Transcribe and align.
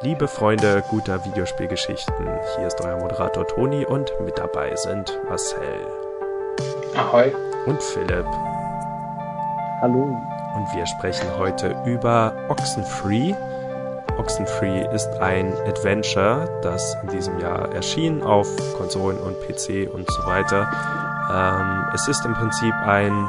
Liebe 0.00 0.28
Freunde 0.28 0.84
guter 0.88 1.24
Videospielgeschichten, 1.24 2.28
hier 2.56 2.68
ist 2.68 2.80
euer 2.80 2.98
Moderator 2.98 3.44
Toni 3.48 3.84
und 3.84 4.12
mit 4.24 4.38
dabei 4.38 4.76
sind 4.76 5.18
Marcel. 5.28 5.88
Ahoi. 6.94 7.32
Und 7.66 7.82
Philipp. 7.82 8.24
Hallo. 9.80 10.16
Und 10.54 10.66
wir 10.72 10.86
sprechen 10.86 11.26
heute 11.36 11.74
über 11.84 12.32
Oxenfree. 12.48 13.34
Oxenfree 14.18 14.86
ist 14.94 15.08
ein 15.20 15.52
Adventure, 15.66 16.48
das 16.62 16.96
in 17.02 17.08
diesem 17.08 17.40
Jahr 17.40 17.72
erschien 17.74 18.22
auf 18.22 18.46
Konsolen 18.76 19.18
und 19.18 19.34
PC 19.48 19.92
und 19.92 20.08
so 20.08 20.26
weiter. 20.26 20.70
Ähm, 21.34 21.90
es 21.92 22.06
ist 22.06 22.24
im 22.24 22.34
Prinzip 22.34 22.74
ein, 22.86 23.28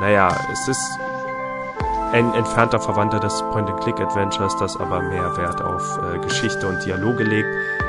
naja, 0.00 0.36
es 0.52 0.66
ist 0.66 0.98
ein 2.12 2.34
entfernter 2.34 2.80
Verwandter 2.80 3.20
des 3.20 3.42
Point-and-Click-Adventures, 3.52 4.56
das 4.58 4.78
aber 4.78 5.00
mehr 5.00 5.36
Wert 5.36 5.62
auf 5.62 5.98
äh, 5.98 6.18
Geschichte 6.18 6.66
und 6.66 6.84
Dialoge 6.84 7.24
legt. 7.24 7.48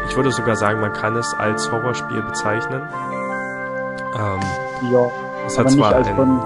Ich 0.10 0.16
würde 0.16 0.32
sogar 0.32 0.56
sagen, 0.56 0.80
man 0.80 0.94
kann 0.94 1.16
es 1.16 1.34
als 1.40 1.72
Horrorspiel 1.72 2.22
bezeichnen. 2.22 2.82
Ähm, 4.16 4.40
ja, 4.92 5.08
es 5.48 5.58
hat 5.58 5.72
zwar 5.72 6.00
nicht 6.00 6.08
als 6.08 6.08
ein. 6.08 6.40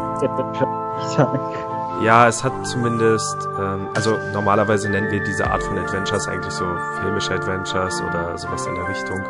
Ja, 2.02 2.28
es 2.28 2.44
hat 2.44 2.52
zumindest, 2.68 3.48
ähm, 3.58 3.88
also 3.96 4.18
normalerweise 4.34 4.90
nennen 4.90 5.10
wir 5.12 5.24
diese 5.24 5.50
Art 5.50 5.64
von 5.64 5.78
Adventures 5.78 6.28
eigentlich 6.28 6.54
so 6.54 6.66
filmische 7.00 7.34
Adventures 7.34 8.02
oder 8.02 8.38
sowas 8.38 8.68
in 8.68 8.76
der 8.76 8.88
Richtung. 8.90 9.22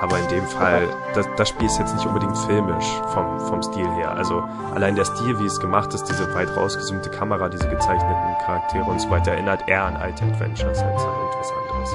Aber 0.00 0.18
in 0.18 0.28
dem 0.28 0.46
Fall, 0.46 0.88
das, 1.14 1.28
das 1.36 1.50
Spiel 1.50 1.66
ist 1.66 1.78
jetzt 1.78 1.94
nicht 1.94 2.06
unbedingt 2.06 2.36
filmisch 2.38 2.86
vom, 3.12 3.38
vom 3.40 3.62
Stil 3.62 3.88
her. 3.96 4.12
Also 4.12 4.42
allein 4.74 4.96
der 4.96 5.04
Stil, 5.04 5.38
wie 5.38 5.44
es 5.44 5.60
gemacht 5.60 5.92
ist, 5.92 6.04
diese 6.04 6.34
weit 6.34 6.48
rausgezoomte 6.56 7.10
Kamera, 7.10 7.50
diese 7.50 7.68
gezeichneten 7.68 8.34
Charaktere 8.46 8.84
und 8.84 8.98
so 8.98 9.10
weiter, 9.10 9.32
erinnert 9.32 9.68
eher 9.68 9.84
an 9.84 9.96
alte 9.96 10.24
Adventures 10.24 10.78
als 10.78 11.02
an 11.04 11.14
etwas 11.28 11.52
anderes. 11.52 11.92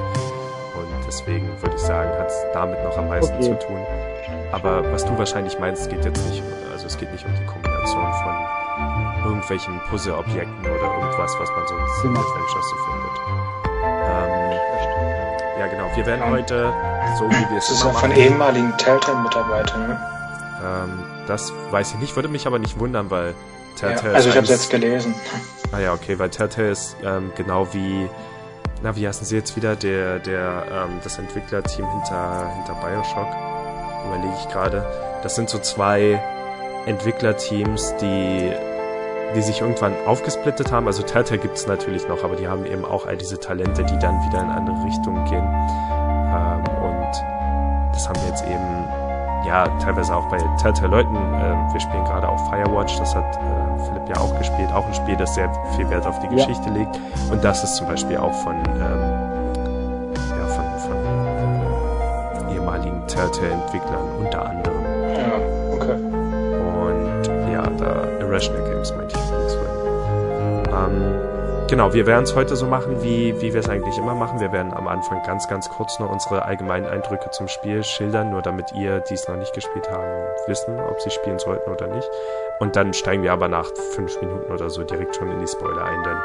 Und 0.75 1.08
deswegen 1.08 1.47
würde 1.62 1.75
ich 1.75 1.81
sagen, 1.81 2.12
hat 2.20 2.28
es 2.28 2.45
damit 2.53 2.84
noch 2.84 2.95
am 2.95 3.08
meisten 3.08 3.34
okay. 3.38 3.58
zu 3.59 3.67
tun. 3.67 3.80
Aber 4.52 4.92
was 4.92 5.03
du 5.03 5.17
wahrscheinlich 5.17 5.58
meinst, 5.59 5.90
geht 5.90 6.06
jetzt 6.06 6.30
nicht, 6.30 6.44
also 6.72 6.86
es 6.86 6.97
geht 6.97 7.12
nicht 7.12 7.25
um 7.25 7.34
die 7.34 7.45
Kombination 7.45 8.14
von 8.23 8.36
irgendwelchen 9.25 9.80
Puzzle-Objekten 9.90 10.62
oder 10.62 10.94
irgendwas, 10.94 11.36
was 11.40 11.50
man 11.50 11.67
sonst 11.67 12.03
in 12.03 12.12
Adventures 12.12 12.69
so 12.69 12.75
findet. 12.86 13.16
Ähm, 13.84 14.59
ja, 15.59 15.67
genau. 15.67 15.95
Wir 15.95 16.06
werden 16.06 16.30
heute 16.30 16.72
so 17.17 17.30
wie 17.30 17.50
wir 17.50 17.58
es 17.58 17.67
Das 17.67 17.78
ist 17.78 17.84
ja 17.84 17.92
von 17.92 18.11
ehemaligen 18.11 18.75
Telltale-Mitarbeitern, 18.78 19.88
ne? 19.88 20.00
Ähm, 20.64 21.03
das 21.28 21.53
weiß 21.72 21.94
ich 21.94 22.00
nicht, 22.00 22.16
würde 22.16 22.30
mich 22.30 22.47
aber 22.47 22.59
nicht 22.59 22.80
wundern, 22.80 23.09
weil 23.09 23.34
Telltale. 23.75 24.12
Ja, 24.12 24.16
also 24.16 24.30
ich 24.30 24.36
habe 24.36 24.45
es 24.45 24.52
jetzt 24.52 24.70
gelesen. 24.70 25.16
Ah 25.72 25.80
ja, 25.80 25.94
okay, 25.94 26.17
weil 26.20 26.30
Telltale 26.30 26.70
ist 26.70 26.95
ähm, 27.03 27.34
genau 27.36 27.67
wie, 27.73 28.08
na 28.81 28.95
wie 28.95 29.06
heißen 29.06 29.25
sie 29.25 29.36
jetzt 29.36 29.58
wieder, 29.58 29.75
der, 29.75 30.20
der, 30.20 30.64
ähm, 30.72 31.00
das 31.03 31.17
Entwicklerteam 31.17 31.86
hinter, 31.89 32.50
hinter 32.56 32.75
Bioshock, 32.75 33.28
überlege 34.06 34.34
ich 34.40 34.47
gerade. 34.47 34.86
Das 35.22 35.36
sind 35.36 35.50
so 35.50 35.58
zwei 35.58 36.22
Entwicklerteams, 36.86 37.95
die 37.97 38.53
die 39.36 39.42
sich 39.42 39.62
irgendwann 39.62 39.94
aufgesplittet 40.06 40.72
haben. 40.72 40.88
Also 40.88 41.03
Telltale 41.03 41.40
gibt 41.40 41.58
es 41.58 41.67
natürlich 41.67 42.08
noch, 42.08 42.23
aber 42.23 42.36
die 42.36 42.47
haben 42.47 42.66
eben 42.66 42.86
auch 42.86 43.06
all 43.06 43.17
diese 43.17 43.40
Talente, 43.40 43.84
die 43.84 43.97
dann 44.00 44.22
wieder 44.28 44.42
in 44.42 44.50
andere 44.50 44.86
Richtungen 44.86 45.25
gehen. 45.25 46.05
Jetzt 48.36 48.47
eben, 48.47 48.88
ja, 49.45 49.67
teilweise 49.80 50.16
auch 50.16 50.28
bei 50.30 50.38
Telltale-Leuten. 50.58 51.16
Äh, 51.16 51.73
wir 51.73 51.79
spielen 51.79 52.03
gerade 52.03 52.28
auch 52.28 52.40
Firewatch, 52.50 52.97
das 52.97 53.16
hat 53.16 53.35
äh, 53.38 53.85
Philipp 53.85 54.09
ja 54.09 54.18
auch 54.18 54.38
gespielt. 54.38 54.72
Auch 54.73 54.85
ein 54.85 54.94
Spiel, 54.94 55.16
das 55.16 55.35
sehr 55.35 55.51
viel 55.75 55.90
Wert 55.90 56.06
auf 56.06 56.19
die 56.19 56.28
Geschichte 56.28 56.68
ja. 56.69 56.75
legt. 56.75 57.00
Und 57.31 57.44
das 57.44 57.63
ist 57.63 57.75
zum 57.75 57.88
Beispiel 57.88 58.18
auch 58.18 58.34
von, 58.34 58.56
ähm, 58.56 60.13
ja, 60.38 60.47
von, 60.47 60.66
von 60.79 62.50
ehemaligen 62.53 63.07
Telltale-Entwicklern 63.07 64.06
unter 64.19 64.50
anderem. 64.50 64.75
Genau, 71.68 71.94
wir 71.94 72.06
werden 72.06 72.26
es 72.26 72.36
heute 72.36 72.56
so 72.56 72.68
machen, 72.68 73.02
wie, 73.02 73.42
wie 73.42 73.52
wir 73.52 73.59
es 73.59 73.68
eigentlich 73.68 73.98
immer 73.98 74.14
machen. 74.14 74.40
Wir 74.40 74.52
werden 74.52 74.72
am 74.72 74.88
Anfang 74.88 75.24
ganz, 75.24 75.48
ganz 75.48 75.68
kurz 75.68 75.98
nur 75.98 76.12
unsere 76.12 76.46
allgemeinen 76.46 76.86
Eindrücke 76.86 77.31
zum 77.31 77.48
Spiel 77.48 77.84
schildern, 77.84 78.30
nur 78.30 78.44
damit 78.44 78.72
ihr, 78.74 79.00
die 79.00 79.16
es 79.16 79.28
noch 79.28 79.36
nicht 79.36 79.52
gespielt 79.52 79.90
haben, 79.90 80.06
wissen, 80.46 80.80
ob 80.80 81.02
sie 81.02 81.09
spielen 81.09 81.40
sollten 81.40 81.72
oder 81.72 81.88
nicht. 81.88 82.08
Und 82.59 82.75
dann 82.75 82.94
steigen 82.94 83.24
wir 83.24 83.34
aber 83.34 83.48
nach 83.48 83.66
fünf 83.96 84.22
Minuten 84.22 84.52
oder 84.54 84.70
so 84.70 84.84
direkt 84.84 85.16
schon 85.16 85.31
in 85.31 85.40
die 85.40 85.48
Spoiler 85.48 85.84
ein, 85.84 86.04
denn 86.04 86.18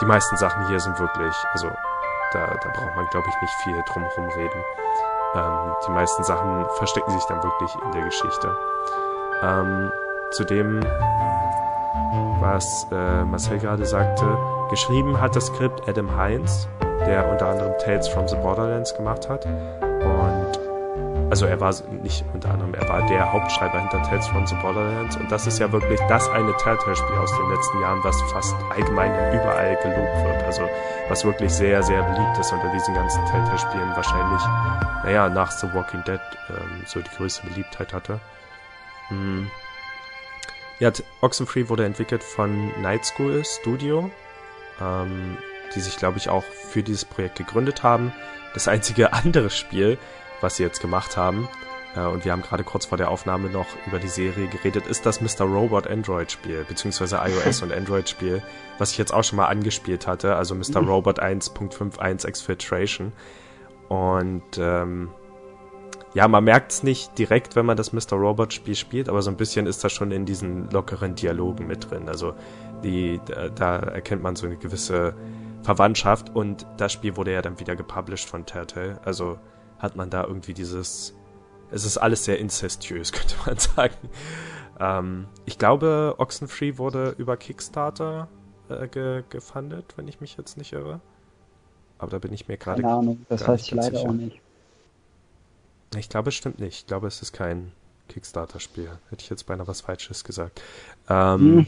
die 0.00 0.04
meisten 0.04 0.36
Sachen 0.36 0.66
hier 0.66 0.80
sind 0.80 0.98
wirklich, 0.98 1.34
also 1.52 1.68
da, 2.32 2.46
da 2.46 2.70
braucht 2.70 2.96
man, 2.96 3.06
glaube 3.12 3.26
ich, 3.28 3.40
nicht 3.40 3.54
viel 3.62 3.82
drum 3.92 4.02
herum 4.02 4.28
reden. 4.36 4.64
Ähm, 5.36 5.74
die 5.86 5.92
meisten 5.92 6.24
Sachen 6.24 6.66
verstecken 6.78 7.10
sich 7.12 7.24
dann 7.28 7.40
wirklich 7.42 7.70
in 7.84 7.92
der 7.92 8.02
Geschichte. 8.02 8.56
Ähm, 9.42 9.92
zudem, 10.32 10.80
was 12.40 12.86
äh, 12.90 13.24
Marcel 13.24 13.58
gerade 13.58 13.86
sagte, 13.86 14.26
Geschrieben 14.72 15.20
hat 15.20 15.36
das 15.36 15.48
Skript 15.48 15.86
Adam 15.86 16.18
Hines, 16.18 16.66
der 17.04 17.30
unter 17.30 17.48
anderem 17.48 17.74
Tales 17.84 18.08
from 18.08 18.26
the 18.26 18.36
Borderlands 18.36 18.94
gemacht 18.96 19.28
hat. 19.28 19.44
Und 19.44 20.58
also 21.28 21.44
er 21.44 21.60
war 21.60 21.74
nicht 22.02 22.24
unter 22.32 22.50
anderem, 22.52 22.72
er 22.72 22.88
war 22.88 23.06
der 23.06 23.30
Hauptschreiber 23.30 23.80
hinter 23.80 24.02
Tales 24.02 24.26
from 24.28 24.46
the 24.46 24.54
Borderlands 24.62 25.16
und 25.16 25.30
das 25.30 25.46
ist 25.46 25.58
ja 25.58 25.70
wirklich 25.70 26.00
das 26.08 26.26
eine 26.30 26.56
Telltale-Spiel 26.56 27.16
aus 27.18 27.30
den 27.36 27.50
letzten 27.50 27.80
Jahren, 27.82 28.02
was 28.02 28.18
fast 28.32 28.56
allgemein 28.70 29.10
überall 29.34 29.76
gelobt 29.82 30.24
wird. 30.24 30.42
Also 30.44 30.66
was 31.10 31.22
wirklich 31.22 31.52
sehr, 31.52 31.82
sehr 31.82 32.02
beliebt 32.04 32.38
ist 32.38 32.50
unter 32.50 32.72
diesen 32.72 32.94
ganzen 32.94 33.22
Telltale-Spielen 33.26 33.94
wahrscheinlich, 33.94 34.42
naja, 35.04 35.28
nach 35.28 35.50
The 35.50 35.66
Walking 35.74 36.02
Dead 36.04 36.20
ähm, 36.48 36.82
so 36.86 36.98
die 37.00 37.14
größte 37.18 37.46
Beliebtheit 37.46 37.92
hatte. 37.92 38.20
Hm. 39.08 39.50
Ja, 40.78 40.90
Oxenfree 41.20 41.68
wurde 41.68 41.84
entwickelt 41.84 42.24
von 42.24 42.72
Night 42.80 43.04
School 43.04 43.44
Studio 43.44 44.10
ähm, 44.82 45.36
die 45.74 45.80
sich, 45.80 45.96
glaube 45.96 46.18
ich, 46.18 46.28
auch 46.28 46.44
für 46.44 46.82
dieses 46.82 47.04
Projekt 47.04 47.36
gegründet 47.36 47.82
haben. 47.82 48.12
Das 48.54 48.68
einzige 48.68 49.12
andere 49.12 49.50
Spiel, 49.50 49.98
was 50.40 50.56
sie 50.56 50.62
jetzt 50.62 50.80
gemacht 50.80 51.16
haben, 51.16 51.48
äh, 51.96 52.06
und 52.06 52.24
wir 52.24 52.32
haben 52.32 52.42
gerade 52.42 52.64
kurz 52.64 52.86
vor 52.86 52.98
der 52.98 53.10
Aufnahme 53.10 53.48
noch 53.48 53.66
über 53.86 53.98
die 53.98 54.08
Serie 54.08 54.48
geredet, 54.48 54.86
ist 54.86 55.06
das 55.06 55.20
Mr. 55.20 55.44
Robot 55.44 55.86
Android 55.86 56.30
Spiel, 56.30 56.64
beziehungsweise 56.66 57.20
iOS 57.24 57.62
und 57.62 57.72
Android 57.72 58.08
Spiel, 58.08 58.42
was 58.78 58.92
ich 58.92 58.98
jetzt 58.98 59.12
auch 59.12 59.24
schon 59.24 59.36
mal 59.36 59.46
angespielt 59.46 60.06
hatte, 60.06 60.36
also 60.36 60.54
Mr. 60.54 60.82
Mhm. 60.82 60.88
Robot 60.88 61.22
1.51 61.22 62.26
Exfiltration. 62.26 63.12
Und 63.88 64.58
ähm, 64.58 65.10
ja, 66.14 66.28
man 66.28 66.44
merkt 66.44 66.72
es 66.72 66.82
nicht 66.82 67.18
direkt, 67.18 67.56
wenn 67.56 67.66
man 67.66 67.76
das 67.76 67.92
Mr. 67.92 68.12
Robot 68.12 68.52
Spiel 68.52 68.74
spielt, 68.74 69.08
aber 69.08 69.22
so 69.22 69.30
ein 69.30 69.36
bisschen 69.36 69.66
ist 69.66 69.82
das 69.82 69.92
schon 69.92 70.12
in 70.12 70.26
diesen 70.26 70.70
lockeren 70.70 71.14
Dialogen 71.14 71.66
mit 71.66 71.90
drin. 71.90 72.08
Also 72.08 72.34
die, 72.82 73.20
da, 73.26 73.48
da 73.48 73.76
erkennt 73.76 74.22
man 74.22 74.36
so 74.36 74.46
eine 74.46 74.56
gewisse 74.56 75.14
Verwandtschaft 75.62 76.34
und 76.34 76.66
das 76.76 76.92
Spiel 76.92 77.16
wurde 77.16 77.32
ja 77.32 77.42
dann 77.42 77.58
wieder 77.60 77.76
gepublished 77.76 78.28
von 78.28 78.46
Telltale. 78.46 79.00
Also 79.04 79.38
hat 79.78 79.96
man 79.96 80.10
da 80.10 80.24
irgendwie 80.24 80.54
dieses, 80.54 81.14
es 81.70 81.84
ist 81.84 81.98
alles 81.98 82.24
sehr 82.24 82.38
incestuös, 82.38 83.12
könnte 83.12 83.36
man 83.46 83.58
sagen. 83.58 83.96
Ähm, 84.80 85.26
ich 85.44 85.58
glaube, 85.58 86.14
Oxenfree 86.18 86.78
wurde 86.78 87.14
über 87.18 87.36
Kickstarter 87.36 88.28
äh, 88.68 88.88
ge 88.88 89.22
gefundet, 89.28 89.94
wenn 89.96 90.08
ich 90.08 90.20
mich 90.20 90.36
jetzt 90.36 90.56
nicht 90.56 90.72
irre. 90.72 91.00
Aber 91.98 92.10
da 92.10 92.18
bin 92.18 92.32
ich 92.32 92.48
mir 92.48 92.56
gerade. 92.56 92.82
Keine 92.82 92.94
Ahnung, 92.94 93.26
das 93.28 93.46
weiß 93.46 93.62
ich 93.62 93.70
leider 93.70 93.98
sicher. 93.98 94.08
auch 94.08 94.12
nicht. 94.12 94.40
Ich 95.96 96.08
glaube, 96.08 96.30
es 96.30 96.34
stimmt 96.34 96.58
nicht. 96.58 96.80
Ich 96.80 96.86
glaube, 96.86 97.06
es 97.06 97.22
ist 97.22 97.32
kein 97.32 97.70
Kickstarter-Spiel. 98.08 98.90
Hätte 99.10 99.22
ich 99.22 99.30
jetzt 99.30 99.44
beinahe 99.44 99.68
was 99.68 99.82
Falsches 99.82 100.24
gesagt. 100.24 100.60
Ähm, 101.08 101.40
hm 101.40 101.66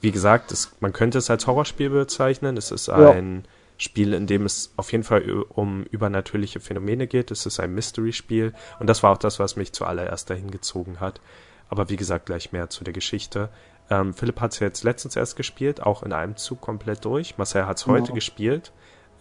wie 0.00 0.12
gesagt, 0.12 0.52
es, 0.52 0.72
man 0.80 0.92
könnte 0.92 1.18
es 1.18 1.30
als 1.30 1.46
Horrorspiel 1.46 1.90
bezeichnen. 1.90 2.56
Es 2.56 2.70
ist 2.70 2.88
ein 2.88 3.36
ja. 3.36 3.50
Spiel, 3.78 4.14
in 4.14 4.26
dem 4.26 4.44
es 4.44 4.72
auf 4.76 4.92
jeden 4.92 5.04
Fall 5.04 5.22
um 5.48 5.84
übernatürliche 5.84 6.60
Phänomene 6.60 7.06
geht. 7.06 7.30
Es 7.30 7.46
ist 7.46 7.60
ein 7.60 7.74
Mystery-Spiel. 7.74 8.52
Und 8.78 8.86
das 8.88 9.02
war 9.02 9.12
auch 9.12 9.18
das, 9.18 9.38
was 9.38 9.56
mich 9.56 9.72
zuallererst 9.72 10.30
dahin 10.30 10.50
gezogen 10.50 11.00
hat. 11.00 11.20
Aber 11.68 11.88
wie 11.88 11.96
gesagt, 11.96 12.26
gleich 12.26 12.52
mehr 12.52 12.70
zu 12.70 12.84
der 12.84 12.92
Geschichte. 12.92 13.50
Ähm, 13.90 14.14
Philipp 14.14 14.40
hat 14.40 14.52
es 14.52 14.60
jetzt 14.60 14.84
letztens 14.84 15.16
erst 15.16 15.36
gespielt, 15.36 15.82
auch 15.82 16.02
in 16.02 16.12
einem 16.12 16.36
Zug 16.36 16.60
komplett 16.60 17.04
durch. 17.04 17.38
Marcel 17.38 17.66
hat 17.66 17.78
es 17.78 17.84
genau. 17.84 17.98
heute 17.98 18.12
gespielt, 18.12 18.72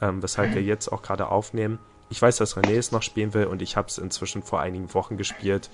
ähm, 0.02 0.22
weshalb 0.22 0.54
wir 0.56 0.62
jetzt 0.62 0.92
auch 0.92 1.02
gerade 1.02 1.30
aufnehmen. 1.30 1.80
Ich 2.10 2.22
weiß, 2.22 2.38
dass 2.38 2.56
René 2.56 2.78
es 2.78 2.92
noch 2.92 3.02
spielen 3.02 3.34
will 3.34 3.46
und 3.46 3.62
ich 3.62 3.76
habe 3.76 3.88
es 3.88 3.98
inzwischen 3.98 4.44
vor 4.44 4.62
einigen 4.62 4.94
Wochen 4.94 5.18
gespielt. 5.18 5.70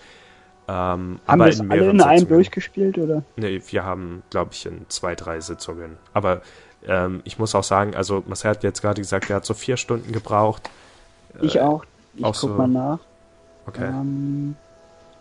Ähm, 0.68 0.74
haben 0.74 1.20
aber 1.26 1.46
wir 1.48 1.60
in 1.60 1.72
alle 1.72 1.90
in 1.90 2.02
einem 2.02 2.28
durchgespielt, 2.28 2.98
oder? 2.98 3.24
Nee, 3.36 3.62
wir 3.68 3.84
haben, 3.84 4.24
glaube 4.30 4.52
ich, 4.54 4.66
in 4.66 4.86
zwei, 4.90 5.16
drei 5.16 5.42
Sitzungen. 5.42 5.98
Aber 6.14 6.42
ähm, 6.88 7.22
ich 7.26 7.38
muss 7.40 7.54
auch 7.56 7.64
sagen, 7.64 7.96
also 7.96 8.24
Marcel 8.28 8.52
hat 8.52 8.64
jetzt 8.64 8.82
gerade 8.82 9.02
gesagt, 9.02 9.30
er 9.30 9.38
hat 9.38 9.46
so 9.46 9.54
vier 9.54 9.78
Stunden 9.78 10.12
gebraucht. 10.12 10.70
Ich 11.42 11.58
äh, 11.58 11.62
auch. 11.62 11.86
Ich 12.16 12.24
auch 12.24 12.40
guck 12.40 12.52
so. 12.52 12.56
mal 12.56 12.68
nach. 12.68 13.00
Okay. 13.66 13.86
Ähm, 13.86 14.56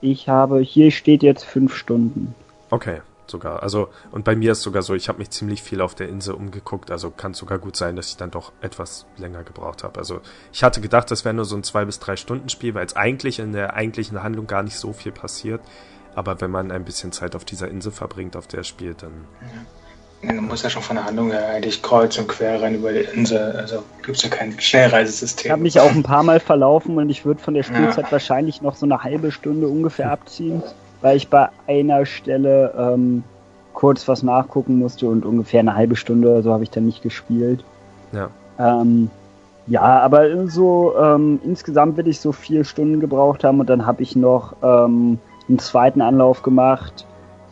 ich 0.01 0.29
habe, 0.29 0.61
hier 0.61 0.91
steht 0.91 1.23
jetzt 1.23 1.45
fünf 1.45 1.75
Stunden. 1.75 2.35
Okay, 2.71 3.01
sogar. 3.27 3.63
Also, 3.63 3.89
und 4.11 4.25
bei 4.25 4.37
mir 4.37 4.53
ist 4.53 4.63
sogar 4.63 4.83
so, 4.83 4.95
ich 4.95 5.09
habe 5.09 5.19
mich 5.19 5.31
ziemlich 5.31 5.63
viel 5.63 5.81
auf 5.81 5.95
der 5.95 6.09
Insel 6.09 6.35
umgeguckt, 6.35 6.91
also 6.91 7.11
kann 7.11 7.35
sogar 7.35 7.59
gut 7.59 7.77
sein, 7.77 7.97
dass 7.97 8.09
ich 8.09 8.17
dann 8.17 8.31
doch 8.31 8.53
etwas 8.61 9.07
länger 9.17 9.43
gebraucht 9.43 9.85
habe. 9.85 9.99
Also, 9.99 10.21
ich 10.53 10.63
hatte 10.63 10.81
gedacht, 10.81 11.11
das 11.11 11.25
wäre 11.25 11.35
nur 11.35 11.45
so 11.45 11.57
ein 11.57 11.65
zwei 11.65 11.85
bis 11.85 11.99
drei 11.99 12.17
Stunden 12.17 12.49
Spiel, 12.49 12.75
weil 12.75 12.87
es 12.87 12.97
eigentlich 12.97 13.39
in 13.39 13.53
der 13.53 13.75
eigentlichen 13.75 14.23
Handlung 14.23 14.47
gar 14.47 14.63
nicht 14.63 14.77
so 14.77 14.93
viel 14.93 15.13
passiert. 15.13 15.61
Aber 16.15 16.41
wenn 16.41 16.51
man 16.51 16.71
ein 16.71 16.85
bisschen 16.85 17.11
Zeit 17.13 17.35
auf 17.35 17.45
dieser 17.45 17.69
Insel 17.69 17.91
verbringt, 17.91 18.37
auf 18.37 18.47
der 18.47 18.61
er 18.61 18.65
spielt, 18.65 19.03
dann. 19.03 19.13
Ja. 19.41 20.33
Man 20.35 20.45
muss 20.45 20.63
ja 20.63 20.71
schon 20.71 20.83
von 20.83 20.95
der 20.95 21.05
Handlung 21.05 21.33
her 21.33 21.49
eigentlich 21.49 21.83
kreuz 21.83 22.17
und 22.17 22.29
quer 22.29 22.63
rein 22.63 22.77
über 22.77 22.93
die 22.93 23.01
Insel. 23.01 23.57
Also 23.57 23.83
gibt 24.05 24.19
es 24.19 24.23
ja 24.23 24.29
kein 24.29 24.59
Schnellreisesystem. 24.61 25.47
Ich 25.47 25.51
habe 25.51 25.63
mich 25.63 25.81
auch 25.81 25.91
ein 25.91 26.05
paar 26.05 26.23
Mal 26.23 26.39
verlaufen 26.39 26.97
und 26.97 27.11
ich 27.11 27.25
würde 27.25 27.43
von 27.43 27.55
der 27.55 27.65
Spielzeit 27.65 28.05
ja. 28.05 28.13
wahrscheinlich 28.13 28.63
noch 28.63 28.77
so 28.77 28.87
eine 28.87 29.03
halbe 29.03 29.33
Stunde 29.33 29.67
ungefähr 29.67 30.13
abziehen 30.13 30.63
weil 31.03 31.17
ich 31.17 31.29
bei 31.29 31.49
einer 31.67 32.07
Stelle 32.07 32.73
ähm, 32.79 33.25
kurz 33.75 34.07
was 34.09 34.23
nachgucken 34.23 34.79
musste 34.79 35.09
und 35.09 35.25
ungefähr 35.25 35.61
eine 35.61 35.75
halbe 35.75 35.97
Stunde 35.97 36.31
oder 36.31 36.43
so 36.43 36.53
habe 36.53 36.63
ich 36.63 36.71
dann 36.71 36.87
nicht 36.87 37.03
gespielt. 37.03 37.65
Ja. 38.13 38.31
Ähm, 38.59 39.11
ja, 39.67 39.83
aber 39.83 40.49
so 40.49 40.95
ähm, 41.01 41.41
insgesamt 41.45 41.97
will 41.97 42.09
ich 42.09 42.21
so 42.21 42.33
vier 42.33 42.65
Stunden 42.65 43.01
gebraucht 43.01 43.45
haben 43.45 43.61
und 43.61 43.71
dann 43.71 43.87
habe 43.87 44.03
ich 44.03 44.17
noch 44.17 44.55
ähm, 44.63 45.19
einen 45.49 45.59
zweiten 45.59 46.01
Anlauf 46.01 46.43
gemacht, 46.43 47.07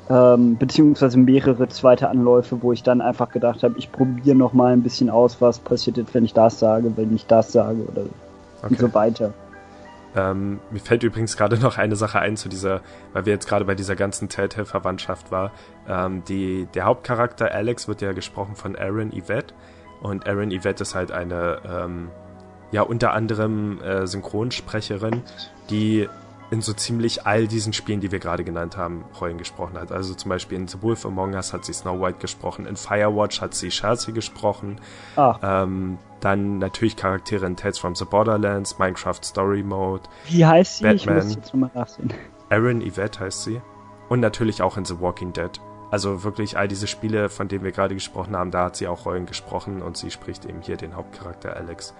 ähm, 0.08 0.56
beziehungsweise 0.56 1.19
mehrere 1.19 1.69
zweite 1.69 2.08
Anläufe, 2.08 2.62
wo 2.62 2.73
ich 2.73 2.82
dann 2.82 3.00
einfach 3.00 3.31
gedacht 3.31 3.62
habe, 3.62 3.79
ich 3.79 3.93
probiere 3.93 4.37
noch 4.37 4.53
mal 4.53 4.73
ein 4.73 4.82
bisschen 4.82 5.08
aus, 5.08 5.41
was 5.41 5.61
passiert 5.61 5.99
jetzt, 5.99 6.12
wenn 6.14 6.25
ich 6.25 6.35
das 6.35 6.58
sage, 6.58 6.93
wenn 6.96 7.14
ich 7.14 7.26
das 7.26 7.53
sage 7.53 7.79
oder 7.82 8.03
okay. 8.62 8.69
und 8.69 8.79
so 8.79 8.94
weiter. 8.94 9.32
Ähm, 10.17 10.61
mir 10.71 10.81
fällt 10.81 11.03
übrigens 11.03 11.37
gerade 11.37 11.59
noch 11.59 11.79
eine 11.79 11.97
Sache 11.97 12.19
ein 12.19 12.37
zu 12.37 12.49
dieser, 12.49 12.81
weil 13.12 13.27
wir 13.27 13.33
jetzt 13.33 13.49
gerade 13.49 13.65
bei 13.65 13.75
dieser 13.75 13.97
ganzen 13.97 14.29
Telltale-Verwandtschaft 14.29 15.31
war. 15.31 15.53
Ähm, 15.89 16.25
die, 16.25 16.67
der 16.75 16.85
Hauptcharakter 16.85 17.53
Alex 17.53 17.87
wird 17.89 18.03
ja 18.03 18.12
gesprochen 18.12 18.57
von 18.57 18.77
Aaron 18.77 19.12
Yvette 19.12 19.55
und 20.01 20.27
Aaron 20.27 20.51
Yvette 20.51 20.83
ist 20.83 20.95
halt 20.95 21.12
eine, 21.12 21.61
ähm, 21.65 22.09
ja, 22.73 22.83
unter 22.83 23.12
anderem 23.12 23.81
äh, 23.83 24.07
Synchronsprecherin, 24.07 25.23
die 25.69 26.09
in 26.50 26.61
so 26.62 26.73
ziemlich 26.73 27.26
all 27.26 27.47
diesen 27.47 27.73
Spielen, 27.73 28.00
die 28.00 28.11
wir 28.11 28.19
gerade 28.19 28.43
genannt 28.44 28.76
haben, 28.76 29.05
Rollen 29.20 29.38
gesprochen 29.38 29.79
hat. 29.79 29.93
Also 29.93 30.14
zum 30.14 30.29
Beispiel 30.29 30.58
in 30.58 30.67
The 30.67 30.82
Wolf 30.82 31.06
Among 31.06 31.35
Us 31.35 31.52
hat 31.52 31.64
sie 31.64 31.73
Snow 31.73 32.00
White 32.00 32.19
gesprochen, 32.19 32.67
in 32.67 32.76
Firewatch 32.76 33.41
hat 33.41 33.55
sie 33.55 33.69
Chelsea 33.69 34.12
gesprochen. 34.12 34.81
Ah. 35.17 35.38
Ähm, 35.43 35.99
dann 36.20 36.58
natürlich 36.58 36.97
Charaktere 36.97 37.47
in 37.47 37.56
Tales 37.56 37.79
from 37.79 37.94
the 37.94 38.05
Borderlands, 38.05 38.79
Minecraft 38.79 39.23
Story 39.23 39.62
Mode. 39.62 40.02
Wie 40.29 40.44
heißt 40.44 40.79
sie? 40.79 40.85
Batman. 40.85 41.19
Ich 41.19 41.25
muss 41.25 41.35
jetzt 41.37 41.55
nochmal 41.55 41.70
nachsehen. 41.75 42.12
Erin 42.50 42.82
Yvette 42.82 43.20
heißt 43.20 43.44
sie. 43.44 43.61
Und 44.08 44.20
natürlich 44.20 44.61
auch 44.61 44.76
in 44.76 44.85
The 44.85 45.00
Walking 45.00 45.32
Dead. 45.32 45.53
Also 45.91 46.25
wirklich 46.25 46.58
all 46.58 46.69
diese 46.69 46.87
Spiele, 46.87 47.29
von 47.29 47.49
denen 47.49 47.64
wir 47.64 47.73
gerade 47.73 47.94
gesprochen 47.94 48.37
haben, 48.37 48.50
da 48.50 48.67
hat 48.67 48.76
sie 48.76 48.87
auch 48.87 49.06
Rollen 49.06 49.26
gesprochen 49.26 49.82
und 49.82 49.96
sie 49.96 50.11
spricht 50.11 50.44
eben 50.44 50.61
hier 50.61 50.76
den 50.76 50.94
Hauptcharakter 50.94 51.56
Alex 51.56 51.94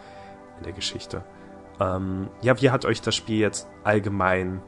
in 0.59 0.65
der 0.65 0.73
Geschichte. 0.73 1.25
Ähm, 1.81 2.29
ja, 2.43 2.61
wie 2.61 2.71
hat 2.71 2.85
euch 2.85 3.01
das 3.01 3.15
Spiel 3.15 3.39
jetzt 3.39 3.67
allgemein 3.85 4.61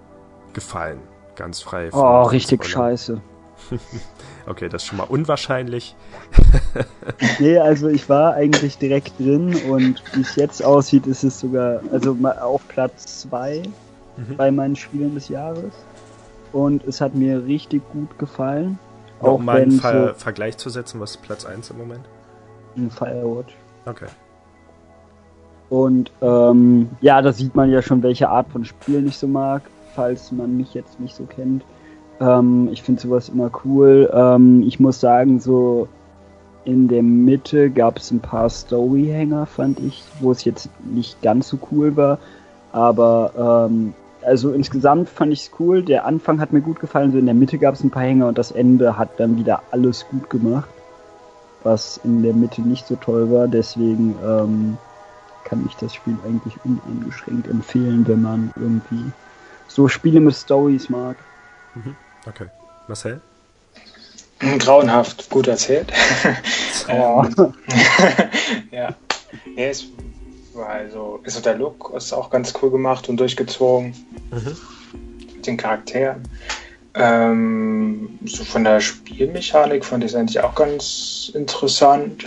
gefallen? 0.54 1.00
Ganz 1.36 1.60
frei. 1.60 1.90
Oh, 1.92 2.22
richtig 2.22 2.64
scheiße. 2.64 3.20
okay, 4.46 4.68
das 4.68 4.82
ist 4.82 4.88
schon 4.88 4.98
mal 4.98 5.04
unwahrscheinlich. 5.04 5.94
nee, 7.38 7.58
also 7.58 7.88
ich 7.88 8.08
war 8.08 8.34
eigentlich 8.34 8.78
direkt 8.78 9.18
drin 9.18 9.54
und 9.70 10.02
wie 10.14 10.22
es 10.22 10.36
jetzt 10.36 10.64
aussieht, 10.64 11.06
ist 11.06 11.22
es 11.22 11.38
sogar, 11.38 11.80
also 11.92 12.16
auf 12.40 12.66
Platz 12.68 13.20
2 13.22 13.62
mhm. 14.16 14.36
bei 14.36 14.50
meinen 14.50 14.76
Spielen 14.76 15.14
des 15.14 15.28
Jahres. 15.28 15.72
Und 16.52 16.84
es 16.84 17.00
hat 17.00 17.14
mir 17.14 17.44
richtig 17.46 17.82
gut 17.92 18.18
gefallen. 18.18 18.78
Auch 19.20 19.34
um 19.34 19.44
mal 19.44 19.62
einen 19.62 19.72
Ver 19.72 20.08
so 20.08 20.14
Vergleich 20.14 20.58
zu 20.58 20.68
setzen, 20.68 21.00
was 21.00 21.12
ist 21.12 21.22
Platz 21.22 21.44
1 21.46 21.70
im 21.70 21.78
Moment? 21.78 22.04
Ein 22.76 22.90
Firewatch. 22.90 23.54
Okay. 23.86 24.06
Und 25.72 26.10
ähm, 26.20 26.90
ja, 27.00 27.22
da 27.22 27.32
sieht 27.32 27.54
man 27.54 27.70
ja 27.70 27.80
schon, 27.80 28.02
welche 28.02 28.28
Art 28.28 28.46
von 28.48 28.66
Spiel 28.66 29.06
ich 29.06 29.16
so 29.16 29.26
mag, 29.26 29.62
falls 29.94 30.30
man 30.30 30.54
mich 30.58 30.74
jetzt 30.74 31.00
nicht 31.00 31.16
so 31.16 31.24
kennt. 31.24 31.64
Ähm, 32.20 32.68
ich 32.70 32.82
finde 32.82 33.00
sowas 33.00 33.30
immer 33.30 33.50
cool. 33.64 34.10
Ähm, 34.12 34.64
ich 34.66 34.80
muss 34.80 35.00
sagen, 35.00 35.40
so 35.40 35.88
in 36.66 36.88
der 36.88 37.02
Mitte 37.02 37.70
gab 37.70 37.96
es 37.96 38.10
ein 38.10 38.20
paar 38.20 38.50
Storyhänger, 38.50 39.46
fand 39.46 39.80
ich, 39.80 40.04
wo 40.20 40.30
es 40.30 40.44
jetzt 40.44 40.68
nicht 40.84 41.22
ganz 41.22 41.48
so 41.48 41.58
cool 41.70 41.96
war. 41.96 42.18
Aber 42.72 43.68
ähm, 43.70 43.94
also 44.26 44.52
insgesamt 44.52 45.08
fand 45.08 45.32
ich 45.32 45.46
es 45.46 45.50
cool. 45.58 45.82
Der 45.82 46.04
Anfang 46.04 46.38
hat 46.38 46.52
mir 46.52 46.60
gut 46.60 46.80
gefallen. 46.80 47.12
So 47.12 47.18
in 47.18 47.24
der 47.24 47.34
Mitte 47.34 47.56
gab 47.56 47.76
es 47.76 47.82
ein 47.82 47.90
paar 47.90 48.02
Hänger 48.02 48.28
und 48.28 48.36
das 48.36 48.50
Ende 48.50 48.98
hat 48.98 49.18
dann 49.18 49.38
wieder 49.38 49.62
alles 49.70 50.04
gut 50.10 50.28
gemacht, 50.28 50.68
was 51.62 51.98
in 52.04 52.22
der 52.22 52.34
Mitte 52.34 52.60
nicht 52.60 52.86
so 52.86 52.96
toll 52.96 53.30
war. 53.30 53.48
Deswegen 53.48 54.16
ähm, 54.22 54.76
kann 55.44 55.64
ich 55.66 55.76
das 55.76 55.94
Spiel 55.94 56.16
eigentlich 56.24 56.54
uneingeschränkt 56.64 57.48
empfehlen, 57.48 58.06
wenn 58.06 58.22
man 58.22 58.52
irgendwie 58.56 59.10
so 59.68 59.88
Spiele 59.88 60.20
mit 60.20 60.34
Stories 60.34 60.88
mag. 60.88 61.16
Mhm. 61.74 61.96
Okay. 62.26 62.46
Marcel? 62.88 63.20
Grauenhaft 64.58 65.30
gut 65.30 65.46
erzählt. 65.46 65.92
ja. 66.88 67.28
ja. 68.70 68.88
ja 68.88 68.96
es 69.56 69.84
war 70.54 70.68
also, 70.68 71.20
also 71.24 71.40
der 71.40 71.54
Look 71.54 71.92
ist 71.96 72.12
auch 72.12 72.30
ganz 72.30 72.52
cool 72.60 72.70
gemacht 72.70 73.08
und 73.08 73.16
durchgezogen. 73.18 73.94
Mhm. 74.30 74.56
Mit 75.34 75.46
den 75.46 75.56
Charakteren. 75.56 76.22
Ähm, 76.94 78.18
so 78.26 78.44
von 78.44 78.64
der 78.64 78.80
Spielmechanik 78.80 79.84
fand 79.84 80.04
ich 80.04 80.10
es 80.10 80.16
eigentlich 80.16 80.40
auch 80.40 80.54
ganz 80.54 81.30
interessant. 81.34 82.24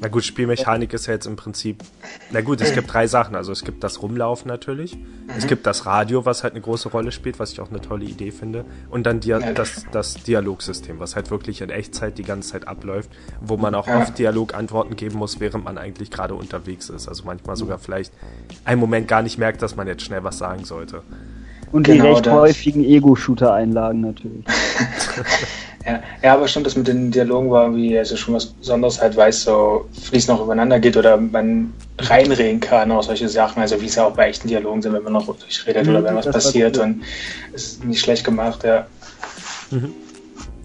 Na 0.00 0.08
gut, 0.08 0.24
Spielmechanik 0.24 0.92
ist 0.92 1.06
ja 1.06 1.14
jetzt 1.14 1.26
im 1.26 1.36
Prinzip. 1.36 1.82
Na 2.30 2.40
gut, 2.40 2.60
es 2.60 2.72
gibt 2.72 2.92
drei 2.92 3.06
Sachen. 3.06 3.34
Also 3.34 3.50
es 3.50 3.64
gibt 3.64 3.82
das 3.82 4.00
Rumlaufen 4.00 4.48
natürlich. 4.48 4.96
Mhm. 4.96 5.04
Es 5.36 5.46
gibt 5.46 5.66
das 5.66 5.86
Radio, 5.86 6.24
was 6.24 6.44
halt 6.44 6.54
eine 6.54 6.60
große 6.60 6.88
Rolle 6.88 7.10
spielt, 7.10 7.38
was 7.38 7.52
ich 7.52 7.60
auch 7.60 7.70
eine 7.70 7.80
tolle 7.80 8.04
Idee 8.04 8.30
finde. 8.30 8.64
Und 8.90 9.06
dann 9.06 9.20
Dia 9.20 9.40
das, 9.52 9.86
das 9.90 10.14
Dialogsystem, 10.14 11.00
was 11.00 11.16
halt 11.16 11.30
wirklich 11.30 11.60
in 11.62 11.70
Echtzeit 11.70 12.16
die 12.16 12.22
ganze 12.22 12.50
Zeit 12.50 12.68
abläuft, 12.68 13.10
wo 13.40 13.56
man 13.56 13.74
auch 13.74 13.88
ja. 13.88 14.00
oft 14.00 14.16
Dialogantworten 14.18 14.94
geben 14.94 15.18
muss, 15.18 15.40
während 15.40 15.64
man 15.64 15.78
eigentlich 15.78 16.10
gerade 16.10 16.34
unterwegs 16.34 16.90
ist. 16.90 17.08
Also 17.08 17.24
manchmal 17.24 17.56
sogar 17.56 17.78
vielleicht 17.78 18.12
einen 18.64 18.80
Moment 18.80 19.08
gar 19.08 19.22
nicht 19.22 19.38
merkt, 19.38 19.62
dass 19.62 19.74
man 19.74 19.88
jetzt 19.88 20.02
schnell 20.02 20.22
was 20.22 20.38
sagen 20.38 20.64
sollte. 20.64 21.02
Und 21.72 21.84
genau 21.84 22.04
die 22.04 22.10
recht 22.10 22.26
das. 22.26 22.32
häufigen 22.32 22.84
Ego-Shooter-Einlagen 22.84 24.00
natürlich. 24.00 24.44
Ja, 25.86 26.02
ja, 26.22 26.34
aber 26.34 26.48
stimmt, 26.48 26.66
das 26.66 26.76
mit 26.76 26.86
den 26.86 27.10
Dialogen 27.10 27.50
war 27.50 27.64
irgendwie 27.64 27.98
also 27.98 28.16
schon 28.16 28.34
was 28.34 28.46
Besonderes, 28.46 29.00
halt, 29.00 29.16
weil 29.16 29.30
es 29.30 29.44
so 29.44 29.88
fließend 30.02 30.36
noch 30.36 30.44
übereinander 30.44 30.78
geht 30.80 30.96
oder 30.98 31.16
man 31.16 31.72
reinreden 31.98 32.60
kann 32.60 32.92
auch 32.92 33.02
solche 33.02 33.28
Sachen, 33.28 33.62
also 33.62 33.80
wie 33.80 33.86
es 33.86 33.94
ja 33.94 34.04
auch 34.04 34.14
bei 34.14 34.28
echten 34.28 34.48
Dialogen 34.48 34.82
sind, 34.82 34.92
wenn 34.92 35.04
man 35.04 35.14
noch 35.14 35.24
durchredet 35.24 35.84
mhm, 35.86 35.90
oder 35.90 36.04
wenn 36.04 36.14
was 36.14 36.26
passiert 36.26 36.76
und 36.78 37.02
es 37.54 37.64
ist 37.64 37.84
nicht 37.84 38.00
schlecht 38.00 38.24
gemacht, 38.24 38.64
ja. 38.64 38.86
Mhm. 39.70 39.92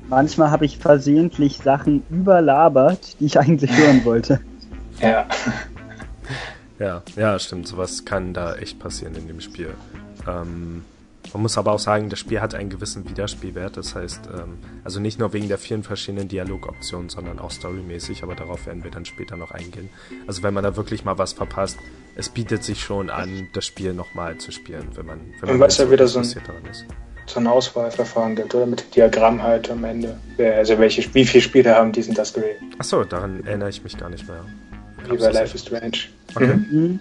Manchmal 0.10 0.52
habe 0.52 0.66
ich 0.66 0.78
versehentlich 0.78 1.58
Sachen 1.58 2.04
überlabert, 2.10 3.20
die 3.20 3.26
ich 3.26 3.40
eigentlich 3.40 3.72
hören 3.72 4.02
wollte. 4.06 4.42
Ja. 5.02 5.26
Ja, 6.80 7.02
ja, 7.16 7.40
stimmt, 7.40 7.68
sowas 7.68 8.04
kann 8.04 8.34
da 8.34 8.56
echt 8.56 8.80
passieren 8.80 9.16
in 9.16 9.28
dem 9.28 9.40
Spiel. 9.40 9.74
Ähm, 10.28 10.84
man 11.34 11.42
muss 11.42 11.58
aber 11.58 11.72
auch 11.72 11.80
sagen, 11.80 12.10
das 12.10 12.20
Spiel 12.20 12.42
hat 12.42 12.54
einen 12.54 12.70
gewissen 12.70 13.10
Wiederspielwert. 13.10 13.76
Das 13.78 13.96
heißt, 13.96 14.30
ähm, 14.34 14.60
also 14.84 15.00
nicht 15.00 15.20
nur 15.20 15.34
wegen 15.34 15.48
der 15.48 15.58
vielen 15.58 15.84
verschiedenen 15.84 16.28
Dialogoptionen, 16.28 17.10
sondern 17.10 17.40
auch 17.40 17.52
storymäßig, 17.52 18.24
aber 18.24 18.36
darauf 18.36 18.68
werden 18.68 18.84
wir 18.84 18.92
dann 18.92 19.06
später 19.06 19.36
noch 19.36 19.52
eingehen. 19.52 19.90
Also 20.28 20.44
wenn 20.44 20.54
man 20.54 20.64
da 20.64 20.76
wirklich 20.76 21.04
mal 21.06 21.18
was 21.18 21.34
verpasst, 21.34 21.80
es 22.16 22.30
bietet 22.30 22.64
sich 22.64 22.82
schon 22.82 23.10
an, 23.10 23.48
das 23.54 23.66
Spiel 23.66 23.94
nochmal 23.94 24.38
zu 24.38 24.52
spielen, 24.52 24.90
wenn 24.96 25.06
man, 25.06 25.20
wenn 25.40 25.48
man 25.48 25.56
Und 25.56 25.60
was 25.60 25.78
ja 25.78 25.90
wieder 25.90 26.08
so 26.08 26.20
ein, 26.20 26.26
so 26.26 27.40
ein 27.40 27.48
Auswahlverfahren 27.48 28.36
gibt, 28.36 28.54
oder? 28.54 28.68
Mit 28.68 28.82
dem 28.82 28.92
Diagramm 28.92 29.42
halt 29.42 29.72
am 29.72 29.84
Ende. 29.84 30.20
Also 30.38 30.78
welche, 30.78 31.14
wie 31.16 31.26
viele 31.26 31.42
Spiele 31.42 31.76
haben 31.76 31.92
diesen 31.92 32.14
das 32.14 32.34
gewählt? 32.34 32.58
Achso, 32.78 33.04
daran 33.04 33.44
erinnere 33.46 33.70
ich 33.70 33.84
mich 33.84 33.98
gar 33.98 34.10
nicht 34.10 34.28
mehr. 34.28 34.46
Wie 35.10 35.18
bei 35.18 35.32
Life 35.32 35.56
is 35.56 35.64
Strange. 35.64 35.98
Okay. 36.36 36.56
Mhm. 36.56 37.00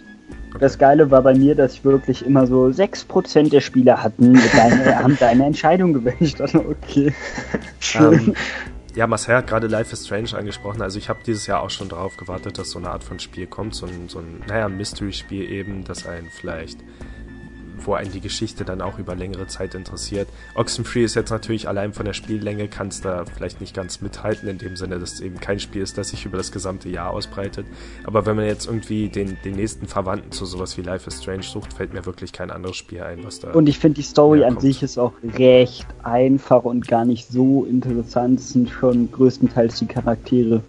Das 0.60 0.78
Geile 0.78 1.10
war 1.10 1.22
bei 1.22 1.34
mir, 1.34 1.54
dass 1.54 1.74
ich 1.74 1.84
wirklich 1.84 2.24
immer 2.24 2.46
so 2.46 2.66
6% 2.66 3.50
der 3.50 3.60
Spieler 3.60 4.02
hatten, 4.02 4.34
deine, 4.54 4.98
haben 5.02 5.16
deine 5.18 5.46
Entscheidung 5.46 5.92
gewählt. 5.92 6.16
Ich 6.20 6.34
dachte, 6.34 6.58
okay. 6.58 7.12
Um, 7.98 8.12
ähm, 8.12 8.34
ja, 8.94 9.06
Marcel 9.06 9.36
hat 9.36 9.46
gerade 9.46 9.66
Life 9.66 9.92
is 9.92 10.04
Strange 10.06 10.36
angesprochen. 10.36 10.82
Also 10.82 10.98
ich 10.98 11.08
habe 11.08 11.20
dieses 11.26 11.46
Jahr 11.46 11.62
auch 11.62 11.70
schon 11.70 11.88
darauf 11.88 12.16
gewartet, 12.16 12.58
dass 12.58 12.70
so 12.70 12.78
eine 12.78 12.90
Art 12.90 13.02
von 13.02 13.18
Spiel 13.18 13.46
kommt. 13.46 13.74
So 13.74 13.86
ein, 13.86 14.08
so 14.08 14.18
ein 14.18 14.42
naja, 14.46 14.68
Mystery-Spiel 14.68 15.50
eben, 15.50 15.84
das 15.84 16.06
einen 16.06 16.28
vielleicht 16.30 16.78
wo 17.86 17.94
einen 17.94 18.12
die 18.12 18.20
Geschichte 18.20 18.64
dann 18.64 18.80
auch 18.80 18.98
über 18.98 19.14
längere 19.14 19.46
Zeit 19.46 19.74
interessiert. 19.74 20.28
Oxenfree 20.54 21.04
ist 21.04 21.14
jetzt 21.14 21.30
natürlich 21.30 21.68
allein 21.68 21.92
von 21.92 22.04
der 22.04 22.12
Spiellänge, 22.12 22.68
kannst 22.68 23.04
da 23.04 23.24
vielleicht 23.24 23.60
nicht 23.60 23.74
ganz 23.74 24.00
mithalten, 24.00 24.48
in 24.48 24.58
dem 24.58 24.76
Sinne, 24.76 24.98
dass 24.98 25.14
es 25.14 25.20
eben 25.20 25.40
kein 25.40 25.58
Spiel 25.58 25.82
ist, 25.82 25.98
das 25.98 26.10
sich 26.10 26.24
über 26.24 26.36
das 26.36 26.52
gesamte 26.52 26.88
Jahr 26.88 27.10
ausbreitet. 27.10 27.66
Aber 28.04 28.26
wenn 28.26 28.36
man 28.36 28.46
jetzt 28.46 28.66
irgendwie 28.66 29.08
den, 29.08 29.36
den 29.44 29.54
nächsten 29.54 29.86
Verwandten 29.86 30.32
zu 30.32 30.44
sowas 30.44 30.76
wie 30.76 30.82
Life 30.82 31.08
is 31.08 31.22
Strange 31.22 31.42
sucht, 31.42 31.72
fällt 31.72 31.92
mir 31.92 32.04
wirklich 32.06 32.32
kein 32.32 32.50
anderes 32.50 32.76
Spiel 32.76 33.02
ein, 33.02 33.24
was 33.24 33.40
da. 33.40 33.52
Und 33.52 33.68
ich 33.68 33.78
finde, 33.78 33.96
die 33.96 34.02
Story 34.02 34.44
an 34.44 34.60
sich 34.60 34.82
ist 34.82 34.98
auch 34.98 35.12
recht 35.22 35.86
einfach 36.02 36.64
und 36.64 36.88
gar 36.88 37.04
nicht 37.04 37.28
so 37.28 37.64
interessant. 37.64 38.40
Es 38.40 38.50
sind 38.50 38.70
schon 38.70 39.10
größtenteils 39.10 39.78
die 39.78 39.86
Charaktere. 39.86 40.62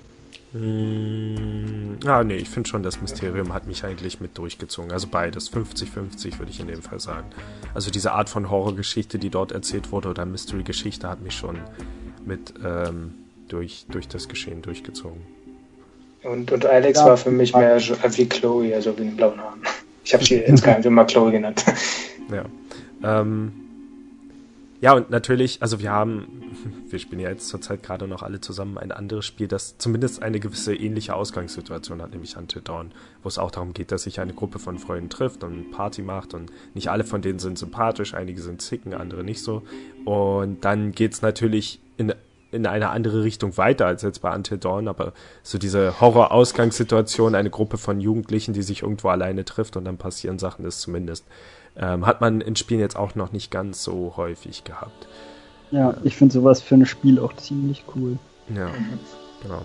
Hm, 0.53 1.97
ah, 2.05 2.23
nee, 2.23 2.35
ich 2.35 2.49
finde 2.49 2.69
schon, 2.69 2.83
das 2.83 3.01
Mysterium 3.01 3.53
hat 3.53 3.65
mich 3.65 3.83
eigentlich 3.83 4.21
mit 4.21 4.37
durchgezogen. 4.37 4.91
Also 4.91 5.07
beides, 5.07 5.51
50-50 5.51 6.37
würde 6.37 6.51
ich 6.51 6.59
in 6.59 6.67
dem 6.67 6.83
Fall 6.83 6.99
sagen. 6.99 7.27
Also 7.73 7.89
diese 7.89 8.11
Art 8.11 8.29
von 8.29 8.51
Horrorgeschichte, 8.51 9.17
die 9.17 9.31
dort 9.31 9.51
erzählt 9.51 9.91
wurde, 9.91 10.09
oder 10.09 10.25
Mystery-Geschichte, 10.25 11.09
hat 11.09 11.21
mich 11.21 11.33
schon 11.33 11.57
mit 12.23 12.53
ähm, 12.63 13.15
durch, 13.47 13.85
durch 13.89 14.07
das 14.07 14.27
Geschehen 14.27 14.61
durchgezogen. 14.61 15.21
Und, 16.23 16.51
und 16.51 16.65
Alex 16.67 16.99
ja, 16.99 17.07
war 17.07 17.17
für 17.17 17.31
mich 17.31 17.53
mehr 17.53 17.79
wie 17.79 18.25
Chloe, 18.29 18.73
also 18.75 18.97
wie 18.97 19.03
den 19.03 19.17
blauen 19.17 19.39
Haaren. 19.41 19.61
Ich 20.05 20.13
habe 20.13 20.23
sie 20.23 20.35
insgeheim 20.35 20.83
immer 20.83 21.05
Chloe 21.05 21.31
genannt. 21.31 21.65
Ja. 22.31 22.45
Ähm, 23.03 23.51
ja, 24.83 24.91
und 24.95 25.09
natürlich, 25.09 25.61
also 25.61 25.79
wir 25.79 25.91
haben 25.91 26.27
wir 26.89 26.99
spielen 26.99 27.21
ja 27.21 27.29
jetzt 27.29 27.47
zurzeit 27.47 27.83
gerade 27.83 28.05
noch 28.05 28.21
alle 28.21 28.41
zusammen 28.41 28.77
ein 28.77 28.91
anderes 28.91 29.25
Spiel, 29.25 29.47
das 29.47 29.77
zumindest 29.77 30.21
eine 30.21 30.41
gewisse 30.41 30.75
ähnliche 30.75 31.15
Ausgangssituation 31.15 32.01
hat, 32.01 32.11
nämlich 32.11 32.35
Until 32.35 32.61
Dawn, 32.61 32.91
wo 33.21 33.29
es 33.29 33.37
auch 33.37 33.49
darum 33.49 33.71
geht, 33.71 33.93
dass 33.93 34.03
sich 34.03 34.19
eine 34.19 34.33
Gruppe 34.33 34.59
von 34.59 34.77
Freunden 34.77 35.09
trifft 35.09 35.45
und 35.45 35.71
Party 35.71 36.01
macht 36.01 36.33
und 36.33 36.51
nicht 36.73 36.89
alle 36.89 37.05
von 37.05 37.21
denen 37.21 37.39
sind 37.39 37.57
sympathisch, 37.57 38.13
einige 38.13 38.41
sind 38.41 38.61
zicken, 38.61 38.93
andere 38.93 39.23
nicht 39.23 39.41
so. 39.41 39.63
Und 40.03 40.65
dann 40.65 40.91
geht 40.91 41.13
es 41.13 41.21
natürlich 41.21 41.79
in 41.95 42.13
in 42.51 42.67
eine 42.67 42.89
andere 42.89 43.23
Richtung 43.23 43.57
weiter 43.57 43.87
als 43.87 44.03
jetzt 44.03 44.21
bei 44.21 44.33
Until 44.33 44.59
Dawn, 44.59 44.87
aber 44.87 45.13
so 45.41 45.57
diese 45.57 45.99
Horror-Ausgangssituation, 45.99 47.33
eine 47.33 47.49
Gruppe 47.49 47.79
von 47.79 47.99
Jugendlichen, 47.99 48.53
die 48.53 48.61
sich 48.61 48.83
irgendwo 48.83 49.07
alleine 49.07 49.43
trifft 49.43 49.75
und 49.75 49.85
dann 49.85 49.97
passieren 49.97 50.37
Sachen, 50.37 50.63
ist 50.63 50.81
zumindest, 50.81 51.25
ähm, 51.77 52.05
hat 52.05 52.21
man 52.21 52.41
in 52.41 52.55
Spielen 52.55 52.79
jetzt 52.79 52.95
auch 52.95 53.15
noch 53.15 53.31
nicht 53.31 53.51
ganz 53.51 53.83
so 53.83 54.13
häufig 54.15 54.63
gehabt. 54.63 55.07
Ja, 55.71 55.95
ich 56.03 56.15
finde 56.15 56.33
sowas 56.33 56.61
für 56.61 56.75
ein 56.75 56.85
Spiel 56.85 57.19
auch 57.19 57.35
ziemlich 57.35 57.83
cool. 57.95 58.17
Ja, 58.53 58.69
genau. 59.41 59.63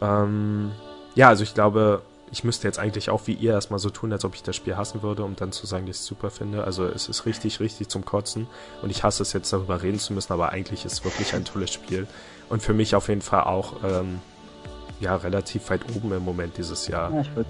Ähm, 0.00 0.72
ja, 1.14 1.28
also 1.28 1.42
ich 1.42 1.54
glaube, 1.54 2.02
ich 2.30 2.44
müsste 2.44 2.68
jetzt 2.68 2.78
eigentlich 2.78 3.10
auch 3.10 3.22
wie 3.26 3.32
ihr 3.32 3.52
erstmal 3.52 3.78
so 3.78 3.90
tun, 3.90 4.12
als 4.12 4.24
ob 4.24 4.34
ich 4.34 4.42
das 4.42 4.56
Spiel 4.56 4.76
hassen 4.76 5.02
würde, 5.02 5.24
um 5.24 5.36
dann 5.36 5.52
zu 5.52 5.66
sagen, 5.66 5.86
dass 5.86 5.96
ich 5.96 6.02
es 6.02 6.06
super 6.06 6.30
finde. 6.30 6.64
Also 6.64 6.84
es 6.86 7.08
ist 7.08 7.26
richtig, 7.26 7.60
richtig 7.60 7.88
zum 7.88 8.04
Kotzen 8.04 8.46
und 8.82 8.90
ich 8.90 9.02
hasse 9.02 9.22
es 9.22 9.32
jetzt 9.32 9.52
darüber 9.52 9.82
reden 9.82 9.98
zu 9.98 10.12
müssen, 10.12 10.32
aber 10.32 10.50
eigentlich 10.50 10.84
ist 10.84 10.92
es 10.92 11.04
wirklich 11.04 11.34
ein 11.34 11.44
tolles 11.44 11.72
Spiel 11.72 12.06
und 12.48 12.62
für 12.62 12.74
mich 12.74 12.94
auf 12.94 13.08
jeden 13.08 13.22
Fall 13.22 13.44
auch 13.44 13.76
ähm, 13.84 14.20
ja 15.00 15.16
relativ 15.16 15.70
weit 15.70 15.80
oben 15.96 16.12
im 16.12 16.24
Moment 16.24 16.58
dieses 16.58 16.88
Jahr. 16.88 17.12
Ja, 17.12 17.20
ich 17.20 17.34
würde. 17.34 17.48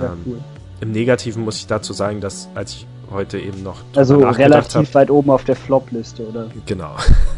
Ähm, 0.00 0.22
cool. 0.26 0.40
Im 0.80 0.92
Negativen 0.92 1.44
muss 1.44 1.56
ich 1.56 1.66
dazu 1.66 1.92
sagen, 1.92 2.20
dass 2.20 2.48
als 2.54 2.72
ich 2.72 2.86
heute 3.10 3.38
eben 3.38 3.62
noch. 3.62 3.82
Also 3.94 4.18
relativ 4.18 4.88
hab. 4.88 4.94
weit 4.94 5.10
oben 5.10 5.30
auf 5.30 5.44
der 5.44 5.56
Flop-Liste, 5.56 6.28
oder? 6.28 6.50
Genau. 6.66 6.96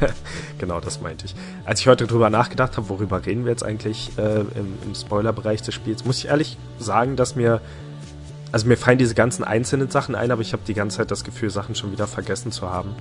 genau, 0.59 0.81
das 0.81 1.01
meinte 1.01 1.27
ich. 1.27 1.35
Als 1.65 1.81
ich 1.81 1.89
heute 1.89 2.07
drüber 2.07 2.31
nachgedacht 2.31 2.77
habe, 2.77 2.89
worüber 2.89 3.25
reden 3.25 3.45
wir 3.45 3.53
jetzt 3.53 3.65
eigentlich 3.65 4.11
äh, 4.19 4.41
im, 4.41 4.79
im 4.85 4.95
Spoiler-Bereich 4.95 5.63
des 5.63 5.75
Spiels, 5.75 6.05
muss 6.05 6.19
ich 6.19 6.29
ehrlich 6.29 6.57
sagen, 6.79 7.17
dass 7.17 7.37
mir. 7.37 7.61
Also 8.51 8.67
mir 8.67 8.77
fallen 8.77 8.99
diese 8.99 9.15
ganzen 9.15 9.45
einzelnen 9.45 9.91
Sachen 9.91 10.15
ein, 10.15 10.31
aber 10.31 10.43
ich 10.43 10.53
habe 10.53 10.63
die 10.67 10.75
ganze 10.75 10.99
Zeit 10.99 11.11
das 11.11 11.25
Gefühl, 11.25 11.49
Sachen 11.49 11.75
schon 11.75 11.91
wieder 11.91 12.07
vergessen 12.07 12.53
zu 12.53 12.69
haben. 12.69 12.95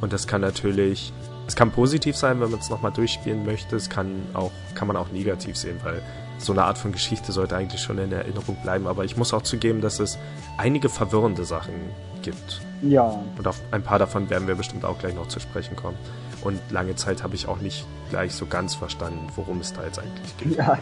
Und 0.00 0.14
das 0.14 0.26
kann 0.26 0.40
natürlich. 0.40 1.12
Es 1.46 1.56
kann 1.56 1.72
positiv 1.72 2.16
sein, 2.16 2.40
wenn 2.40 2.50
man 2.50 2.60
es 2.60 2.70
nochmal 2.70 2.90
durchspielen 2.90 3.44
möchte. 3.44 3.76
Es 3.76 3.90
kann 3.90 4.22
auch, 4.32 4.50
kann 4.74 4.88
man 4.88 4.96
auch 4.96 5.12
negativ 5.12 5.58
sehen, 5.58 5.78
weil 5.82 6.00
so 6.38 6.52
eine 6.52 6.64
Art 6.64 6.78
von 6.78 6.92
Geschichte 6.92 7.32
sollte 7.32 7.56
eigentlich 7.56 7.80
schon 7.80 7.98
in 7.98 8.12
Erinnerung 8.12 8.56
bleiben. 8.62 8.86
Aber 8.86 9.04
ich 9.04 9.16
muss 9.16 9.32
auch 9.32 9.42
zugeben, 9.42 9.80
dass 9.80 10.00
es 10.00 10.18
einige 10.58 10.88
verwirrende 10.88 11.44
Sachen 11.44 11.74
gibt. 12.22 12.60
Ja. 12.82 13.22
Und 13.36 13.46
auf 13.46 13.60
ein 13.70 13.82
paar 13.82 13.98
davon 13.98 14.30
werden 14.30 14.48
wir 14.48 14.54
bestimmt 14.54 14.84
auch 14.84 14.98
gleich 14.98 15.14
noch 15.14 15.28
zu 15.28 15.40
sprechen 15.40 15.76
kommen. 15.76 15.96
Und 16.42 16.60
lange 16.70 16.94
Zeit 16.94 17.22
habe 17.22 17.34
ich 17.34 17.48
auch 17.48 17.58
nicht 17.58 17.86
gleich 18.10 18.34
so 18.34 18.46
ganz 18.46 18.74
verstanden, 18.74 19.28
worum 19.34 19.60
es 19.60 19.72
da 19.72 19.84
jetzt 19.84 19.98
eigentlich 19.98 20.36
geht. 20.36 20.56
Ja. 20.58 20.78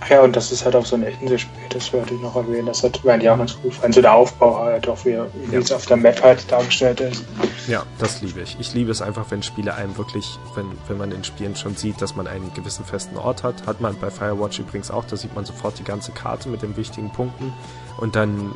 Ach 0.00 0.08
ja, 0.08 0.22
und 0.22 0.34
das 0.34 0.50
ist 0.50 0.64
halt 0.64 0.74
auch 0.74 0.86
so 0.86 0.96
ein 0.96 1.02
Echtenspiel, 1.02 1.60
das 1.68 1.92
wollte 1.92 2.14
ich 2.14 2.20
noch 2.20 2.34
erwähnen. 2.34 2.66
Das 2.66 2.82
hat 2.82 3.04
meine 3.04 3.22
ich 3.22 3.28
auch 3.28 3.36
ganz 3.36 3.54
gut 3.54 3.64
gefallen. 3.64 3.92
So 3.92 4.00
der 4.00 4.14
Aufbau 4.14 4.58
halt 4.58 4.88
auch, 4.88 5.04
wie, 5.04 5.18
wie 5.46 5.52
ja. 5.52 5.58
es 5.60 5.70
auf 5.72 5.86
der 5.86 5.96
Map 5.96 6.22
halt 6.22 6.50
dargestellt 6.50 7.00
ist. 7.00 7.24
Ja, 7.68 7.84
das 7.98 8.22
liebe 8.22 8.40
ich. 8.40 8.56
Ich 8.58 8.72
liebe 8.72 8.90
es 8.90 9.02
einfach, 9.02 9.26
wenn 9.30 9.42
Spiele 9.42 9.74
einem 9.74 9.96
wirklich, 9.96 10.38
wenn, 10.54 10.66
wenn 10.88 10.96
man 10.96 11.12
in 11.12 11.22
Spielen 11.22 11.54
schon 11.54 11.76
sieht, 11.76 12.00
dass 12.00 12.16
man 12.16 12.26
einen 12.26 12.52
gewissen 12.54 12.84
festen 12.84 13.16
Ort 13.16 13.42
hat. 13.42 13.66
Hat 13.66 13.80
man 13.80 13.96
bei 13.98 14.10
Firewatch 14.10 14.58
übrigens 14.58 14.90
auch, 14.90 15.04
da 15.04 15.16
sieht 15.16 15.34
man 15.34 15.44
sofort 15.44 15.78
die 15.78 15.84
ganze 15.84 16.12
Karte 16.12 16.48
mit 16.48 16.62
den 16.62 16.76
wichtigen 16.76 17.10
Punkten. 17.10 17.52
Und 17.98 18.16
dann 18.16 18.54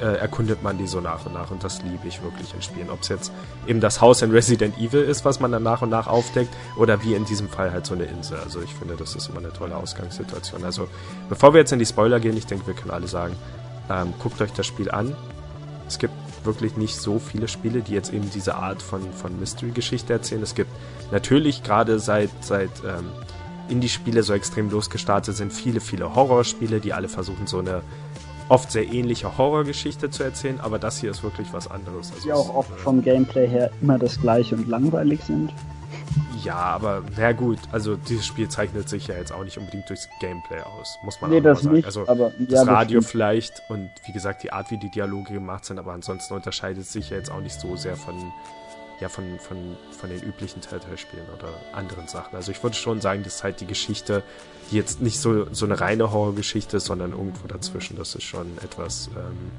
äh, 0.00 0.16
erkundet 0.16 0.62
man 0.62 0.78
die 0.78 0.86
so 0.86 1.00
nach 1.00 1.24
und 1.26 1.34
nach 1.34 1.50
und 1.50 1.62
das 1.64 1.82
liebe 1.82 2.06
ich 2.06 2.22
wirklich 2.22 2.52
in 2.54 2.62
Spielen. 2.62 2.90
Ob 2.90 3.02
es 3.02 3.08
jetzt 3.08 3.32
eben 3.66 3.80
das 3.80 4.00
Haus 4.00 4.22
in 4.22 4.30
Resident 4.30 4.78
Evil 4.78 5.02
ist, 5.02 5.24
was 5.24 5.40
man 5.40 5.52
dann 5.52 5.62
nach 5.62 5.82
und 5.82 5.90
nach 5.90 6.06
aufdeckt, 6.06 6.54
oder 6.76 7.02
wie 7.02 7.14
in 7.14 7.24
diesem 7.24 7.48
Fall 7.48 7.72
halt 7.72 7.86
so 7.86 7.94
eine 7.94 8.04
Insel. 8.04 8.38
Also 8.38 8.60
ich 8.60 8.74
finde, 8.74 8.96
das 8.96 9.14
ist 9.14 9.28
immer 9.28 9.38
eine 9.38 9.52
tolle 9.52 9.76
Ausgangssituation. 9.76 10.64
Also 10.64 10.88
bevor 11.28 11.54
wir 11.54 11.60
jetzt 11.60 11.72
in 11.72 11.78
die 11.78 11.86
Spoiler 11.86 12.20
gehen, 12.20 12.36
ich 12.36 12.46
denke, 12.46 12.66
wir 12.66 12.74
können 12.74 12.90
alle 12.90 13.08
sagen, 13.08 13.36
ähm, 13.90 14.14
guckt 14.22 14.40
euch 14.40 14.52
das 14.52 14.66
Spiel 14.66 14.90
an. 14.90 15.14
Es 15.86 15.98
gibt 15.98 16.14
wirklich 16.44 16.76
nicht 16.76 16.96
so 16.96 17.18
viele 17.18 17.48
Spiele, 17.48 17.80
die 17.80 17.92
jetzt 17.92 18.12
eben 18.12 18.30
diese 18.30 18.56
Art 18.56 18.82
von, 18.82 19.12
von 19.12 19.38
Mystery-Geschichte 19.38 20.12
erzählen. 20.12 20.42
Es 20.42 20.54
gibt 20.54 20.70
natürlich 21.10 21.62
gerade 21.62 21.98
seit, 21.98 22.30
seit 22.40 22.70
ähm, 22.86 23.10
Indie-Spiele 23.68 24.22
so 24.22 24.34
extrem 24.34 24.70
losgestartet 24.70 25.36
sind, 25.36 25.52
viele, 25.52 25.80
viele 25.80 26.14
Horrorspiele, 26.14 26.80
die 26.80 26.92
alle 26.92 27.08
versuchen, 27.08 27.46
so 27.46 27.58
eine 27.58 27.82
oft 28.48 28.70
sehr 28.70 28.92
ähnliche 28.92 29.36
Horrorgeschichte 29.38 30.10
zu 30.10 30.22
erzählen, 30.22 30.60
aber 30.60 30.78
das 30.78 30.98
hier 30.98 31.10
ist 31.10 31.22
wirklich 31.22 31.52
was 31.52 31.70
anderes. 31.70 32.12
Also 32.12 32.24
die 32.24 32.32
auch 32.32 32.54
oft 32.54 32.70
vom 32.78 33.02
Gameplay 33.02 33.48
her 33.48 33.70
immer 33.80 33.98
das 33.98 34.20
gleiche 34.20 34.54
und 34.54 34.68
langweilig 34.68 35.22
sind. 35.24 35.52
Ja, 36.44 36.56
aber 36.56 37.02
na 37.16 37.32
gut, 37.32 37.58
also 37.72 37.96
dieses 37.96 38.26
Spiel 38.26 38.48
zeichnet 38.48 38.88
sich 38.88 39.06
ja 39.06 39.16
jetzt 39.16 39.32
auch 39.32 39.44
nicht 39.44 39.56
unbedingt 39.56 39.88
durchs 39.88 40.08
Gameplay 40.20 40.60
aus, 40.60 40.98
muss 41.02 41.18
man 41.20 41.30
nee, 41.30 41.38
auch 41.38 41.42
das 41.42 41.62
sagen. 41.62 41.76
Nicht, 41.76 41.86
also 41.86 42.06
aber, 42.06 42.32
das 42.38 42.66
Radio 42.66 42.98
bestimmt. 42.98 43.04
vielleicht 43.06 43.62
und 43.70 43.90
wie 44.04 44.12
gesagt 44.12 44.42
die 44.42 44.52
Art, 44.52 44.70
wie 44.70 44.76
die 44.76 44.90
Dialoge 44.90 45.32
gemacht 45.32 45.64
sind, 45.64 45.78
aber 45.78 45.92
ansonsten 45.92 46.34
unterscheidet 46.34 46.86
sich 46.86 47.10
ja 47.10 47.16
jetzt 47.16 47.30
auch 47.30 47.40
nicht 47.40 47.58
so 47.58 47.76
sehr 47.76 47.96
von 47.96 48.14
ja, 49.00 49.08
von, 49.08 49.38
von, 49.38 49.76
von 49.90 50.10
den 50.10 50.22
üblichen 50.22 50.60
Telltale-Spielen 50.60 51.26
oder 51.36 51.48
anderen 51.72 52.08
Sachen. 52.08 52.36
Also 52.36 52.52
ich 52.52 52.62
würde 52.62 52.76
schon 52.76 53.00
sagen, 53.00 53.22
das 53.22 53.36
ist 53.36 53.44
halt 53.44 53.60
die 53.60 53.66
Geschichte, 53.66 54.22
die 54.70 54.76
jetzt 54.76 55.00
nicht 55.00 55.18
so, 55.18 55.52
so 55.52 55.66
eine 55.66 55.80
reine 55.80 56.12
Horrorgeschichte 56.12 56.76
ist, 56.78 56.86
sondern 56.86 57.12
irgendwo 57.12 57.46
dazwischen. 57.46 57.96
Das 57.96 58.14
ist 58.14 58.24
schon 58.24 58.58
etwas 58.58 59.10
ähm, 59.16 59.50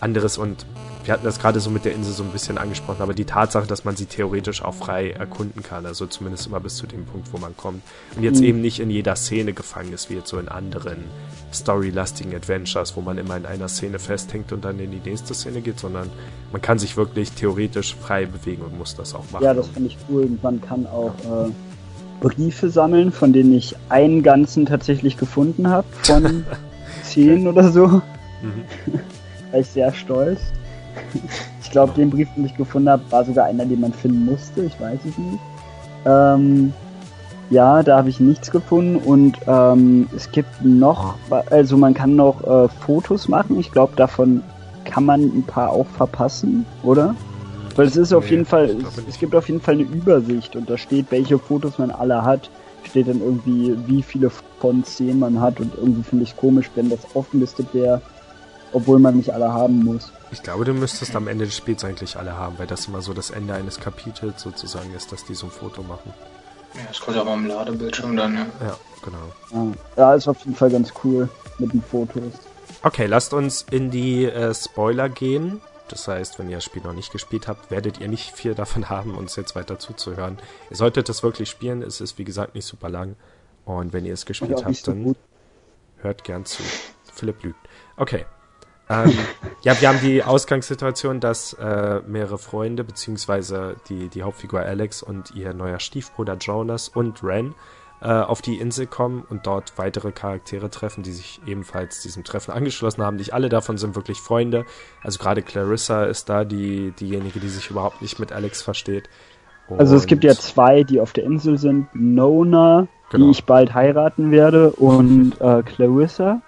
anderes 0.00 0.38
und 0.38 0.66
wir 1.04 1.14
hatten 1.14 1.24
das 1.24 1.38
gerade 1.38 1.60
so 1.60 1.70
mit 1.70 1.84
der 1.84 1.92
Insel 1.92 2.12
so 2.12 2.24
ein 2.24 2.30
bisschen 2.30 2.58
angesprochen, 2.58 3.00
aber 3.00 3.14
die 3.14 3.24
Tatsache, 3.24 3.66
dass 3.66 3.84
man 3.84 3.94
sie 3.94 4.06
theoretisch 4.06 4.62
auch 4.62 4.74
frei 4.74 5.10
erkunden 5.10 5.62
kann, 5.62 5.86
also 5.86 6.06
zumindest 6.06 6.48
immer 6.48 6.58
bis 6.58 6.76
zu 6.76 6.86
dem 6.86 7.04
Punkt, 7.04 7.32
wo 7.32 7.38
man 7.38 7.56
kommt 7.56 7.82
und 8.16 8.24
jetzt 8.24 8.40
mhm. 8.40 8.46
eben 8.46 8.60
nicht 8.60 8.80
in 8.80 8.90
jeder 8.90 9.14
Szene 9.14 9.52
gefangen 9.52 9.92
ist, 9.92 10.10
wie 10.10 10.14
jetzt 10.14 10.28
so 10.28 10.38
in 10.38 10.48
anderen 10.48 11.04
storylastigen 11.54 12.34
Adventures, 12.34 12.96
wo 12.96 13.02
man 13.02 13.18
immer 13.18 13.36
in 13.36 13.46
einer 13.46 13.68
Szene 13.68 13.98
festhängt 14.00 14.52
und 14.52 14.64
dann 14.64 14.80
in 14.80 14.90
die 14.90 15.08
nächste 15.08 15.32
Szene 15.32 15.60
geht, 15.60 15.78
sondern 15.78 16.10
man 16.50 16.60
kann 16.60 16.78
sich 16.78 16.96
wirklich 16.96 17.32
theoretisch 17.32 17.94
frei 17.94 18.26
bewegen 18.26 18.62
und 18.62 18.76
muss 18.76 18.96
das 18.96 19.14
auch 19.14 19.24
machen. 19.30 19.44
Ja, 19.44 19.54
das 19.54 19.68
finde 19.68 19.90
ich 19.90 19.98
cool 20.08 20.24
und 20.24 20.42
man 20.42 20.60
kann 20.60 20.86
auch 20.86 21.14
äh, 21.24 21.50
Briefe 22.20 22.68
sammeln, 22.68 23.12
von 23.12 23.32
denen 23.32 23.54
ich 23.54 23.76
einen 23.90 24.24
ganzen 24.24 24.66
tatsächlich 24.66 25.16
gefunden 25.16 25.68
habe, 25.68 25.86
von 26.02 26.44
zehn 27.04 27.46
oder 27.46 27.70
so. 27.70 27.86
Mhm. 28.42 28.64
war 29.56 29.60
ich 29.60 29.68
sehr 29.68 29.92
stolz. 29.92 30.40
Ich 31.62 31.70
glaube, 31.70 31.92
den 31.94 32.10
Brief, 32.10 32.28
den 32.36 32.44
ich 32.44 32.56
gefunden 32.56 32.90
habe, 32.90 33.02
war 33.10 33.24
sogar 33.24 33.46
einer, 33.46 33.64
den 33.64 33.80
man 33.80 33.92
finden 33.92 34.26
musste. 34.26 34.64
Ich 34.64 34.78
weiß 34.78 34.98
es 35.00 35.16
nicht. 35.16 35.38
Ähm, 36.04 36.72
ja, 37.48 37.82
da 37.82 37.98
habe 37.98 38.10
ich 38.10 38.20
nichts 38.20 38.50
gefunden 38.50 38.96
und 38.96 39.38
ähm, 39.46 40.08
es 40.14 40.30
gibt 40.30 40.62
noch, 40.62 41.14
also 41.50 41.76
man 41.76 41.94
kann 41.94 42.16
noch 42.16 42.42
äh, 42.44 42.68
Fotos 42.68 43.28
machen. 43.28 43.58
Ich 43.58 43.72
glaube, 43.72 43.94
davon 43.96 44.42
kann 44.84 45.04
man 45.04 45.22
ein 45.22 45.44
paar 45.46 45.70
auch 45.70 45.86
verpassen, 45.86 46.66
oder? 46.82 47.14
Weil 47.76 47.86
es 47.86 47.96
ist 47.96 48.12
auf 48.12 48.24
nee, 48.24 48.32
jeden 48.32 48.44
Fall, 48.44 48.64
es, 48.66 49.08
es 49.08 49.18
gibt 49.18 49.34
auf 49.34 49.48
jeden 49.48 49.60
Fall 49.60 49.74
eine 49.74 49.84
Übersicht 49.84 50.54
und 50.56 50.68
da 50.68 50.76
steht, 50.76 51.06
welche 51.10 51.38
Fotos 51.38 51.78
man 51.78 51.90
alle 51.90 52.22
hat. 52.22 52.50
Steht 52.84 53.08
dann 53.08 53.20
irgendwie, 53.20 53.76
wie 53.86 54.02
viele 54.02 54.30
von 54.60 54.84
zehn 54.84 55.18
man 55.18 55.40
hat 55.40 55.60
und 55.60 55.72
irgendwie 55.76 56.02
finde 56.02 56.24
ich 56.24 56.36
komisch, 56.36 56.70
wenn 56.74 56.88
das 56.88 57.00
aufgelistet 57.14 57.68
wäre, 57.72 58.00
obwohl 58.72 58.98
man 58.98 59.16
nicht 59.16 59.32
alle 59.32 59.52
haben 59.52 59.84
muss. 59.84 60.12
Ich 60.32 60.42
glaube, 60.42 60.64
du 60.64 60.72
müsstest 60.72 61.14
am 61.14 61.28
Ende 61.28 61.44
des 61.44 61.56
Spiels 61.56 61.84
eigentlich 61.84 62.16
alle 62.16 62.36
haben, 62.36 62.58
weil 62.58 62.66
das 62.66 62.86
immer 62.86 63.00
so 63.00 63.14
das 63.14 63.30
Ende 63.30 63.54
eines 63.54 63.80
Kapitels 63.80 64.42
sozusagen 64.42 64.92
ist, 64.94 65.12
dass 65.12 65.24
die 65.24 65.34
so 65.34 65.46
ein 65.46 65.52
Foto 65.52 65.82
machen. 65.82 66.12
Ja, 66.74 66.82
das 66.88 67.00
kommt 67.00 67.16
aber 67.16 67.30
am 67.30 67.46
Ladebildschirm 67.46 68.16
dann, 68.16 68.34
ja. 68.34 68.46
Ja, 68.60 68.76
genau. 69.02 69.72
Ja, 69.72 69.72
ja, 69.96 70.14
ist 70.14 70.28
auf 70.28 70.38
jeden 70.40 70.54
Fall 70.54 70.70
ganz 70.70 70.92
cool 71.04 71.28
mit 71.58 71.72
den 71.72 71.82
Fotos. 71.82 72.32
Okay, 72.82 73.06
lasst 73.06 73.32
uns 73.32 73.64
in 73.70 73.90
die 73.90 74.24
äh, 74.26 74.52
Spoiler 74.54 75.08
gehen. 75.08 75.60
Das 75.88 76.08
heißt, 76.08 76.38
wenn 76.38 76.50
ihr 76.50 76.56
das 76.56 76.64
Spiel 76.64 76.82
noch 76.82 76.92
nicht 76.92 77.12
gespielt 77.12 77.48
habt, 77.48 77.70
werdet 77.70 78.00
ihr 78.00 78.08
nicht 78.08 78.36
viel 78.36 78.54
davon 78.56 78.90
haben, 78.90 79.16
uns 79.16 79.36
jetzt 79.36 79.54
weiter 79.54 79.78
zuzuhören. 79.78 80.38
Ihr 80.70 80.76
solltet 80.76 81.08
das 81.08 81.22
wirklich 81.22 81.48
spielen. 81.48 81.82
Es 81.82 82.00
ist, 82.00 82.18
wie 82.18 82.24
gesagt, 82.24 82.54
nicht 82.54 82.66
super 82.66 82.88
lang. 82.88 83.16
Und 83.64 83.92
wenn 83.92 84.04
ihr 84.04 84.14
es 84.14 84.26
gespielt 84.26 84.64
habt, 84.64 84.76
so 84.76 84.92
dann 84.92 85.04
gut. 85.04 85.16
hört 85.98 86.24
gern 86.24 86.44
zu. 86.44 86.62
Philipp 87.12 87.42
lügt. 87.42 87.58
Okay. 87.96 88.26
Ähm, 88.88 89.12
ja, 89.62 89.80
wir 89.80 89.88
haben 89.88 90.00
die 90.00 90.22
Ausgangssituation, 90.22 91.20
dass 91.20 91.54
äh, 91.54 92.00
mehrere 92.06 92.38
Freunde, 92.38 92.84
beziehungsweise 92.84 93.76
die, 93.88 94.08
die 94.08 94.22
Hauptfigur 94.22 94.60
Alex 94.60 95.02
und 95.02 95.34
ihr 95.34 95.54
neuer 95.54 95.80
Stiefbruder 95.80 96.36
Jonas 96.36 96.88
und 96.88 97.22
Ren 97.24 97.54
äh, 98.00 98.08
auf 98.08 98.42
die 98.42 98.58
Insel 98.58 98.86
kommen 98.86 99.24
und 99.28 99.46
dort 99.46 99.76
weitere 99.76 100.12
Charaktere 100.12 100.70
treffen, 100.70 101.02
die 101.02 101.12
sich 101.12 101.40
ebenfalls 101.46 102.02
diesem 102.02 102.24
Treffen 102.24 102.52
angeschlossen 102.52 103.02
haben. 103.02 103.16
Nicht 103.16 103.34
alle 103.34 103.48
davon 103.48 103.78
sind 103.78 103.96
wirklich 103.96 104.20
Freunde. 104.20 104.64
Also 105.02 105.18
gerade 105.18 105.42
Clarissa 105.42 106.04
ist 106.04 106.28
da 106.28 106.44
die, 106.44 106.92
diejenige, 106.92 107.40
die 107.40 107.48
sich 107.48 107.70
überhaupt 107.70 108.02
nicht 108.02 108.18
mit 108.20 108.32
Alex 108.32 108.62
versteht. 108.62 109.08
Und 109.68 109.80
also 109.80 109.96
es 109.96 110.06
gibt 110.06 110.22
ja 110.22 110.34
zwei, 110.34 110.84
die 110.84 111.00
auf 111.00 111.12
der 111.12 111.24
Insel 111.24 111.58
sind. 111.58 111.88
Nona, 111.92 112.86
genau. 113.10 113.24
die 113.24 113.30
ich 113.32 113.44
bald 113.44 113.74
heiraten 113.74 114.30
werde, 114.30 114.70
und 114.70 115.40
äh, 115.40 115.62
Clarissa. 115.64 116.40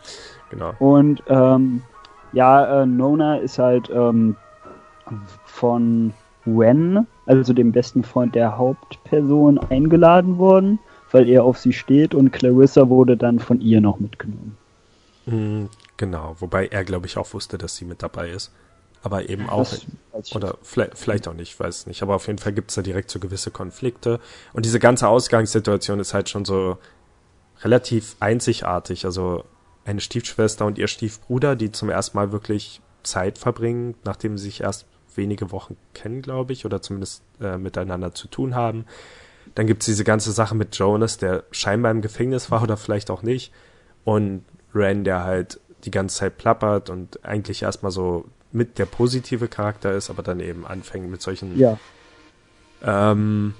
Genau. 0.50 0.75
Und 0.78 1.23
ähm, 1.28 1.83
ja, 2.33 2.83
äh, 2.83 2.87
Nona 2.87 3.37
ist 3.37 3.59
halt 3.59 3.91
ähm, 3.91 4.37
von 5.45 6.13
Wen, 6.45 7.07
also 7.27 7.53
dem 7.53 7.73
besten 7.73 8.05
Freund 8.05 8.35
der 8.35 8.57
Hauptperson, 8.57 9.59
eingeladen 9.59 10.39
worden 10.39 10.79
weil 11.11 11.29
er 11.29 11.45
auf 11.45 11.59
sie 11.59 11.73
steht 11.73 12.15
und 12.15 12.33
Clarissa 12.33 12.89
wurde 12.89 13.17
dann 13.17 13.39
von 13.39 13.61
ihr 13.61 13.81
noch 13.81 13.99
mitgenommen. 13.99 14.57
Mhm, 15.27 15.69
genau, 15.97 16.37
wobei 16.39 16.67
er, 16.67 16.85
glaube 16.85 17.07
ich, 17.07 17.17
auch 17.17 17.33
wusste, 17.33 17.59
dass 17.59 17.77
sie 17.77 17.85
mit 17.85 18.03
dabei 18.03 18.31
ist. 18.31 18.53
Aber 19.03 19.29
eben 19.29 19.49
auch, 19.49 19.73
oder 20.35 20.59
vielleicht, 20.63 20.99
vielleicht, 20.99 21.29
auch 21.29 21.35
nicht, 21.35 21.59
weiß 21.59 21.87
nicht. 21.87 22.03
Aber 22.03 22.17
auf 22.17 22.27
jeden 22.27 22.41
Fall 22.41 22.53
gibt 22.53 22.71
es 22.71 22.75
da 22.75 22.83
direkt 22.83 23.11
so 23.11 23.21
gewisse 23.21 23.53
Konflikte. 23.53 24.19
Und 24.53 24.65
diese 24.65 24.81
ganze 24.81 25.07
Ausgangssituation 25.09 26.01
ist 26.01 26.15
halt 26.15 26.29
schon 26.29 26.45
so 26.45 26.79
relativ 27.63 28.17
einzigartig. 28.19 29.05
Also 29.05 29.45
eine 29.88 30.00
Stiefschwester 30.00 30.66
und 30.66 30.78
ihr 30.78 30.88
Stiefbruder, 30.88 31.57
die 31.57 31.73
zum 31.73 31.88
ersten 31.88 32.16
Mal 32.16 32.30
wirklich 32.30 32.80
Zeit 33.02 33.38
verbringen, 33.38 33.95
nachdem 34.04 34.37
sie 34.37 34.45
sich 34.45 34.61
erst 34.61 34.87
wenige 35.14 35.50
Wochen 35.50 35.76
kennen, 35.95 36.23
glaube 36.23 36.52
ich, 36.52 36.66
oder 36.66 36.83
zumindest 36.83 37.23
äh, 37.40 37.57
miteinander 37.57 38.14
zu 38.14 38.28
tun 38.28 38.54
haben. 38.54 38.85
Dann 39.54 39.66
gibt's 39.66 39.87
diese 39.87 40.04
ganze 40.04 40.33
Sache 40.33 40.54
mit 40.54 40.76
Jonas, 40.76 41.16
der 41.16 41.45
scheinbar 41.50 41.90
im 41.90 42.02
Gefängnis 42.02 42.50
war 42.50 42.62
oder 42.62 42.76
vielleicht 42.76 43.11
auch 43.11 43.23
nicht. 43.23 43.52
Und 44.04 44.45
Ren, 44.75 45.04
der 45.04 45.25
halt 45.25 45.61
die 45.85 45.90
ganze 45.90 46.18
Zeit 46.18 46.37
plappert 46.37 46.90
und 46.90 47.25
eigentlich 47.25 47.62
erstmal 47.62 47.92
so 47.92 48.26
mit 48.52 48.78
der 48.78 48.87
positive 48.87 49.49
Charakter 49.49 49.92
ist, 49.92 50.11
aber 50.11 50.23
dann 50.23 50.40
eben 50.40 50.66
anfängt 50.66 51.11
mit 51.11 51.23
solchen 51.23 51.59
ja. 51.59 51.78
ähm, 52.83 53.54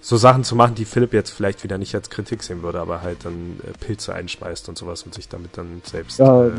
so 0.00 0.16
Sachen 0.16 0.44
zu 0.44 0.54
machen, 0.54 0.74
die 0.74 0.84
Philipp 0.84 1.12
jetzt 1.12 1.30
vielleicht 1.30 1.64
wieder 1.64 1.78
nicht 1.78 1.94
als 1.94 2.10
Kritik 2.10 2.42
sehen 2.42 2.62
würde, 2.62 2.80
aber 2.80 3.02
halt 3.02 3.24
dann 3.24 3.60
äh, 3.66 3.76
Pilze 3.84 4.14
einschmeißt 4.14 4.68
und 4.68 4.78
sowas 4.78 5.02
und 5.02 5.14
sich 5.14 5.28
damit 5.28 5.56
dann 5.56 5.82
selbst. 5.84 6.18
Ja, 6.18 6.46
äh, 6.46 6.50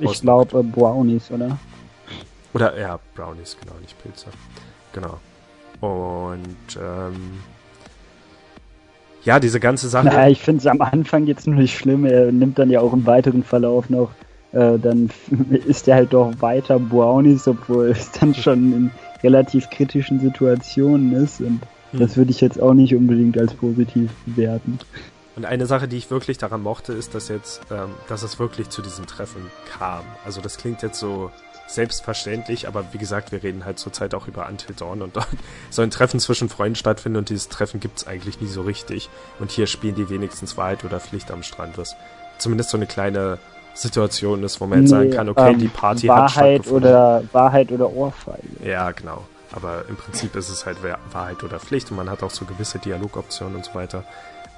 ich 0.00 0.20
glaube 0.20 0.60
äh, 0.60 0.62
Brownies, 0.62 1.30
oder? 1.30 1.58
Oder 2.54 2.78
ja, 2.78 2.98
Brownies, 3.14 3.56
genau, 3.60 3.78
nicht 3.80 4.00
Pilze. 4.02 4.26
Genau. 4.92 5.18
Und 5.80 6.78
ähm, 6.80 7.40
ja, 9.24 9.38
diese 9.38 9.60
ganze 9.60 9.88
Sache. 9.88 10.06
Naja, 10.06 10.28
ich 10.28 10.40
finde 10.40 10.60
es 10.60 10.66
am 10.66 10.80
Anfang 10.80 11.26
jetzt 11.26 11.46
nur 11.46 11.56
nicht 11.56 11.76
schlimm. 11.76 12.04
Er 12.06 12.32
nimmt 12.32 12.58
dann 12.58 12.70
ja 12.70 12.80
auch 12.80 12.92
im 12.92 13.06
weiteren 13.06 13.44
Verlauf 13.44 13.90
noch, 13.90 14.10
äh, 14.52 14.78
dann 14.78 15.10
ist 15.66 15.86
er 15.86 15.96
halt 15.96 16.12
doch 16.12 16.32
weiter 16.40 16.78
Brownies, 16.78 17.46
obwohl 17.46 17.90
es 17.90 18.10
dann 18.12 18.34
schon 18.34 18.72
in 18.72 18.90
relativ 19.22 19.68
kritischen 19.68 20.18
Situationen 20.20 21.12
ist. 21.12 21.40
Und. 21.40 21.60
Das 21.92 22.16
würde 22.16 22.30
ich 22.30 22.40
jetzt 22.40 22.60
auch 22.60 22.74
nicht 22.74 22.94
unbedingt 22.94 23.38
als 23.38 23.54
positiv 23.54 24.10
bewerten. 24.26 24.78
Und 25.36 25.44
eine 25.44 25.66
Sache, 25.66 25.88
die 25.88 25.96
ich 25.96 26.10
wirklich 26.10 26.38
daran 26.38 26.62
mochte, 26.62 26.92
ist, 26.92 27.14
dass 27.14 27.28
jetzt, 27.28 27.62
ähm, 27.70 27.90
dass 28.08 28.22
es 28.22 28.38
wirklich 28.38 28.68
zu 28.68 28.82
diesem 28.82 29.06
Treffen 29.06 29.42
kam. 29.78 30.04
Also 30.24 30.40
das 30.40 30.58
klingt 30.58 30.82
jetzt 30.82 30.98
so 30.98 31.30
selbstverständlich, 31.66 32.66
aber 32.66 32.84
wie 32.92 32.98
gesagt, 32.98 33.32
wir 33.32 33.42
reden 33.42 33.64
halt 33.64 33.78
zurzeit 33.78 34.14
auch 34.14 34.26
über 34.26 34.48
Until 34.48 34.74
Dawn 34.74 35.02
und 35.02 35.16
dort 35.16 35.28
soll 35.70 35.86
ein 35.86 35.90
Treffen 35.90 36.20
zwischen 36.20 36.48
Freunden 36.48 36.74
stattfinden 36.74 37.18
und 37.18 37.30
dieses 37.30 37.48
Treffen 37.48 37.80
gibt's 37.80 38.06
eigentlich 38.06 38.40
nie 38.40 38.48
so 38.48 38.62
richtig. 38.62 39.08
Und 39.38 39.50
hier 39.50 39.66
spielen 39.66 39.94
die 39.94 40.10
wenigstens 40.10 40.56
Wahrheit 40.56 40.84
oder 40.84 41.00
Pflicht 41.00 41.30
am 41.30 41.42
Strand, 41.42 41.78
was 41.78 41.96
zumindest 42.38 42.70
so 42.70 42.76
eine 42.76 42.86
kleine 42.86 43.38
Situation 43.74 44.42
ist, 44.42 44.60
wo 44.60 44.66
man 44.66 44.80
jetzt 44.80 44.90
nee, 44.90 44.96
sagen 44.96 45.10
kann, 45.10 45.28
okay, 45.28 45.52
ähm, 45.52 45.58
die 45.58 45.68
Party 45.68 46.08
Wahrheit 46.08 46.66
hat 46.66 46.72
oder 46.72 47.22
Wahrheit 47.32 47.70
oder 47.70 47.92
Ohrfeige. 47.92 48.48
Ja, 48.64 48.90
genau. 48.90 49.22
Aber 49.52 49.84
im 49.88 49.96
Prinzip 49.96 50.36
ist 50.36 50.48
es 50.48 50.66
halt 50.66 50.78
Wahrheit 51.12 51.42
oder 51.42 51.58
Pflicht 51.58 51.90
und 51.90 51.96
man 51.96 52.08
hat 52.08 52.22
auch 52.22 52.30
so 52.30 52.44
gewisse 52.44 52.78
Dialogoptionen 52.78 53.56
und 53.56 53.64
so 53.64 53.74
weiter. 53.74 54.04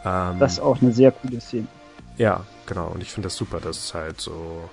Ähm, 0.05 0.39
das 0.39 0.55
ist 0.55 0.61
auch 0.61 0.81
eine 0.83 0.93
sehr 0.93 1.13
coole 1.13 1.41
Szene. 1.41 1.67
Ja, 2.19 2.45
genau. 2.67 2.89
Und 2.89 3.03
ich 3.03 3.11
finde 3.11 3.27
das 3.27 3.37
super, 3.37 3.61
dass 3.61 3.79
es 3.79 3.95
halt 3.95 4.21
so 4.21 4.69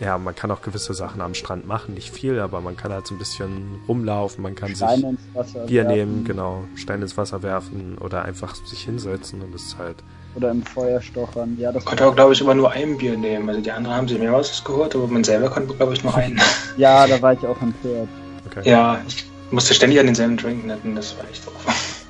ja, 0.00 0.18
man 0.18 0.34
kann 0.34 0.50
auch 0.50 0.60
gewisse 0.60 0.92
Sachen 0.92 1.20
am 1.20 1.34
Strand 1.34 1.66
machen, 1.66 1.94
nicht 1.94 2.10
viel, 2.10 2.40
aber 2.40 2.60
man 2.60 2.76
kann 2.76 2.92
halt 2.92 3.06
so 3.06 3.14
ein 3.14 3.18
bisschen 3.18 3.80
rumlaufen, 3.86 4.42
man 4.42 4.54
kann 4.54 4.74
Steine 4.74 4.96
sich 4.96 5.04
ins 5.04 5.20
Wasser 5.34 5.66
Bier 5.66 5.84
werfen. 5.84 5.96
nehmen, 5.96 6.24
genau, 6.24 6.64
Steine 6.74 7.02
ins 7.02 7.16
Wasser 7.16 7.42
werfen 7.42 7.96
oder 7.98 8.24
einfach 8.24 8.56
sich 8.56 8.80
hinsetzen 8.80 9.40
und 9.42 9.54
ist 9.54 9.76
halt. 9.78 9.96
Oder 10.34 10.50
im 10.50 10.64
Feuer 10.64 11.00
stochern, 11.00 11.56
ja, 11.60 11.70
das. 11.70 11.84
Man 11.84 11.90
konnte 11.90 12.06
auch, 12.08 12.14
glaube 12.16 12.32
ich, 12.32 12.40
immer 12.40 12.54
nur 12.54 12.72
ein 12.72 12.98
Bier 12.98 13.16
nehmen. 13.16 13.48
Also 13.48 13.60
die 13.60 13.70
anderen 13.70 13.96
haben 13.96 14.08
sich 14.08 14.18
mehr 14.18 14.34
ausgeholt, 14.34 14.96
aber 14.96 15.06
man 15.06 15.22
selber 15.22 15.48
konnte, 15.48 15.74
glaube 15.74 15.92
ich, 15.92 16.02
nur 16.02 16.12
einen. 16.16 16.40
ja, 16.76 17.06
da 17.06 17.22
war 17.22 17.34
ich 17.34 17.46
auch 17.46 17.60
empört. 17.62 18.08
Okay. 18.46 18.68
Ja, 18.68 19.00
ich 19.06 19.24
musste 19.54 19.74
ständig 19.74 19.98
an 20.00 20.06
denselben 20.06 20.36
Drink 20.36 20.66
nennen, 20.66 20.94
das 20.94 21.16
war 21.16 21.28
echt 21.28 21.46
doof. 21.46 21.54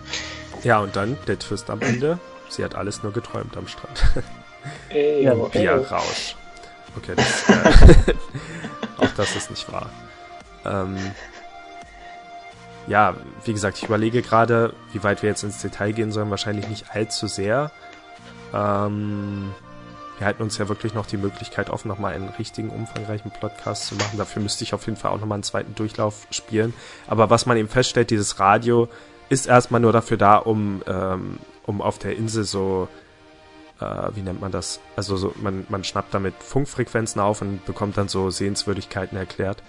Ja, 0.62 0.78
und 0.78 0.96
dann 0.96 1.18
der 1.26 1.38
Twist 1.38 1.68
am 1.68 1.82
Ende. 1.82 2.18
Sie 2.48 2.64
hat 2.64 2.74
alles 2.74 3.02
nur 3.02 3.12
geträumt 3.12 3.54
am 3.58 3.68
Strand. 3.68 4.02
Ey, 4.88 5.22
ja, 5.24 5.34
Bierrausch. 5.34 6.36
Okay, 6.96 7.12
das, 7.14 7.48
äh, 8.08 8.14
auch 8.96 9.10
das 9.14 9.36
ist 9.36 9.50
nicht 9.50 9.70
wahr. 9.70 9.90
Ähm, 10.64 10.96
ja, 12.86 13.14
wie 13.44 13.52
gesagt, 13.52 13.76
ich 13.76 13.84
überlege 13.84 14.22
gerade, 14.22 14.72
wie 14.92 15.02
weit 15.02 15.22
wir 15.22 15.28
jetzt 15.28 15.42
ins 15.42 15.60
Detail 15.60 15.92
gehen 15.92 16.12
sollen. 16.12 16.30
Wahrscheinlich 16.30 16.66
nicht 16.68 16.86
allzu 16.94 17.26
sehr. 17.26 17.70
Ähm, 18.54 19.52
wir 20.18 20.26
halten 20.26 20.42
uns 20.42 20.58
ja 20.58 20.68
wirklich 20.68 20.94
noch 20.94 21.06
die 21.06 21.16
Möglichkeit 21.16 21.70
offen, 21.70 21.88
nochmal 21.88 22.14
einen 22.14 22.28
richtigen, 22.28 22.70
umfangreichen 22.70 23.30
Podcast 23.30 23.86
zu 23.86 23.94
machen. 23.96 24.18
Dafür 24.18 24.42
müsste 24.42 24.64
ich 24.64 24.74
auf 24.74 24.86
jeden 24.86 24.96
Fall 24.96 25.10
auch 25.10 25.20
nochmal 25.20 25.36
einen 25.36 25.42
zweiten 25.42 25.74
Durchlauf 25.74 26.26
spielen. 26.30 26.72
Aber 27.06 27.30
was 27.30 27.46
man 27.46 27.56
eben 27.56 27.68
feststellt, 27.68 28.10
dieses 28.10 28.38
Radio 28.38 28.88
ist 29.28 29.46
erstmal 29.46 29.80
nur 29.80 29.92
dafür 29.92 30.16
da, 30.16 30.36
um, 30.36 30.82
ähm, 30.86 31.38
um 31.64 31.82
auf 31.82 31.98
der 31.98 32.16
Insel 32.16 32.44
so 32.44 32.88
äh, 33.80 34.10
wie 34.14 34.22
nennt 34.22 34.40
man 34.40 34.52
das? 34.52 34.80
Also 34.96 35.16
so, 35.16 35.34
man, 35.40 35.66
man 35.68 35.84
schnappt 35.84 36.14
damit 36.14 36.34
Funkfrequenzen 36.38 37.20
auf 37.20 37.42
und 37.42 37.64
bekommt 37.64 37.96
dann 37.96 38.08
so 38.08 38.30
Sehenswürdigkeiten 38.30 39.18
erklärt. 39.18 39.62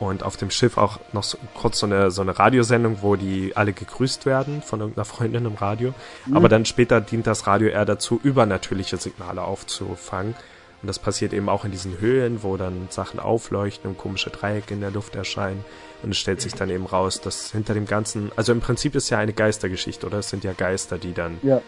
Und 0.00 0.22
auf 0.22 0.38
dem 0.38 0.50
Schiff 0.50 0.78
auch 0.78 0.98
noch 1.12 1.22
so, 1.22 1.36
kurz 1.54 1.78
so 1.78 1.86
eine, 1.86 2.10
so 2.10 2.22
eine 2.22 2.38
Radiosendung, 2.38 3.02
wo 3.02 3.16
die 3.16 3.52
alle 3.54 3.74
gegrüßt 3.74 4.24
werden 4.24 4.62
von 4.62 4.80
irgendeiner 4.80 5.04
Freundin 5.04 5.44
im 5.44 5.54
Radio. 5.54 5.92
Mhm. 6.24 6.36
Aber 6.36 6.48
dann 6.48 6.64
später 6.64 7.02
dient 7.02 7.26
das 7.26 7.46
Radio 7.46 7.68
eher 7.68 7.84
dazu, 7.84 8.18
übernatürliche 8.22 8.96
Signale 8.96 9.42
aufzufangen. 9.42 10.34
Und 10.82 10.86
das 10.86 10.98
passiert 10.98 11.34
eben 11.34 11.50
auch 11.50 11.66
in 11.66 11.70
diesen 11.70 12.00
Höhlen, 12.00 12.42
wo 12.42 12.56
dann 12.56 12.88
Sachen 12.88 13.20
aufleuchten 13.20 13.90
und 13.90 13.98
komische 13.98 14.30
Dreiecke 14.30 14.72
in 14.72 14.80
der 14.80 14.90
Luft 14.90 15.14
erscheinen. 15.14 15.62
Und 16.02 16.12
es 16.12 16.18
stellt 16.18 16.40
sich 16.40 16.54
dann 16.54 16.70
eben 16.70 16.86
raus, 16.86 17.20
dass 17.20 17.52
hinter 17.52 17.74
dem 17.74 17.84
Ganzen, 17.84 18.32
also 18.36 18.52
im 18.52 18.60
Prinzip 18.60 18.94
ist 18.94 19.10
ja 19.10 19.18
eine 19.18 19.34
Geistergeschichte, 19.34 20.06
oder? 20.06 20.20
Es 20.20 20.30
sind 20.30 20.44
ja 20.44 20.54
Geister, 20.54 20.96
die 20.96 21.12
dann 21.12 21.38
ja. 21.42 21.60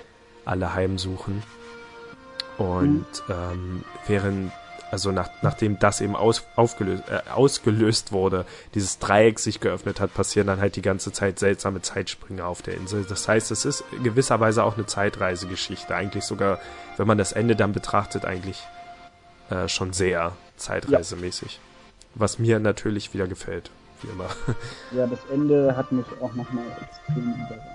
alle 0.46 0.72
heimsuchen. 0.72 1.42
Und 2.56 3.06
mhm. 3.28 3.34
ähm, 3.34 3.84
während, 4.06 4.52
also 4.92 5.10
nach, 5.10 5.30
nachdem 5.40 5.78
das 5.78 6.02
eben 6.02 6.14
aus, 6.14 6.44
aufgelöst, 6.54 7.04
äh, 7.08 7.30
ausgelöst 7.30 8.12
wurde, 8.12 8.44
dieses 8.74 8.98
Dreieck 8.98 9.38
sich 9.38 9.58
geöffnet 9.58 10.00
hat, 10.00 10.12
passieren 10.12 10.46
dann 10.46 10.60
halt 10.60 10.76
die 10.76 10.82
ganze 10.82 11.12
Zeit 11.12 11.38
seltsame 11.38 11.80
Zeitsprünge 11.80 12.44
auf 12.44 12.60
der 12.60 12.74
Insel. 12.74 13.06
Das 13.08 13.26
heißt, 13.26 13.50
es 13.52 13.64
ist 13.64 13.84
gewisserweise 14.02 14.62
auch 14.62 14.76
eine 14.76 14.84
Zeitreisegeschichte. 14.84 15.94
Eigentlich 15.94 16.24
sogar, 16.24 16.60
wenn 16.98 17.06
man 17.06 17.16
das 17.16 17.32
Ende 17.32 17.56
dann 17.56 17.72
betrachtet, 17.72 18.26
eigentlich 18.26 18.62
äh, 19.48 19.66
schon 19.66 19.94
sehr 19.94 20.32
zeitreisemäßig. 20.58 21.54
Ja. 21.54 21.60
Was 22.14 22.38
mir 22.38 22.60
natürlich 22.60 23.14
wieder 23.14 23.26
gefällt, 23.26 23.70
wie 24.02 24.08
immer. 24.08 24.28
Ja, 24.94 25.06
das 25.06 25.20
Ende 25.32 25.74
hat 25.74 25.90
mich 25.90 26.04
auch 26.20 26.34
nochmal 26.34 26.64
extrem 26.82 27.32
überrascht. 27.32 27.72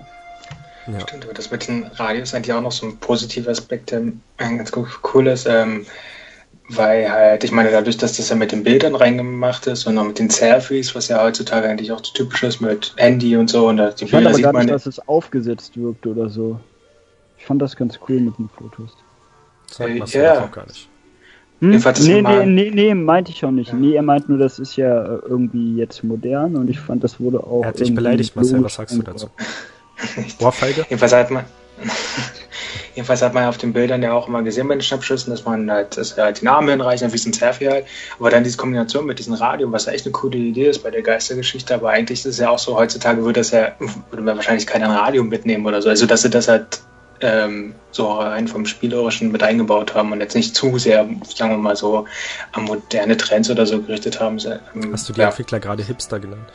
Ja. 0.85 0.99
Stimmt, 0.99 1.25
aber 1.25 1.33
das 1.33 1.49
mit 1.49 1.67
den 1.67 1.83
Radios 1.83 2.29
ist 2.29 2.35
eigentlich 2.35 2.53
auch 2.53 2.61
noch 2.61 2.71
so 2.71 2.85
ein 2.85 2.97
positiver 2.97 3.49
Aspekt, 3.49 3.89
der 3.89 4.03
ganz 4.37 4.71
cool 5.13 5.27
ist, 5.27 5.47
ähm, 5.47 5.87
weil 6.69 7.11
halt, 7.11 7.43
ich 7.43 7.51
meine, 7.51 7.71
dadurch, 7.71 7.97
dass 7.97 8.17
das 8.17 8.29
ja 8.29 8.35
mit 8.35 8.51
den 8.51 8.63
Bildern 8.63 8.95
reingemacht 8.95 9.67
ist 9.67 9.87
und 9.87 9.97
auch 9.97 10.03
mit 10.03 10.19
den 10.19 10.29
Selfies, 10.29 10.95
was 10.95 11.07
ja 11.07 11.23
heutzutage 11.23 11.67
eigentlich 11.67 11.91
auch 11.91 12.01
typisch 12.01 12.43
ist 12.43 12.59
mit 12.59 12.93
Handy 12.97 13.37
und 13.37 13.49
so, 13.49 13.67
und 13.67 13.77
die 13.77 14.05
ich 14.05 14.11
Bilder 14.11 14.11
fand 14.11 14.25
aber 14.25 14.33
sieht 14.35 14.43
gar 14.43 14.53
nicht, 14.53 14.69
dass 14.71 14.85
es 14.85 15.07
aufgesetzt 15.07 15.77
wirkt 15.77 16.05
oder 16.05 16.29
so. 16.29 16.59
Ich 17.37 17.45
fand 17.45 17.61
das 17.61 17.75
ganz 17.75 17.99
cool 18.07 18.19
mit 18.19 18.37
den 18.37 18.49
Fotos. 18.49 18.91
Zeigt 19.67 20.15
äh, 20.15 20.23
ja. 20.23 20.43
auch 20.43 20.51
gar 20.51 20.65
nicht. 20.65 20.89
Hm? 21.59 21.71
Nee, 21.71 22.21
nee, 22.21 22.45
nee, 22.45 22.71
nee, 22.71 22.93
meinte 22.93 23.31
ich 23.31 23.43
auch 23.43 23.51
nicht. 23.51 23.69
Ja. 23.69 23.75
Nee, 23.75 23.95
er 23.95 24.03
meint 24.03 24.29
nur, 24.29 24.37
das 24.37 24.59
ist 24.59 24.75
ja 24.75 25.03
äh, 25.03 25.19
irgendwie 25.27 25.75
jetzt 25.75 26.03
modern 26.03 26.55
und 26.55 26.69
ich 26.69 26.79
fand, 26.79 27.03
das 27.03 27.19
wurde 27.19 27.43
auch. 27.43 27.63
Er 27.63 27.69
hat 27.69 27.79
dich 27.79 27.95
beleidigt, 27.95 28.35
Marcel, 28.35 28.63
was 28.63 28.75
sagst 28.75 28.95
du 28.95 29.01
dazu? 29.01 29.29
Ohrfeige? 30.39 30.81
Jedenfalls 30.81 31.13
hat 31.13 31.31
man. 31.31 31.45
Jedenfalls 32.97 33.21
hat 33.21 33.35
man 33.35 33.45
auf 33.45 33.59
den 33.59 33.73
Bildern 33.73 34.01
ja 34.01 34.11
auch 34.13 34.27
immer 34.27 34.41
gesehen 34.41 34.67
bei 34.67 34.73
den 34.73 34.81
Schnappschüssen, 34.81 35.29
dass 35.29 35.45
man 35.45 35.69
halt, 35.69 35.97
dass 35.97 36.17
halt 36.17 36.41
die 36.41 36.45
Namen 36.45 36.67
hinreichen, 36.67 37.11
wie 37.11 37.15
es 37.15 37.27
ein 37.27 37.33
Selfie 37.33 37.69
halt. 37.69 37.85
Aber 38.17 38.31
dann 38.31 38.43
diese 38.43 38.57
Kombination 38.57 39.05
mit 39.05 39.19
diesem 39.19 39.35
Radio, 39.35 39.71
was 39.71 39.85
ja 39.85 39.91
echt 39.91 40.07
eine 40.07 40.13
coole 40.13 40.35
Idee 40.35 40.69
ist 40.69 40.81
bei 40.81 40.89
der 40.89 41.03
Geistergeschichte, 41.03 41.75
aber 41.75 41.91
eigentlich 41.91 42.21
ist 42.21 42.25
es 42.25 42.39
ja 42.39 42.49
auch 42.49 42.57
so, 42.57 42.75
heutzutage 42.75 43.23
würde 43.23 43.41
das 43.41 43.51
ja, 43.51 43.73
würde 44.09 44.23
man 44.23 44.35
wahrscheinlich 44.35 44.65
kein 44.65 44.83
Radio 44.83 45.23
mitnehmen 45.23 45.67
oder 45.67 45.79
so. 45.79 45.89
Also, 45.89 46.07
dass 46.07 46.23
sie 46.23 46.31
das 46.31 46.47
halt 46.47 46.79
ähm, 47.21 47.75
so 47.91 48.13
rein 48.13 48.47
vom 48.47 48.65
Spielerischen 48.65 49.31
mit 49.31 49.43
eingebaut 49.43 49.93
haben 49.93 50.11
und 50.11 50.19
jetzt 50.19 50.33
nicht 50.33 50.55
zu 50.55 50.79
sehr, 50.79 51.07
sagen 51.23 51.51
wir 51.51 51.57
mal 51.57 51.75
so, 51.75 52.05
an 52.53 52.63
moderne 52.63 53.15
Trends 53.15 53.51
oder 53.51 53.67
so 53.67 53.79
gerichtet 53.79 54.19
haben. 54.19 54.39
Ähm, 54.73 54.91
Hast 54.91 55.07
du 55.07 55.13
die 55.13 55.21
ja. 55.21 55.27
Entwickler 55.27 55.59
gerade 55.59 55.83
Hipster 55.83 56.19
genannt? 56.19 56.49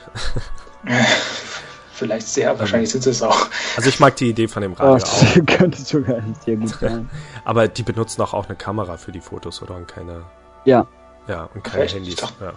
Vielleicht 1.92 2.26
sehr, 2.26 2.58
wahrscheinlich 2.58 2.90
sind 2.90 3.04
sie 3.04 3.10
es 3.10 3.22
auch. 3.22 3.48
Also 3.76 3.88
ich 3.88 4.00
mag 4.00 4.16
die 4.16 4.30
Idee 4.30 4.48
von 4.48 4.62
dem 4.62 4.72
Radio 4.72 5.04
oh, 5.04 5.40
auch. 5.40 5.46
könnte 5.46 5.80
sogar 5.80 6.22
sehr 6.44 6.56
gut 6.56 6.70
sein. 6.70 7.10
Aber 7.44 7.68
die 7.68 7.82
benutzen 7.82 8.22
auch, 8.22 8.32
auch 8.32 8.46
eine 8.46 8.56
Kamera 8.56 8.96
für 8.96 9.12
die 9.12 9.20
Fotos, 9.20 9.62
oder? 9.62 9.76
Und 9.76 9.88
keine... 9.88 10.24
Ja. 10.64 10.86
Ja, 11.28 11.48
und 11.54 11.62
keine 11.62 11.84
Echt? 11.84 11.94
Handys. 11.94 12.16
Ja. 12.40 12.54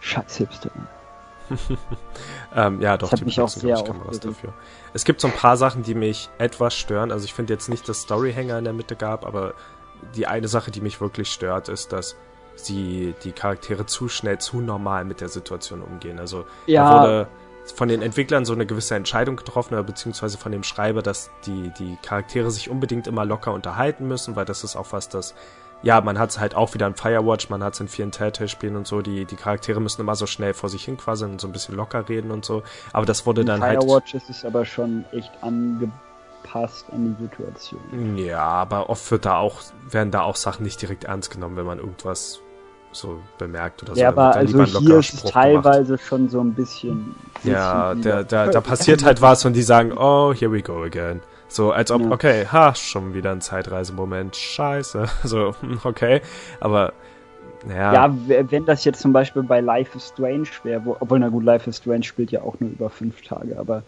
Scheiß 0.00 0.36
Hipster. 0.36 0.70
ähm, 2.56 2.80
ja, 2.80 2.96
doch, 2.96 3.10
die 3.10 3.24
mich 3.24 3.40
auch 3.40 3.48
sehr 3.48 3.76
ich, 3.76 3.84
Kameras 3.84 4.20
dafür. 4.20 4.52
Es 4.92 5.04
gibt 5.04 5.20
so 5.20 5.28
ein 5.28 5.34
paar 5.34 5.56
Sachen, 5.56 5.82
die 5.82 5.94
mich 5.94 6.30
etwas 6.38 6.74
stören. 6.74 7.12
Also 7.12 7.24
ich 7.26 7.34
finde 7.34 7.52
jetzt 7.52 7.68
nicht, 7.68 7.88
dass 7.88 8.02
Storyhänger 8.02 8.58
in 8.58 8.64
der 8.64 8.72
Mitte 8.72 8.96
gab, 8.96 9.24
aber 9.24 9.54
die 10.16 10.26
eine 10.26 10.48
Sache, 10.48 10.70
die 10.70 10.80
mich 10.80 11.00
wirklich 11.00 11.30
stört, 11.30 11.68
ist, 11.68 11.92
dass 11.92 12.16
sie 12.56 13.14
die 13.24 13.32
Charaktere 13.32 13.86
zu 13.86 14.08
schnell, 14.08 14.38
zu 14.38 14.60
normal 14.60 15.04
mit 15.04 15.20
der 15.20 15.28
Situation 15.28 15.82
umgehen. 15.82 16.18
Also 16.18 16.44
ja. 16.66 16.88
da 16.88 17.02
wurde 17.02 17.28
von 17.72 17.88
den 17.88 18.02
Entwicklern 18.02 18.44
so 18.44 18.52
eine 18.52 18.66
gewisse 18.66 18.94
Entscheidung 18.94 19.36
getroffen, 19.36 19.74
oder 19.74 19.82
beziehungsweise 19.82 20.38
von 20.38 20.52
dem 20.52 20.62
Schreiber, 20.62 21.02
dass 21.02 21.30
die, 21.46 21.72
die 21.78 21.96
Charaktere 22.02 22.50
sich 22.50 22.70
unbedingt 22.70 23.06
immer 23.06 23.24
locker 23.24 23.52
unterhalten 23.52 24.06
müssen, 24.06 24.36
weil 24.36 24.44
das 24.44 24.64
ist 24.64 24.76
auch 24.76 24.92
was, 24.92 25.08
das 25.08 25.34
ja, 25.84 26.00
man 26.00 26.18
hat 26.18 26.30
es 26.30 26.40
halt 26.40 26.54
auch 26.54 26.72
wieder 26.72 26.86
in 26.86 26.94
Firewatch, 26.94 27.50
man 27.50 27.62
hat 27.62 27.74
es 27.74 27.80
in 27.80 27.88
vielen 27.88 28.10
Telltale-Spielen 28.10 28.74
und 28.74 28.86
so, 28.86 29.02
die, 29.02 29.26
die 29.26 29.36
Charaktere 29.36 29.80
müssen 29.80 30.00
immer 30.00 30.14
so 30.14 30.24
schnell 30.24 30.54
vor 30.54 30.70
sich 30.70 30.82
hin 30.82 30.96
quasi 30.96 31.26
und 31.26 31.40
so 31.40 31.46
ein 31.46 31.52
bisschen 31.52 31.76
locker 31.76 32.08
reden 32.08 32.30
und 32.30 32.44
so. 32.44 32.62
Aber 32.94 33.04
das 33.04 33.26
wurde 33.26 33.42
in 33.42 33.48
dann 33.48 33.60
Firewatch 33.60 33.76
halt. 33.76 33.84
Firewatch 33.84 34.14
ist 34.14 34.30
es 34.30 34.44
aber 34.46 34.64
schon 34.64 35.04
echt 35.12 35.30
angepasst 35.42 36.86
an 36.90 37.14
die 37.14 37.22
Situation. 37.24 38.16
Ja, 38.16 38.40
aber 38.40 38.88
oft 38.88 39.10
wird 39.10 39.26
da 39.26 39.36
auch, 39.36 39.60
werden 39.90 40.10
da 40.10 40.22
auch 40.22 40.36
Sachen 40.36 40.62
nicht 40.62 40.80
direkt 40.80 41.04
ernst 41.04 41.30
genommen, 41.30 41.56
wenn 41.56 41.66
man 41.66 41.78
irgendwas 41.78 42.40
so 42.94 43.18
bemerkt 43.38 43.82
oder 43.82 43.94
so. 43.94 44.00
Ja, 44.00 44.08
aber 44.08 44.34
also 44.34 44.64
hier 44.64 44.98
ist 44.98 45.14
es 45.14 45.22
teilweise 45.24 45.94
gemacht. 45.94 46.04
schon 46.06 46.28
so 46.28 46.40
ein 46.40 46.54
bisschen. 46.54 47.14
Ja, 47.42 47.94
der, 47.94 48.24
der, 48.24 48.48
da 48.48 48.60
passiert 48.60 49.04
halt 49.04 49.20
was 49.20 49.44
und 49.44 49.54
die 49.54 49.62
sagen, 49.62 49.92
oh, 49.92 50.32
here 50.32 50.50
we 50.50 50.62
go 50.62 50.82
again. 50.82 51.20
So, 51.48 51.72
als 51.72 51.90
ob, 51.90 52.02
ja. 52.02 52.10
okay, 52.10 52.46
ha, 52.50 52.74
schon 52.74 53.14
wieder 53.14 53.30
ein 53.30 53.40
Zeitreisemoment, 53.40 54.34
scheiße. 54.34 55.06
So, 55.24 55.54
okay, 55.84 56.20
aber, 56.60 56.92
ja. 57.68 57.92
Ja, 57.92 58.14
wenn 58.26 58.66
das 58.66 58.84
jetzt 58.84 59.00
zum 59.00 59.12
Beispiel 59.12 59.42
bei 59.42 59.60
Life 59.60 59.96
is 59.96 60.08
Strange 60.08 60.48
wäre, 60.64 60.96
obwohl, 61.00 61.18
na 61.18 61.28
gut, 61.28 61.44
Life 61.44 61.68
is 61.70 61.76
Strange 61.78 62.02
spielt 62.02 62.30
ja 62.30 62.42
auch 62.42 62.58
nur 62.60 62.70
über 62.70 62.90
fünf 62.90 63.22
Tage, 63.22 63.58
aber, 63.58 63.82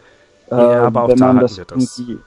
äh, 0.50 0.56
ja, 0.56 0.82
aber 0.84 1.04
auch 1.04 1.08
wenn 1.08 1.18
man 1.18 1.40
das, 1.40 1.56
das 1.56 1.98
irgendwie. 1.98 2.18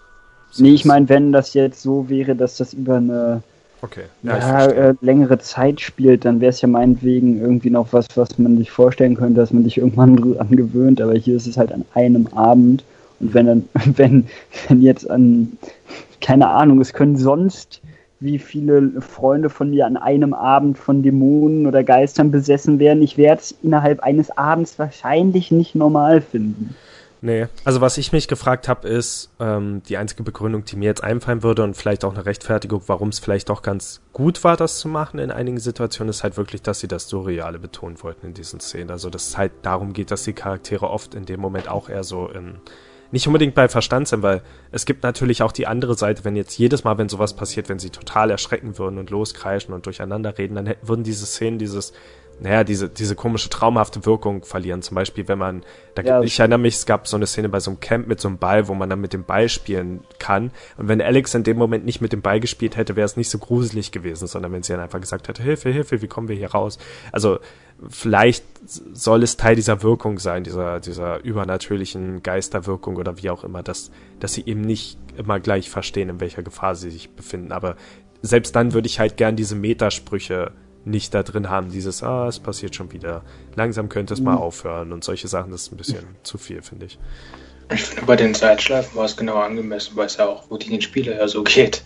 Nee, 0.58 0.74
ich 0.74 0.86
meine, 0.86 1.08
wenn 1.10 1.32
das 1.32 1.54
jetzt 1.54 1.82
so 1.82 2.10
wäre, 2.10 2.36
dass 2.36 2.58
das 2.58 2.74
über 2.74 2.98
eine 2.98 3.44
okay. 3.82 4.04
ja, 4.24 4.38
ja 4.38 4.66
äh, 4.66 4.96
längere 5.02 5.40
Zeit 5.40 5.82
spielt, 5.82 6.26
dann 6.26 6.42
wäre 6.42 6.50
es 6.50 6.62
ja 6.62 6.68
meinetwegen 6.68 7.40
irgendwie 7.40 7.70
noch 7.70 7.92
was, 7.92 8.08
was 8.16 8.38
man 8.38 8.58
sich 8.58 8.72
vorstellen 8.72 9.16
könnte, 9.16 9.40
dass 9.40 9.52
man 9.52 9.64
sich 9.64 9.78
irgendwann 9.78 10.38
angewöhnt, 10.38 11.02
aber 11.02 11.14
hier 11.14 11.36
ist 11.36 11.48
es 11.48 11.58
halt 11.58 11.72
an 11.72 11.86
einem 11.94 12.28
Abend 12.28 12.84
und 13.20 13.34
wenn 13.34 13.46
dann, 13.46 13.70
wenn, 13.96 14.28
wenn 14.68 14.82
jetzt 14.82 15.10
an, 15.10 15.58
keine 16.22 16.50
Ahnung, 16.50 16.82
es 16.82 16.94
können 16.94 17.18
sonst 17.18 17.82
wie 18.22 18.38
viele 18.38 19.00
Freunde 19.02 19.50
von 19.50 19.70
mir 19.70 19.86
an 19.86 19.96
einem 19.96 20.34
Abend 20.34 20.78
von 20.78 21.04
Dämonen 21.04 21.66
oder 21.66 21.84
Geistern 21.84 22.32
besessen 22.32 22.80
werden, 22.80 23.02
ich 23.02 23.18
werde 23.18 23.42
es 23.42 23.56
innerhalb 23.64 24.02
eines 24.02 24.30
Abends 24.38 24.78
wahrscheinlich 24.78 25.52
nicht 25.52 25.74
normal 25.74 26.20
finden. 26.20 26.76
Nee, 27.22 27.48
also 27.66 27.82
was 27.82 27.98
ich 27.98 28.14
mich 28.14 28.30
gefragt 28.30 28.70
habe, 28.70 28.88
ist 28.88 29.30
ähm, 29.42 29.84
die 29.90 29.98
einzige 29.98 30.24
Begründung, 30.24 30.64
die 30.64 30.78
mir 30.78 30.86
jetzt 30.86 31.04
einfallen 31.04 31.44
würde 31.44 31.64
und 31.64 31.76
vielleicht 31.76 32.06
auch 32.06 32.14
eine 32.14 32.26
Rechtfertigung, 32.26 32.84
warum 32.88 33.10
es 33.10 33.20
vielleicht 33.20 33.50
doch 33.50 33.62
ganz 33.62 34.02
gut 34.14 34.44
war, 34.46 34.56
das 34.56 34.80
zu 34.80 34.88
machen 34.88 35.20
in 35.20 35.30
einigen 35.30 35.60
Situationen, 35.60 36.10
ist 36.10 36.24
halt 36.24 36.38
wirklich, 36.38 36.62
dass 36.62 36.80
sie 36.80 36.88
das 36.88 37.10
Surreale 37.10 37.60
betonen 37.60 38.02
wollten 38.04 38.28
in 38.28 38.34
diesen 38.34 38.62
Szenen. 38.62 38.90
Also 38.90 39.10
dass 39.10 39.28
es 39.28 39.38
halt 39.38 39.52
darum 39.64 39.92
geht, 39.92 40.12
dass 40.12 40.24
die 40.24 40.34
Charaktere 40.34 40.90
oft 40.90 41.14
in 41.14 41.26
dem 41.26 41.42
Moment 41.42 41.68
auch 41.68 41.90
eher 41.90 42.06
so 42.06 42.30
in 42.30 42.60
nicht 43.12 43.26
unbedingt 43.28 43.56
bei 43.56 43.68
Verstand 43.68 44.08
sind, 44.08 44.22
weil 44.22 44.44
es 44.72 44.86
gibt 44.86 45.04
natürlich 45.04 45.42
auch 45.42 45.52
die 45.52 45.66
andere 45.68 45.96
Seite, 45.96 46.26
wenn 46.26 46.36
jetzt 46.36 46.58
jedes 46.58 46.84
Mal, 46.84 46.98
wenn 46.98 47.10
sowas 47.10 47.36
passiert, 47.36 47.68
wenn 47.70 47.80
sie 47.80 47.90
total 47.90 48.30
erschrecken 48.30 48.78
würden 48.78 49.00
und 49.00 49.10
loskreischen 49.10 49.74
und 49.74 49.86
durcheinander 49.86 50.38
reden, 50.38 50.56
dann 50.56 50.76
würden 50.84 51.04
diese 51.04 51.26
Szenen 51.26 51.58
dieses 51.58 51.92
naja, 52.42 52.64
diese, 52.64 52.90
diese 52.90 53.16
komische 53.16 53.50
traumhafte 53.50 54.06
Wirkung 54.06 54.44
verlieren. 54.44 54.82
Zum 54.82 54.96
Beispiel, 54.96 55.28
wenn 55.28 55.38
man, 55.38 55.64
da, 55.96 56.02
ja, 56.02 56.22
ich 56.22 56.40
erinnere 56.40 56.60
mich, 56.60 56.76
es 56.76 56.86
gab 56.86 57.08
so 57.08 57.18
eine 57.18 57.28
Szene 57.28 57.50
bei 57.50 57.60
so 57.60 57.72
einem 57.72 57.80
Camp 57.80 58.08
mit 58.08 58.20
so 58.22 58.28
einem 58.28 58.38
Ball, 58.38 58.68
wo 58.68 58.74
man 58.74 58.90
dann 58.90 59.02
mit 59.02 59.14
dem 59.14 59.26
Ball 59.26 59.50
spielen 59.50 60.02
kann. 60.20 60.52
Und 60.78 60.88
wenn 60.88 61.02
Alex 61.02 61.34
in 61.36 61.44
dem 61.44 61.58
Moment 61.58 61.86
nicht 61.86 62.02
mit 62.02 62.14
dem 62.14 62.22
Ball 62.22 62.40
gespielt 62.40 62.78
hätte, 62.78 62.96
wäre 62.96 63.06
es 63.06 63.18
nicht 63.18 63.30
so 63.30 63.40
gruselig 63.40 63.92
gewesen, 63.92 64.28
sondern 64.28 64.52
wenn 64.54 64.64
sie 64.64 64.74
dann 64.74 64.82
einfach 64.82 65.02
gesagt 65.02 65.28
hätte, 65.28 65.44
Hilfe, 65.44 65.70
Hilfe, 65.70 66.02
wie 66.02 66.08
kommen 66.08 66.30
wir 66.30 66.36
hier 66.36 66.52
raus? 66.52 66.78
Also, 67.12 67.40
vielleicht 67.88 68.44
soll 68.66 69.24
es 69.24 69.38
Teil 69.38 69.56
dieser 69.56 69.84
Wirkung 69.84 70.20
sein, 70.20 70.44
dieser, 70.44 70.80
dieser 70.80 71.24
übernatürlichen 71.24 72.24
Geisterwirkung 72.24 72.98
oder 72.98 73.22
wie 73.22 73.30
auch 73.30 73.44
immer, 73.44 73.64
dass, 73.64 73.92
dass 74.20 74.34
sie 74.34 74.44
eben 74.46 74.62
nicht 74.62 74.98
immer 75.18 75.40
gleich 75.40 75.70
verstehen, 75.70 76.10
in 76.10 76.20
welcher 76.20 76.44
Gefahr 76.44 76.76
sie 76.76 76.90
sich 76.90 77.10
befinden. 77.12 77.52
Aber 77.52 77.76
selbst 78.22 78.56
dann 78.56 78.74
würde 78.74 78.88
ich 78.88 79.00
halt 79.00 79.18
gern 79.18 79.36
diese 79.36 79.56
Metasprüche 79.56 80.52
nicht 80.90 81.14
da 81.14 81.24
drin 81.24 81.50
haben, 81.50 81.72
dieses, 81.72 82.04
ah, 82.04 82.28
es 82.28 82.40
passiert 82.40 82.76
schon 82.76 82.92
wieder, 82.92 83.24
langsam 83.56 83.90
könnte 83.90 84.14
es 84.14 84.22
mal 84.22 84.36
mhm. 84.36 84.42
aufhören 84.42 84.92
und 84.92 85.04
solche 85.04 85.28
Sachen, 85.28 85.52
das 85.52 85.64
ist 85.64 85.72
ein 85.72 85.78
bisschen 85.78 86.06
zu 86.24 86.38
viel, 86.38 86.62
finde 86.62 86.88
ich. 86.88 87.00
Ich 87.72 87.84
finde, 87.84 88.06
bei 88.06 88.16
den 88.16 88.34
Zeitschleifen 88.34 88.98
war 88.98 89.06
es 89.06 89.16
genau 89.16 89.38
angemessen, 89.38 89.96
weil 89.96 90.08
es 90.08 90.18
ja 90.18 90.28
auch 90.28 90.50
routinen 90.50 90.80
den 90.80 90.82
Spieler 90.82 91.16
ja 91.16 91.28
so 91.28 91.44
geht. 91.44 91.84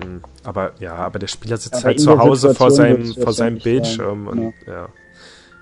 Hm, 0.00 0.22
aber 0.42 0.72
ja, 0.80 0.94
aber 0.94 1.18
der 1.18 1.28
Spieler 1.28 1.56
sitzt 1.56 1.76
aber 1.76 1.84
halt 1.84 2.00
zu 2.00 2.18
Hause 2.18 2.54
vor 2.54 2.70
seinem, 2.70 3.14
vor 3.14 3.32
seinem 3.32 3.58
Bildschirm 3.58 4.26
sein. 4.26 4.38
und 4.38 4.54
ja. 4.66 4.88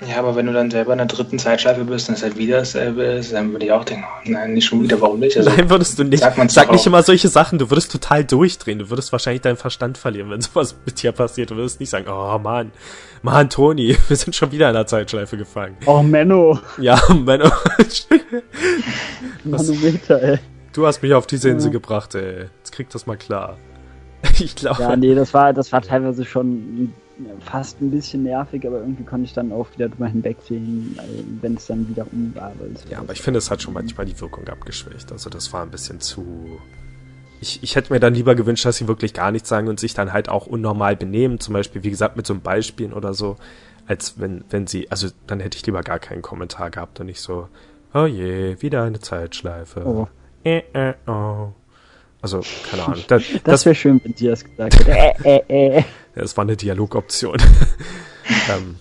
Ja. 0.06 0.18
Aber 0.18 0.36
wenn 0.36 0.46
du 0.46 0.52
dann 0.52 0.70
selber 0.70 0.92
in 0.92 0.98
der 0.98 1.06
dritten 1.06 1.38
Zeitschleife 1.38 1.84
bist 1.84 2.08
und 2.08 2.14
es 2.14 2.22
halt 2.22 2.36
wieder 2.36 2.58
dasselbe 2.58 3.02
ist, 3.04 3.32
dann 3.32 3.52
würde 3.52 3.66
ich 3.66 3.72
auch 3.72 3.84
denken, 3.84 4.04
oh, 4.04 4.30
nein, 4.30 4.54
nicht 4.54 4.66
schon 4.66 4.82
wieder, 4.82 5.00
warum 5.00 5.20
nicht? 5.20 5.36
Also, 5.36 5.50
nein, 5.50 5.68
würdest 5.68 5.98
du 5.98 6.04
nicht. 6.04 6.22
Sag 6.48 6.72
nicht 6.72 6.86
immer 6.86 7.02
solche 7.02 7.28
Sachen, 7.28 7.58
du 7.58 7.70
würdest 7.70 7.92
total 7.92 8.24
durchdrehen, 8.24 8.78
du 8.78 8.90
würdest 8.90 9.12
wahrscheinlich 9.12 9.42
deinen 9.42 9.56
Verstand 9.56 9.98
verlieren, 9.98 10.30
wenn 10.30 10.40
sowas 10.40 10.74
mit 10.84 11.02
dir 11.02 11.12
passiert. 11.12 11.50
Du 11.50 11.56
würdest 11.56 11.80
nicht 11.80 11.90
sagen, 11.90 12.06
oh 12.08 12.38
Mann, 12.38 12.72
Mann, 13.22 13.50
Toni, 13.50 13.96
wir 14.08 14.16
sind 14.16 14.34
schon 14.34 14.52
wieder 14.52 14.68
in 14.68 14.74
der 14.74 14.86
Zeitschleife 14.86 15.36
gefangen. 15.36 15.76
Oh, 15.86 16.02
Menno. 16.02 16.58
Ja, 16.78 17.00
Menno. 17.14 17.50
Manometer, 19.44 20.22
ey. 20.22 20.38
Du 20.72 20.86
hast 20.86 21.02
mich 21.02 21.12
auf 21.14 21.26
diese 21.26 21.50
Insel 21.50 21.68
ja. 21.68 21.72
gebracht, 21.72 22.14
ey. 22.14 22.46
Jetzt 22.58 22.72
krieg 22.72 22.88
das 22.90 23.06
mal 23.06 23.16
klar. 23.16 23.56
Ich 24.38 24.54
glaube. 24.54 24.82
Ja, 24.82 24.96
nee, 24.96 25.14
das 25.14 25.34
war, 25.34 25.52
das 25.52 25.72
war 25.72 25.82
teilweise 25.82 26.24
schon 26.24 26.92
fast 27.40 27.80
ein 27.80 27.90
bisschen 27.90 28.22
nervig, 28.22 28.66
aber 28.66 28.80
irgendwie 28.80 29.04
konnte 29.04 29.24
ich 29.26 29.32
dann 29.32 29.52
auch 29.52 29.66
wieder 29.74 29.88
drüber 29.88 30.06
hinwegsehen, 30.06 30.98
wenn 31.40 31.54
es 31.54 31.66
dann 31.66 31.88
wieder 31.88 32.06
um 32.12 32.34
war. 32.34 32.52
Ja, 32.88 32.98
aber 32.98 33.12
ich 33.12 33.20
finde, 33.20 33.38
es 33.38 33.50
hat 33.50 33.62
schon 33.62 33.74
manchmal 33.74 34.06
die 34.06 34.18
Wirkung 34.20 34.46
abgeschwächt. 34.48 35.10
Also 35.12 35.30
das 35.30 35.52
war 35.52 35.62
ein 35.62 35.70
bisschen 35.70 36.00
zu. 36.00 36.60
Ich, 37.40 37.62
ich 37.62 37.76
hätte 37.76 37.92
mir 37.92 38.00
dann 38.00 38.14
lieber 38.14 38.34
gewünscht, 38.34 38.66
dass 38.66 38.76
sie 38.76 38.88
wirklich 38.88 39.14
gar 39.14 39.32
nichts 39.32 39.48
sagen 39.48 39.68
und 39.68 39.80
sich 39.80 39.94
dann 39.94 40.12
halt 40.12 40.28
auch 40.28 40.46
unnormal 40.46 40.96
benehmen, 40.96 41.40
zum 41.40 41.54
Beispiel, 41.54 41.82
wie 41.82 41.90
gesagt, 41.90 42.16
mit 42.16 42.26
so 42.26 42.34
einem 42.34 42.42
Beispielen 42.42 42.92
oder 42.92 43.14
so, 43.14 43.36
als 43.86 44.20
wenn, 44.20 44.44
wenn 44.50 44.66
sie, 44.66 44.90
also 44.90 45.08
dann 45.26 45.40
hätte 45.40 45.56
ich 45.56 45.64
lieber 45.64 45.82
gar 45.82 45.98
keinen 45.98 46.22
Kommentar 46.22 46.70
gehabt 46.70 47.00
und 47.00 47.06
nicht 47.06 47.20
so, 47.20 47.48
oh 47.94 48.04
je, 48.04 48.60
wieder 48.60 48.82
eine 48.82 49.00
Zeitschleife. 49.00 49.84
Oh. 49.86 50.08
Äh, 50.44 50.62
äh, 50.72 50.94
oh. 51.06 51.52
Also, 52.22 52.42
keine 52.70 52.84
Ahnung. 52.84 53.04
Das, 53.08 53.22
das 53.44 53.64
wäre 53.64 53.74
schön, 53.74 54.00
wenn 54.04 54.14
sie 54.14 54.26
das 54.26 54.44
gesagt 54.44 54.78
hätte. 54.78 54.90
Äh, 55.24 55.42
äh, 55.48 55.78
äh. 55.78 55.84
Es 56.14 56.36
war 56.36 56.42
eine 56.42 56.56
Dialogoption. 56.56 57.38
ähm, 58.50 58.76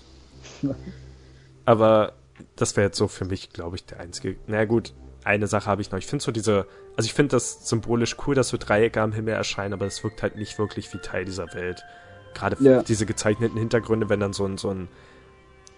aber 1.65 2.13
das 2.55 2.75
wäre 2.75 2.87
jetzt 2.87 2.97
so 2.97 3.07
für 3.07 3.25
mich, 3.25 3.51
glaube 3.51 3.75
ich, 3.75 3.85
der 3.85 3.99
einzige. 3.99 4.35
Na 4.47 4.55
naja, 4.55 4.65
gut, 4.65 4.93
eine 5.23 5.47
Sache 5.47 5.67
habe 5.67 5.81
ich 5.81 5.91
noch. 5.91 5.99
Ich 5.99 6.07
finde 6.07 6.23
so 6.23 6.31
diese, 6.31 6.65
also 6.97 7.07
ich 7.07 7.13
finde 7.13 7.31
das 7.31 7.67
symbolisch 7.67 8.17
cool, 8.25 8.35
dass 8.35 8.49
so 8.49 8.57
Dreiecke 8.57 9.01
am 9.01 9.13
Himmel 9.13 9.35
erscheinen, 9.35 9.73
aber 9.73 9.85
es 9.85 10.03
wirkt 10.03 10.23
halt 10.23 10.35
nicht 10.35 10.57
wirklich 10.57 10.91
wie 10.93 10.97
Teil 10.97 11.25
dieser 11.25 11.53
Welt. 11.53 11.83
Gerade 12.33 12.57
ja. 12.59 12.83
diese 12.83 13.05
gezeichneten 13.05 13.57
Hintergründe, 13.57 14.09
wenn 14.09 14.19
dann 14.19 14.33
so 14.33 14.45
ein, 14.45 14.57
so 14.57 14.69
ein 14.69 14.87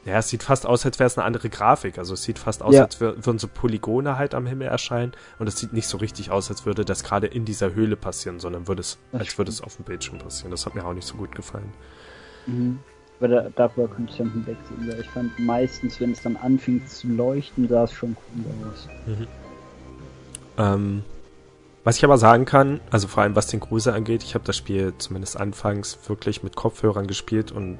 ja, 0.05 0.17
es 0.17 0.29
sieht 0.29 0.41
fast 0.41 0.65
aus, 0.65 0.85
als 0.85 0.97
wäre 0.97 1.07
es 1.07 1.17
eine 1.17 1.25
andere 1.25 1.49
Grafik. 1.49 1.99
Also 1.99 2.15
es 2.15 2.23
sieht 2.23 2.39
fast 2.39 2.63
aus, 2.63 2.73
ja. 2.73 2.83
als 2.83 2.99
würden 2.99 3.37
so 3.37 3.47
Polygone 3.47 4.17
halt 4.17 4.33
am 4.33 4.47
Himmel 4.47 4.67
erscheinen. 4.67 5.11
Und 5.37 5.47
es 5.47 5.57
sieht 5.57 5.73
nicht 5.73 5.87
so 5.87 5.97
richtig 5.97 6.31
aus, 6.31 6.49
als 6.49 6.65
würde 6.65 6.85
das 6.85 7.03
gerade 7.03 7.27
in 7.27 7.45
dieser 7.45 7.75
Höhle 7.75 7.95
passieren, 7.95 8.39
sondern 8.39 8.67
würde 8.67 8.81
es, 8.81 8.97
als 9.11 9.37
würde 9.37 9.51
es 9.51 9.61
auf 9.61 9.75
dem 9.75 9.85
Bildschirm 9.85 10.17
passieren. 10.17 10.49
Das 10.51 10.65
hat 10.65 10.73
mir 10.73 10.85
auch 10.85 10.93
nicht 10.93 11.07
so 11.07 11.15
gut 11.15 11.35
gefallen. 11.35 11.71
Mhm. 12.47 12.79
Aber 13.19 13.27
da, 13.27 13.49
darüber 13.55 13.87
könnte 13.87 14.11
ich 14.11 14.17
dann 14.17 14.31
hinwegsehen, 14.31 14.87
weil 14.87 14.99
ich 14.99 15.09
fand 15.09 15.37
meistens, 15.37 15.99
wenn 15.99 16.11
es 16.11 16.23
dann 16.23 16.35
anfing 16.37 16.83
zu 16.87 17.07
leuchten, 17.07 17.67
sah 17.67 17.83
es 17.83 17.93
schon 17.93 18.17
cool 18.35 18.45
aus. 18.67 18.87
Mhm. 19.05 19.27
Ähm, 20.57 21.03
was 21.83 21.97
ich 21.97 22.03
aber 22.03 22.17
sagen 22.17 22.45
kann, 22.45 22.79
also 22.89 23.07
vor 23.07 23.21
allem 23.21 23.35
was 23.35 23.45
den 23.45 23.59
Grusel 23.59 23.93
angeht, 23.93 24.23
ich 24.23 24.33
habe 24.33 24.45
das 24.45 24.57
Spiel 24.57 24.93
zumindest 24.97 25.37
anfangs 25.37 25.99
wirklich 26.07 26.41
mit 26.41 26.55
Kopfhörern 26.55 27.05
gespielt 27.05 27.51
und 27.51 27.77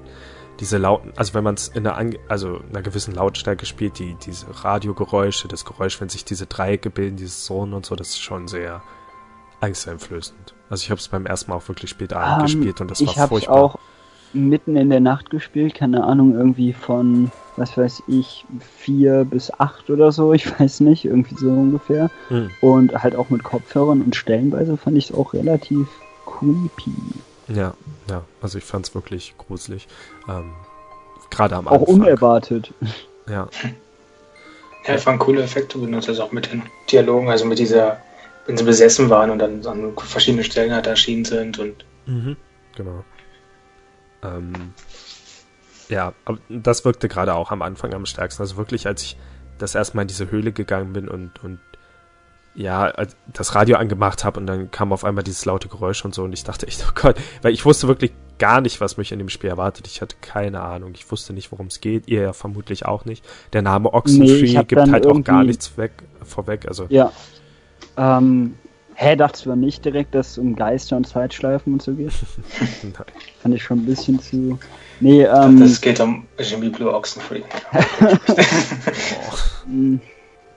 diese 0.62 0.78
lauten, 0.78 1.12
also 1.16 1.34
wenn 1.34 1.44
man 1.44 1.56
es 1.56 1.68
in 1.68 1.88
einer, 1.88 2.16
also 2.30 2.62
einer 2.70 2.84
gewissen 2.84 3.16
Lautstärke 3.16 3.66
spielt, 3.66 3.98
die 3.98 4.16
diese 4.24 4.46
Radiogeräusche, 4.64 5.48
das 5.48 5.66
Geräusch, 5.66 6.00
wenn 6.00 6.08
sich 6.08 6.24
diese 6.24 6.46
Dreiecke 6.46 6.92
bilden, 6.92 7.18
dieses 7.18 7.46
Sohn 7.46 7.74
und 7.74 7.86
so, 7.86 7.96
das 7.96 8.10
ist 8.10 8.22
schon 8.22 8.48
sehr 8.48 8.84
angsteinflößend. 9.60 10.54
Also 10.70 10.84
ich 10.84 10.92
habe 10.92 11.00
es 11.00 11.08
beim 11.08 11.26
ersten 11.26 11.50
Mal 11.50 11.58
auch 11.58 11.68
wirklich 11.68 11.90
spät 11.90 12.14
abend 12.14 12.36
um, 12.36 12.42
gespielt 12.44 12.80
und 12.80 12.92
das 12.92 13.02
war 13.02 13.08
furchtbar. 13.14 13.38
Ich 13.40 13.48
habe 13.48 13.60
auch 13.60 13.80
mitten 14.34 14.76
in 14.76 14.92
der 14.92 15.00
Nacht 15.00 15.32
gespielt, 15.32 15.74
keine 15.74 16.04
Ahnung, 16.04 16.36
irgendwie 16.36 16.74
von, 16.74 17.32
was 17.58 17.76
weiß 17.76 18.04
ich, 18.08 18.46
vier 18.78 19.26
bis 19.26 19.52
acht 19.60 19.90
oder 19.90 20.12
so, 20.12 20.32
ich 20.32 20.60
weiß 20.60 20.82
nicht, 20.82 21.06
irgendwie 21.06 21.36
so 21.36 21.50
ungefähr. 21.50 22.12
Hm. 22.28 22.52
Und 22.62 23.04
halt 23.04 23.16
auch 23.16 23.32
mit 23.32 23.44
Kopfhörern 23.44 24.04
und 24.04 24.16
stellenweise 24.16 24.78
fand 24.78 24.96
ich 24.96 25.10
es 25.10 25.16
auch 25.16 25.34
relativ 25.34 25.88
creepy. 26.28 26.94
Ja, 27.54 27.74
ja, 28.10 28.24
also 28.42 28.58
ich 28.58 28.64
fand 28.64 28.88
es 28.88 28.96
wirklich 28.96 29.36
gruselig. 29.38 29.88
Ähm, 30.28 30.54
Gerade 31.30 31.56
am 31.56 31.68
auch 31.68 31.74
Anfang. 31.74 31.88
Auch 31.88 31.90
unerwartet. 31.90 32.74
Ja. 33.30 33.48
Ja, 34.88 34.96
ich 34.96 35.02
fand 35.02 35.20
coole 35.20 35.44
Effekte 35.44 35.78
benutzt, 35.78 36.10
also 36.10 36.24
auch 36.24 36.32
mit 36.32 36.52
den 36.52 36.64
Dialogen, 36.92 37.30
also 37.30 37.46
mit 37.46 37.60
dieser, 37.60 38.02
wenn 38.48 38.58
sie 38.58 38.64
besessen 38.64 39.12
waren 39.12 39.30
und 39.30 39.38
dann 39.38 39.64
an 39.68 39.94
verschiedene 39.96 40.44
Stellen 40.44 40.74
halt 40.74 40.88
erschienen 40.88 41.24
sind 41.24 41.60
und. 41.60 41.86
Mhm, 42.08 42.36
genau. 42.76 43.04
Ähm, 44.24 44.74
ja, 45.88 46.14
aber 46.26 46.40
das 46.50 46.84
wirkte 46.84 47.10
gerade 47.10 47.36
auch 47.36 47.52
am 47.52 47.62
Anfang 47.62 47.94
am 47.94 48.08
stärksten. 48.08 48.42
Also 48.42 48.58
wirklich, 48.58 48.88
als 48.88 49.04
ich 49.04 49.18
das 49.60 49.76
erste 49.76 49.96
Mal 49.96 50.04
in 50.04 50.08
diese 50.08 50.32
Höhle 50.32 50.52
gegangen 50.52 50.94
bin 50.94 51.08
und, 51.08 51.44
und 51.44 51.60
ja, 52.54 52.92
das 53.32 53.56
Radio 53.56 53.78
angemacht 53.78 54.26
habe 54.26 54.40
und 54.40 54.48
dann 54.48 54.72
kam 54.72 54.92
auf 54.92 55.06
einmal 55.06 55.24
dieses 55.24 55.46
laute 55.46 55.70
Geräusch 55.70 56.04
und 56.04 56.14
so 56.14 56.24
und 56.24 56.34
ich 56.34 56.44
dachte 56.44 56.68
echt, 56.68 56.86
oh 56.88 56.92
Gott, 56.94 57.16
weil 57.42 57.54
ich 57.54 57.66
wusste 57.66 57.88
wirklich 57.88 58.12
gar 58.40 58.60
nicht, 58.60 58.82
was 58.82 58.98
mich 58.98 59.12
in 59.12 59.20
dem 59.20 59.30
Spiel 59.30 59.52
erwartet. 59.52 59.88
Ich 59.88 60.02
hatte 60.02 60.16
keine 60.20 60.62
Ahnung. 60.62 60.92
Ich 60.96 61.10
wusste 61.12 61.32
nicht, 61.32 61.52
worum 61.52 61.68
es 61.68 61.80
geht. 61.80 62.08
Ihr 62.08 62.24
ja 62.24 62.34
vermutlich 62.34 62.86
auch 62.86 63.06
nicht. 63.06 63.24
Der 63.54 63.62
Name 63.62 63.94
Oxenfree 63.94 64.42
nee, 64.42 64.64
gibt 64.64 64.92
halt 64.92 65.06
auch 65.06 65.24
gar 65.24 65.44
nichts 65.44 65.78
weg, 65.78 65.92
vorweg. 66.24 66.68
Also. 66.68 66.88
Ja. 66.90 67.12
Ähm, 67.98 68.56
hä, 68.96 69.16
dachtest 69.16 69.46
du 69.46 69.56
nicht 69.56 69.86
direkt, 69.86 70.16
dass 70.16 70.32
es 70.32 70.38
um 70.40 70.56
Geister 70.56 70.98
und 70.98 71.08
Zeitschleifen 71.08 71.74
und 71.74 71.84
so 71.84 71.94
geht? 71.94 72.14
Nein. 72.82 72.94
Fand 73.44 73.56
ich 73.56 73.64
schon 73.64 73.80
ein 73.80 73.86
bisschen 73.86 74.20
zu. 74.20 74.58
Nee, 75.00 75.24
ähm. 75.24 75.60
Das 75.60 75.80
geht 75.80 76.00
um 76.00 76.26
Jimmy 76.40 76.70
Blue 76.70 76.92
Oxenfree. 76.92 77.44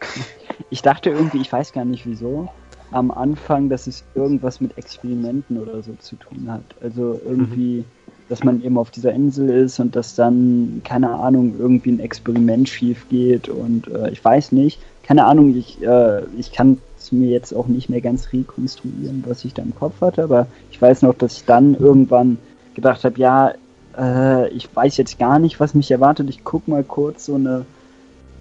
ich 0.75 0.83
dachte 0.83 1.11
irgendwie, 1.11 1.41
ich 1.41 1.53
weiß 1.53 1.73
gar 1.73 1.85
nicht 1.85 2.05
wieso, 2.05 2.49
am 2.91 3.13
Anfang, 3.13 3.69
dass 3.69 3.87
es 3.87 4.03
irgendwas 4.17 4.61
mit 4.61 4.77
Experimenten 4.77 5.57
oder 5.57 5.81
so 5.85 5.93
zu 6.01 6.17
tun 6.17 6.49
hat. 6.51 6.65
Also 6.83 7.21
irgendwie, 7.25 7.77
mhm. 7.77 7.85
dass 8.29 8.43
man 8.43 8.61
eben 8.61 8.77
auf 8.77 8.91
dieser 8.91 9.13
Insel 9.13 9.51
ist 9.51 9.79
und 9.79 9.95
dass 9.95 10.17
dann, 10.17 10.83
keine 10.83 11.11
Ahnung, 11.11 11.55
irgendwie 11.61 11.93
ein 11.93 12.01
Experiment 12.01 12.69
schief 12.69 13.09
geht 13.09 13.49
und 13.49 13.87
äh, 13.87 14.11
ich 14.11 14.25
weiß 14.25 14.51
nicht, 14.51 14.81
keine 15.05 15.27
Ahnung, 15.27 15.57
ich, 15.57 15.81
äh, 15.81 16.25
ich 16.37 16.51
kann 16.51 16.79
es 16.99 17.13
mir 17.13 17.31
jetzt 17.31 17.53
auch 17.53 17.69
nicht 17.69 17.89
mehr 17.89 18.01
ganz 18.01 18.33
rekonstruieren, 18.33 19.23
was 19.29 19.45
ich 19.45 19.55
da 19.55 19.63
im 19.63 19.77
Kopf 19.77 20.01
hatte, 20.01 20.25
aber 20.25 20.49
ich 20.73 20.83
weiß 20.83 21.03
noch, 21.03 21.15
dass 21.15 21.37
ich 21.37 21.45
dann 21.45 21.77
irgendwann 21.77 22.37
gedacht 22.75 23.05
habe, 23.05 23.17
ja, 23.21 23.53
äh, 23.97 24.49
ich 24.49 24.75
weiß 24.75 24.97
jetzt 24.97 25.21
gar 25.21 25.39
nicht, 25.39 25.61
was 25.61 25.73
mich 25.73 25.93
erwartet, 25.93 26.29
ich 26.31 26.43
guck 26.43 26.67
mal 26.67 26.83
kurz 26.83 27.27
so 27.27 27.37
eine 27.37 27.65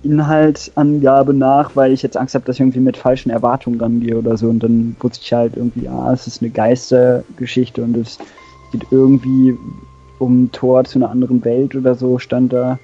Inhaltsangabe 0.03 1.33
nach, 1.33 1.75
weil 1.75 1.91
ich 1.93 2.01
jetzt 2.01 2.17
Angst 2.17 2.35
habe, 2.35 2.45
dass 2.45 2.57
ich 2.57 2.61
irgendwie 2.61 2.79
mit 2.79 2.97
falschen 2.97 3.29
Erwartungen 3.29 3.79
rangehe 3.79 4.17
oder 4.17 4.37
so. 4.37 4.49
Und 4.49 4.59
dann 4.59 4.95
wusste 4.99 5.19
ich 5.23 5.33
halt 5.33 5.55
irgendwie, 5.55 5.87
ah, 5.87 6.11
es 6.13 6.27
ist 6.27 6.41
eine 6.41 6.51
Geistergeschichte 6.51 7.81
und 7.81 7.97
es 7.97 8.19
geht 8.71 8.85
irgendwie 8.91 9.57
um 10.19 10.51
Tor 10.51 10.83
zu 10.83 10.99
einer 10.99 11.09
anderen 11.09 11.43
Welt 11.43 11.75
oder 11.75 11.95
so, 11.95 12.19
stand 12.19 12.53
da. 12.53 12.79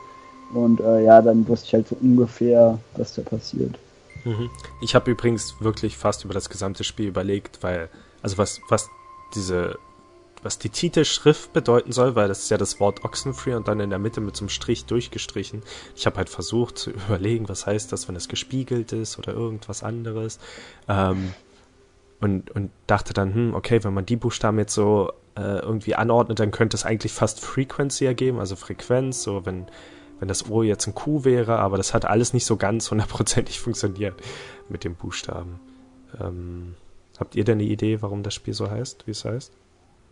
Und 0.54 0.80
äh, 0.80 1.04
ja, 1.06 1.22
dann 1.22 1.48
wusste 1.48 1.68
ich 1.68 1.74
halt 1.74 1.88
so 1.88 1.98
ungefähr, 2.02 2.80
was 2.96 3.14
da 3.14 3.22
passiert. 3.22 3.78
Mhm. 4.26 4.50
Ich 4.82 4.96
habe 4.96 5.12
übrigens 5.12 5.56
wirklich 5.60 5.98
fast 5.98 6.26
über 6.26 6.34
das 6.34 6.50
gesamte 6.50 6.84
Spiel 6.84 7.08
überlegt, 7.08 7.60
weil, 7.62 7.90
also 8.22 8.38
was, 8.38 8.60
was 8.70 8.90
diese 9.36 9.78
was 10.44 10.60
die 10.60 10.70
Titelschrift 10.70 11.54
bedeuten 11.54 11.92
soll, 11.92 12.16
weil 12.16 12.28
das 12.28 12.44
ist 12.44 12.50
ja 12.50 12.58
das 12.58 12.80
Wort 12.80 13.04
Oxenfree 13.04 13.56
und 13.56 13.68
dann 13.68 13.80
in 13.80 13.90
der 13.90 14.00
Mitte 14.00 14.22
mit 14.22 14.36
so 14.36 14.44
einem 14.44 14.50
Strich 14.50 14.86
durchgestrichen. 14.86 15.64
Ich 15.96 16.06
habe 16.06 16.18
halt 16.18 16.30
versucht 16.30 16.78
zu 16.78 16.92
überlegen, 17.08 17.50
was 17.50 17.66
heißt 17.66 17.92
das, 17.92 18.08
wenn 18.08 18.16
es 18.16 18.28
gespiegelt 18.28 18.94
ist 18.94 19.18
oder 19.18 19.34
irgendwas 19.34 19.84
anderes. 19.84 20.40
Ähm, 20.88 21.34
und, 22.22 22.52
und 22.52 22.72
dachte 22.88 23.14
dann, 23.14 23.34
hm, 23.34 23.54
okay, 23.54 23.84
wenn 23.84 23.94
man 23.94 24.06
die 24.06 24.18
Buchstaben 24.18 24.60
jetzt 24.60 24.74
so 24.74 25.14
äh, 25.36 25.60
irgendwie 25.60 25.96
anordnet, 25.96 26.40
dann 26.40 26.52
könnte 26.52 26.76
es 26.76 26.86
eigentlich 26.86 27.14
fast 27.14 27.40
Frequency 27.40 28.06
ergeben, 28.06 28.40
also 28.40 28.56
Frequenz, 28.56 29.24
so 29.24 29.46
wenn, 29.46 29.68
wenn 30.20 30.28
das 30.28 30.50
O 30.50 30.64
jetzt 30.64 30.86
ein 30.88 30.96
Q 30.96 31.24
wäre, 31.24 31.60
aber 31.60 31.78
das 31.78 31.94
hat 31.94 32.06
alles 32.06 32.34
nicht 32.34 32.46
so 32.46 32.58
ganz 32.58 32.92
hundertprozentig 32.92 33.60
funktioniert 33.62 34.16
mit 34.68 34.84
den 34.84 34.96
Buchstaben. 34.96 35.60
Ähm, 36.20 36.76
habt 37.18 37.36
ihr 37.36 37.46
denn 37.46 37.60
eine 37.60 37.68
Idee, 37.68 38.02
warum 38.02 38.24
das 38.24 38.34
Spiel 38.34 38.54
so 38.54 38.70
heißt, 38.70 39.08
wie 39.08 39.12
es 39.12 39.24
heißt? 39.24 39.54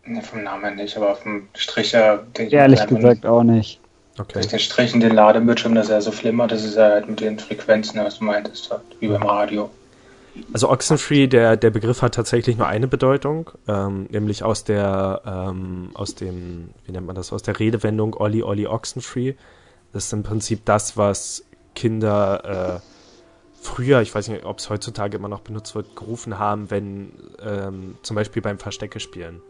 Ne, 0.08 0.22
vom 0.22 0.42
Namen 0.42 0.76
nicht, 0.76 0.96
aber 0.96 1.14
vom 1.16 1.48
Stricher 1.54 2.24
denke 2.36 2.46
ich 2.46 2.52
Ehrlich 2.54 2.86
gesagt 2.86 3.26
auch 3.26 3.42
nicht. 3.42 3.78
Okay. 4.18 4.32
Durch 4.32 4.46
den 4.46 4.58
Strich 4.58 4.94
in 4.94 5.00
den 5.00 5.14
Ladebildschirm, 5.14 5.74
dass 5.74 5.90
er 5.90 6.00
so 6.00 6.10
flimmert, 6.10 6.50
das 6.50 6.64
ist 6.64 6.76
ja 6.76 6.84
halt 6.84 7.08
mit 7.08 7.20
den 7.20 7.38
Frequenzen, 7.38 8.02
was 8.02 8.18
du 8.18 8.24
meintest, 8.24 8.70
halt, 8.70 8.80
wie 9.00 9.08
beim 9.08 9.22
Radio. 9.22 9.70
Also 10.52 10.70
Oxenfree, 10.70 11.26
der, 11.26 11.56
der 11.56 11.70
Begriff 11.70 12.00
hat 12.00 12.14
tatsächlich 12.14 12.56
nur 12.56 12.66
eine 12.66 12.88
Bedeutung, 12.88 13.50
ähm, 13.68 14.06
nämlich 14.10 14.42
aus 14.42 14.64
der, 14.64 15.20
ähm, 15.26 15.90
aus 15.94 16.14
dem, 16.14 16.70
wie 16.86 16.92
nennt 16.92 17.06
man 17.06 17.14
das, 17.14 17.32
aus 17.32 17.42
der 17.42 17.58
Redewendung 17.58 18.14
Olli 18.14 18.42
Olli 18.42 18.66
Oxenfree. 18.66 19.34
Das 19.92 20.06
ist 20.06 20.12
im 20.12 20.22
Prinzip 20.22 20.64
das, 20.64 20.96
was 20.96 21.44
Kinder 21.74 22.80
äh, 22.80 22.80
früher, 23.60 24.00
ich 24.00 24.14
weiß 24.14 24.28
nicht, 24.28 24.44
ob 24.44 24.58
es 24.58 24.70
heutzutage 24.70 25.18
immer 25.18 25.28
noch 25.28 25.40
benutzt 25.40 25.74
wird, 25.74 25.94
gerufen 25.96 26.38
haben, 26.38 26.70
wenn 26.70 27.12
ähm, 27.44 27.96
zum 28.02 28.16
Beispiel 28.16 28.40
beim 28.40 28.58
Verstecke 28.58 29.00
spielen 29.00 29.42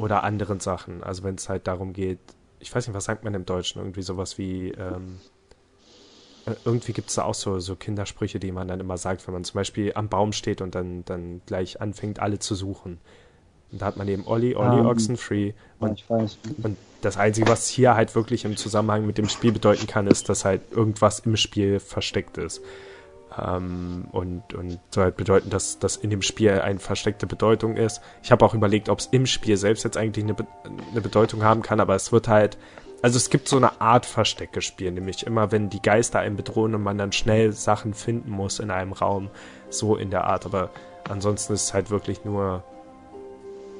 oder 0.00 0.24
anderen 0.24 0.60
Sachen. 0.60 1.02
Also 1.02 1.22
wenn 1.22 1.34
es 1.34 1.48
halt 1.48 1.66
darum 1.66 1.92
geht, 1.92 2.18
ich 2.58 2.74
weiß 2.74 2.86
nicht, 2.86 2.96
was 2.96 3.04
sagt 3.04 3.24
man 3.24 3.34
im 3.34 3.46
Deutschen? 3.46 3.80
Irgendwie 3.80 4.02
sowas 4.02 4.38
wie, 4.38 4.70
ähm, 4.70 5.18
äh, 6.46 6.54
irgendwie 6.64 6.92
gibt 6.92 7.08
es 7.08 7.14
da 7.14 7.24
auch 7.24 7.34
so, 7.34 7.58
so 7.60 7.76
Kindersprüche, 7.76 8.38
die 8.38 8.52
man 8.52 8.68
dann 8.68 8.80
immer 8.80 8.98
sagt, 8.98 9.26
wenn 9.26 9.34
man 9.34 9.44
zum 9.44 9.54
Beispiel 9.54 9.92
am 9.94 10.08
Baum 10.08 10.32
steht 10.32 10.60
und 10.60 10.74
dann, 10.74 11.04
dann 11.04 11.42
gleich 11.46 11.80
anfängt, 11.80 12.20
alle 12.20 12.38
zu 12.38 12.54
suchen. 12.54 12.98
Und 13.72 13.82
da 13.82 13.86
hat 13.86 13.96
man 13.96 14.08
eben 14.08 14.26
Olli, 14.26 14.56
Olli, 14.56 14.80
um, 14.80 14.80
ähm, 14.80 14.86
Oxenfree. 14.86 15.52
Und, 15.78 16.04
und 16.62 16.76
das 17.02 17.16
Einzige, 17.16 17.48
was 17.48 17.68
hier 17.68 17.94
halt 17.94 18.14
wirklich 18.14 18.44
im 18.44 18.56
Zusammenhang 18.56 19.06
mit 19.06 19.16
dem 19.16 19.28
Spiel 19.28 19.52
bedeuten 19.52 19.86
kann, 19.86 20.06
ist, 20.06 20.28
dass 20.28 20.44
halt 20.44 20.60
irgendwas 20.72 21.20
im 21.20 21.36
Spiel 21.36 21.78
versteckt 21.78 22.36
ist. 22.36 22.62
Ähm, 23.38 24.06
und, 24.10 24.54
und 24.54 24.80
soll 24.90 25.04
halt 25.04 25.16
bedeuten, 25.16 25.50
dass 25.50 25.78
das 25.78 25.96
in 25.96 26.10
dem 26.10 26.22
Spiel 26.22 26.60
eine 26.60 26.80
versteckte 26.80 27.26
Bedeutung 27.26 27.76
ist. 27.76 28.00
Ich 28.22 28.32
habe 28.32 28.44
auch 28.44 28.54
überlegt, 28.54 28.88
ob 28.88 28.98
es 28.98 29.06
im 29.06 29.26
Spiel 29.26 29.56
selbst 29.56 29.84
jetzt 29.84 29.96
eigentlich 29.96 30.24
eine, 30.24 30.34
Be 30.34 30.46
eine 30.90 31.00
Bedeutung 31.00 31.44
haben 31.44 31.62
kann, 31.62 31.80
aber 31.80 31.94
es 31.94 32.10
wird 32.10 32.26
halt, 32.26 32.58
also 33.02 33.16
es 33.16 33.30
gibt 33.30 33.48
so 33.48 33.56
eine 33.56 33.80
Art 33.80 34.04
Verstecke-Spiel, 34.04 34.90
nämlich 34.90 35.26
immer, 35.26 35.52
wenn 35.52 35.70
die 35.70 35.80
Geister 35.80 36.18
einen 36.18 36.36
bedrohen 36.36 36.74
und 36.74 36.82
man 36.82 36.98
dann 36.98 37.12
schnell 37.12 37.52
Sachen 37.52 37.94
finden 37.94 38.30
muss 38.30 38.58
in 38.58 38.70
einem 38.70 38.92
Raum, 38.92 39.30
so 39.68 39.96
in 39.96 40.10
der 40.10 40.24
Art. 40.24 40.44
Aber 40.44 40.70
ansonsten 41.08 41.52
ist 41.52 41.64
es 41.64 41.74
halt 41.74 41.90
wirklich 41.90 42.24
nur, 42.24 42.64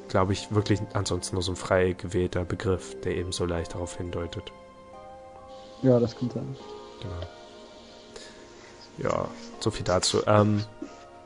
glaube 0.08 0.32
ich, 0.32 0.54
wirklich 0.54 0.80
ansonsten 0.92 1.34
nur 1.34 1.42
so 1.42 1.52
ein 1.52 1.56
frei 1.56 1.94
gewählter 1.98 2.44
Begriff, 2.44 2.98
der 3.00 3.16
eben 3.16 3.32
so 3.32 3.44
leicht 3.46 3.74
darauf 3.74 3.96
hindeutet. 3.96 4.52
Ja, 5.82 5.98
das 5.98 6.16
kann 6.16 6.30
sein. 6.30 6.56
Genau 7.02 7.39
ja, 9.02 9.28
so 9.60 9.70
viel 9.70 9.84
dazu. 9.84 10.18
Ähm, 10.26 10.64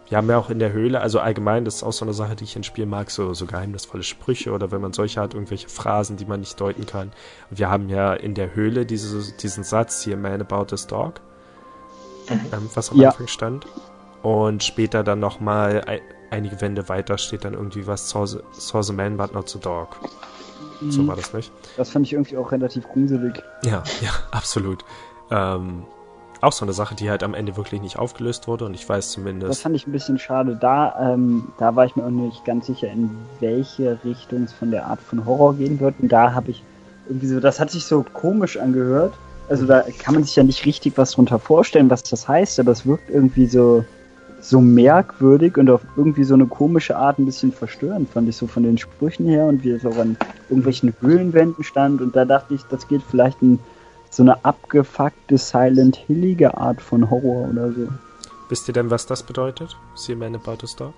wir 0.08 0.18
haben 0.18 0.28
ja 0.28 0.38
auch 0.38 0.50
in 0.50 0.58
der 0.58 0.72
Höhle, 0.72 1.00
also 1.00 1.18
allgemein, 1.18 1.64
das 1.64 1.76
ist 1.76 1.82
auch 1.82 1.92
so 1.92 2.04
eine 2.04 2.12
Sache, 2.12 2.36
die 2.36 2.44
ich 2.44 2.56
in 2.56 2.62
Spielen 2.62 2.90
mag, 2.90 3.10
so, 3.10 3.32
so 3.32 3.46
geheimnisvolle 3.46 4.02
Sprüche 4.02 4.52
oder 4.52 4.70
wenn 4.70 4.80
man 4.80 4.92
solche 4.92 5.20
hat, 5.20 5.34
irgendwelche 5.34 5.68
Phrasen, 5.68 6.16
die 6.16 6.26
man 6.26 6.40
nicht 6.40 6.60
deuten 6.60 6.84
kann. 6.84 7.10
Und 7.50 7.58
wir 7.58 7.70
haben 7.70 7.88
ja 7.88 8.12
in 8.12 8.34
der 8.34 8.54
Höhle 8.54 8.84
diese, 8.84 9.32
diesen 9.36 9.64
Satz 9.64 10.02
hier, 10.02 10.16
Man 10.16 10.40
about 10.40 10.66
this 10.66 10.86
dog, 10.86 11.20
mhm. 12.28 12.40
ähm, 12.52 12.70
was 12.74 12.90
am 12.90 13.00
ja. 13.00 13.10
Anfang 13.10 13.28
stand. 13.28 13.66
Und 14.22 14.62
später 14.62 15.04
dann 15.04 15.20
nochmal 15.20 15.82
ein, 15.86 16.00
einige 16.30 16.60
Wände 16.60 16.88
weiter 16.88 17.18
steht 17.18 17.44
dann 17.44 17.54
irgendwie 17.54 17.86
was, 17.86 18.08
saw 18.10 18.26
the, 18.26 18.38
saw 18.52 18.82
the 18.82 18.92
man 18.92 19.16
but 19.16 19.32
not 19.32 19.48
the 19.48 19.58
dog. 19.58 19.96
Mhm. 20.80 20.90
So 20.90 21.06
war 21.06 21.16
das 21.16 21.32
nicht? 21.32 21.50
Das 21.76 21.90
fand 21.90 22.06
ich 22.06 22.12
irgendwie 22.12 22.36
auch 22.36 22.52
relativ 22.52 22.86
gruselig. 22.88 23.42
Ja, 23.64 23.82
ja, 24.02 24.10
absolut. 24.30 24.84
Ähm, 25.30 25.84
auch 26.44 26.52
so 26.52 26.64
eine 26.64 26.72
Sache, 26.72 26.94
die 26.94 27.10
halt 27.10 27.22
am 27.22 27.34
Ende 27.34 27.56
wirklich 27.56 27.80
nicht 27.80 27.98
aufgelöst 27.98 28.46
wurde 28.46 28.64
und 28.64 28.74
ich 28.74 28.88
weiß 28.88 29.10
zumindest. 29.10 29.50
Das 29.50 29.60
fand 29.60 29.76
ich 29.76 29.86
ein 29.86 29.92
bisschen 29.92 30.18
schade. 30.18 30.56
Da, 30.60 31.12
ähm, 31.12 31.48
da 31.58 31.74
war 31.74 31.86
ich 31.86 31.96
mir 31.96 32.04
auch 32.04 32.10
nicht 32.10 32.44
ganz 32.44 32.66
sicher, 32.66 32.90
in 32.90 33.10
welche 33.40 33.98
Richtung 34.04 34.44
es 34.44 34.52
von 34.52 34.70
der 34.70 34.86
Art 34.86 35.00
von 35.00 35.24
Horror 35.24 35.54
gehen 35.54 35.80
wird. 35.80 35.94
Und 36.00 36.12
da 36.12 36.32
habe 36.32 36.50
ich 36.50 36.62
irgendwie 37.08 37.26
so, 37.26 37.40
das 37.40 37.60
hat 37.60 37.70
sich 37.70 37.84
so 37.84 38.04
komisch 38.12 38.56
angehört. 38.56 39.14
Also 39.48 39.66
da 39.66 39.84
kann 39.98 40.14
man 40.14 40.24
sich 40.24 40.36
ja 40.36 40.42
nicht 40.42 40.64
richtig 40.64 40.96
was 40.96 41.12
drunter 41.12 41.38
vorstellen, 41.38 41.90
was 41.90 42.02
das 42.02 42.26
heißt, 42.26 42.60
aber 42.60 42.72
es 42.72 42.86
wirkt 42.86 43.10
irgendwie 43.10 43.46
so, 43.46 43.84
so 44.40 44.60
merkwürdig 44.60 45.58
und 45.58 45.68
auf 45.68 45.82
irgendwie 45.96 46.24
so 46.24 46.34
eine 46.34 46.46
komische 46.46 46.96
Art 46.96 47.18
ein 47.18 47.26
bisschen 47.26 47.52
verstörend, 47.52 48.08
fand 48.10 48.28
ich 48.28 48.36
so 48.36 48.46
von 48.46 48.62
den 48.62 48.78
Sprüchen 48.78 49.26
her 49.26 49.46
und 49.46 49.62
wie 49.62 49.70
es 49.70 49.84
auch 49.84 49.96
an 49.98 50.16
irgendwelchen 50.48 50.94
Höhlenwänden 51.00 51.62
stand. 51.62 52.00
Und 52.00 52.16
da 52.16 52.24
dachte 52.24 52.54
ich, 52.54 52.62
das 52.64 52.88
geht 52.88 53.02
vielleicht 53.02 53.42
in 53.42 53.58
so 54.16 54.22
eine 54.22 54.44
abgefuckte, 54.44 55.38
silent 55.38 55.96
hillige 55.96 56.56
Art 56.56 56.80
von 56.80 57.10
Horror 57.10 57.48
oder 57.50 57.72
so. 57.72 57.88
Wisst 58.48 58.68
ihr 58.68 58.74
denn, 58.74 58.90
was 58.90 59.06
das 59.06 59.22
bedeutet? 59.22 59.76
See 59.94 60.14
man 60.14 60.34
about 60.34 60.58
a 60.62 60.76
dog? 60.76 60.94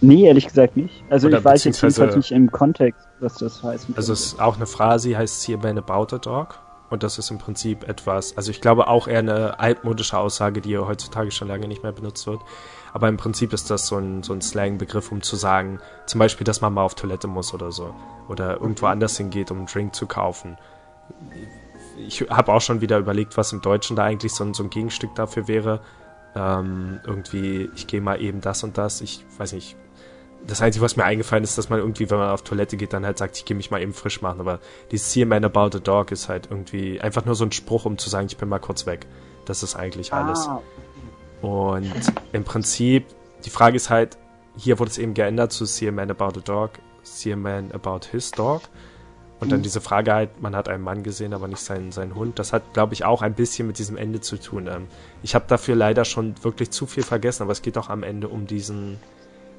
Nee, 0.00 0.26
ehrlich 0.26 0.46
gesagt 0.46 0.76
nicht. 0.76 1.04
Also 1.10 1.28
Oder 1.28 1.38
ich 1.38 1.44
weiß 1.44 1.64
jetzt 1.64 1.82
jedenfalls 1.82 2.16
nicht 2.16 2.32
im 2.32 2.50
Kontext, 2.50 3.06
was 3.20 3.36
das 3.36 3.62
heißt. 3.62 3.86
Also 3.96 4.12
es 4.12 4.26
ist 4.26 4.40
auch 4.40 4.56
eine 4.56 4.66
Phrase, 4.66 5.08
die 5.08 5.16
heißt 5.16 5.42
See 5.42 5.54
a 5.54 5.56
man 5.56 5.78
about 5.78 6.14
a 6.14 6.18
dog. 6.18 6.58
Und 6.88 7.02
das 7.02 7.18
ist 7.18 7.30
im 7.30 7.38
Prinzip 7.38 7.88
etwas, 7.88 8.36
also 8.36 8.52
ich 8.52 8.60
glaube 8.60 8.86
auch 8.86 9.08
eher 9.08 9.18
eine 9.18 9.58
altmodische 9.58 10.16
Aussage, 10.16 10.60
die 10.60 10.78
heutzutage 10.78 11.32
schon 11.32 11.48
lange 11.48 11.66
nicht 11.66 11.82
mehr 11.82 11.90
benutzt 11.90 12.26
wird. 12.28 12.40
Aber 12.92 13.08
im 13.08 13.16
Prinzip 13.16 13.52
ist 13.52 13.70
das 13.70 13.88
so 13.88 13.96
ein, 13.96 14.22
so 14.22 14.32
ein 14.32 14.40
Slang-Begriff, 14.40 15.10
um 15.10 15.20
zu 15.20 15.36
sagen, 15.36 15.80
zum 16.06 16.20
Beispiel, 16.20 16.44
dass 16.44 16.60
man 16.60 16.72
mal 16.72 16.82
auf 16.84 16.94
Toilette 16.94 17.26
muss 17.26 17.52
oder 17.52 17.72
so. 17.72 17.94
Oder 18.28 18.60
irgendwo 18.60 18.86
anders 18.86 19.16
hingeht, 19.16 19.50
um 19.50 19.58
einen 19.58 19.66
Drink 19.66 19.94
zu 19.94 20.06
kaufen. 20.06 20.56
Ich 21.98 22.22
habe 22.28 22.52
auch 22.52 22.60
schon 22.60 22.80
wieder 22.80 22.98
überlegt, 22.98 23.36
was 23.36 23.52
im 23.52 23.62
Deutschen 23.62 23.96
da 23.96 24.04
eigentlich 24.04 24.32
so 24.32 24.44
ein, 24.44 24.54
so 24.54 24.62
ein 24.62 24.70
Gegenstück 24.70 25.14
dafür 25.14 25.48
wäre. 25.48 25.80
Ähm, 26.34 27.00
irgendwie, 27.06 27.70
ich 27.74 27.86
gehe 27.86 28.00
mal 28.00 28.20
eben 28.20 28.40
das 28.40 28.62
und 28.62 28.76
das. 28.76 29.00
Ich 29.00 29.24
weiß 29.38 29.52
nicht, 29.52 29.76
das 30.46 30.62
Einzige, 30.62 30.84
was 30.84 30.96
mir 30.96 31.04
eingefallen 31.04 31.44
ist, 31.44 31.58
dass 31.58 31.70
man 31.70 31.78
irgendwie, 31.78 32.10
wenn 32.10 32.18
man 32.18 32.30
auf 32.30 32.42
Toilette 32.42 32.76
geht, 32.76 32.92
dann 32.92 33.04
halt 33.04 33.18
sagt, 33.18 33.36
ich 33.36 33.44
gehe 33.44 33.56
mich 33.56 33.70
mal 33.70 33.80
eben 33.80 33.94
frisch 33.94 34.22
machen. 34.22 34.40
Aber 34.40 34.60
dieses 34.90 35.12
See 35.12 35.22
a 35.22 35.26
man 35.26 35.44
about 35.44 35.76
a 35.76 35.80
dog 35.80 36.12
ist 36.12 36.28
halt 36.28 36.48
irgendwie 36.50 37.00
einfach 37.00 37.24
nur 37.24 37.34
so 37.34 37.44
ein 37.44 37.52
Spruch, 37.52 37.84
um 37.84 37.98
zu 37.98 38.10
sagen, 38.10 38.26
ich 38.26 38.36
bin 38.36 38.48
mal 38.48 38.58
kurz 38.58 38.86
weg. 38.86 39.06
Das 39.44 39.62
ist 39.62 39.76
eigentlich 39.76 40.12
alles. 40.12 40.46
Ah. 40.46 40.62
Und 41.42 41.92
im 42.32 42.44
Prinzip, 42.44 43.06
die 43.44 43.50
Frage 43.50 43.76
ist 43.76 43.90
halt, 43.90 44.18
hier 44.56 44.78
wurde 44.78 44.90
es 44.90 44.98
eben 44.98 45.14
geändert 45.14 45.52
zu 45.52 45.64
See 45.64 45.88
a 45.88 45.92
man 45.92 46.10
about 46.10 46.38
a 46.38 46.42
dog, 46.42 46.70
See 47.02 47.32
a 47.32 47.36
man 47.36 47.72
about 47.72 48.00
his 48.10 48.30
dog. 48.30 48.62
Und 49.38 49.52
dann 49.52 49.58
mhm. 49.58 49.64
diese 49.64 49.80
Frage 49.80 50.14
halt, 50.14 50.40
man 50.40 50.56
hat 50.56 50.68
einen 50.68 50.82
Mann 50.82 51.02
gesehen, 51.02 51.34
aber 51.34 51.46
nicht 51.46 51.60
seinen, 51.60 51.92
seinen 51.92 52.14
Hund. 52.14 52.38
Das 52.38 52.52
hat, 52.52 52.72
glaube 52.72 52.94
ich, 52.94 53.04
auch 53.04 53.20
ein 53.20 53.34
bisschen 53.34 53.66
mit 53.66 53.78
diesem 53.78 53.96
Ende 53.96 54.20
zu 54.20 54.38
tun. 54.38 54.66
Ähm, 54.66 54.86
ich 55.22 55.34
habe 55.34 55.44
dafür 55.46 55.74
leider 55.74 56.04
schon 56.04 56.34
wirklich 56.42 56.70
zu 56.70 56.86
viel 56.86 57.02
vergessen, 57.02 57.42
aber 57.42 57.52
es 57.52 57.60
geht 57.60 57.76
auch 57.76 57.90
am 57.90 58.02
Ende 58.02 58.28
um 58.28 58.46
diesen, 58.46 58.98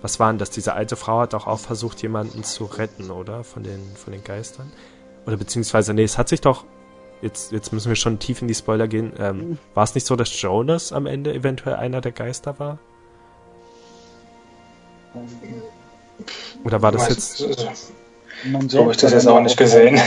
was 0.02 0.20
war 0.20 0.32
denn 0.32 0.40
das? 0.40 0.50
Diese 0.50 0.74
alte 0.74 0.96
Frau 0.96 1.20
hat 1.20 1.36
auch, 1.36 1.46
auch 1.46 1.60
versucht, 1.60 2.02
jemanden 2.02 2.44
zu 2.44 2.66
retten, 2.66 3.12
oder? 3.12 3.44
Von 3.44 3.64
den, 3.64 3.80
von 3.96 4.14
den 4.14 4.24
Geistern? 4.24 4.72
Oder 5.28 5.38
beziehungsweise, 5.38 5.94
nee, 5.94 6.04
es 6.04 6.18
hat 6.18 6.30
sich 6.30 6.42
doch, 6.42 6.66
jetzt, 7.22 7.52
jetzt 7.52 7.72
müssen 7.72 7.90
wir 7.90 7.96
schon 7.96 8.18
tief 8.18 8.42
in 8.42 8.48
die 8.48 8.56
Spoiler 8.56 8.88
gehen. 8.88 9.14
Ähm, 9.20 9.38
mhm. 9.38 9.58
War 9.76 9.84
es 9.84 9.94
nicht 9.94 10.08
so, 10.08 10.16
dass 10.16 10.42
Jonas 10.42 10.92
am 10.92 11.06
Ende 11.06 11.34
eventuell 11.34 11.76
einer 11.76 12.02
der 12.02 12.14
Geister 12.14 12.58
war? 12.58 12.80
Oder 16.64 16.82
war 16.82 16.92
das 16.92 17.10
jetzt. 17.10 17.94
Man 18.46 18.70
so 18.70 18.82
habe 18.82 18.92
ich 18.92 18.98
das 18.98 19.12
jetzt 19.12 19.28
auch 19.28 19.42
nicht 19.42 19.58
gesehen. 19.58 20.00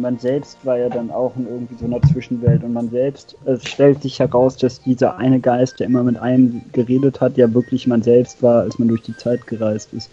man 0.00 0.18
selbst 0.18 0.58
war 0.64 0.78
ja 0.78 0.88
dann 0.88 1.10
auch 1.10 1.34
in 1.36 1.46
irgendwie 1.46 1.74
so 1.74 1.86
einer 1.86 2.00
Zwischenwelt 2.02 2.62
und 2.62 2.72
man 2.72 2.88
selbst, 2.90 3.36
es 3.46 3.66
stellt 3.66 4.02
sich 4.02 4.18
heraus, 4.20 4.56
dass 4.56 4.80
dieser 4.80 5.16
eine 5.16 5.40
Geist, 5.40 5.80
der 5.80 5.86
immer 5.86 6.04
mit 6.04 6.16
einem 6.18 6.62
geredet 6.72 7.20
hat, 7.20 7.36
ja 7.36 7.52
wirklich 7.52 7.86
man 7.86 8.02
selbst 8.02 8.42
war, 8.42 8.62
als 8.62 8.78
man 8.78 8.88
durch 8.88 9.02
die 9.02 9.16
Zeit 9.16 9.46
gereist 9.46 9.92
ist. 9.92 10.10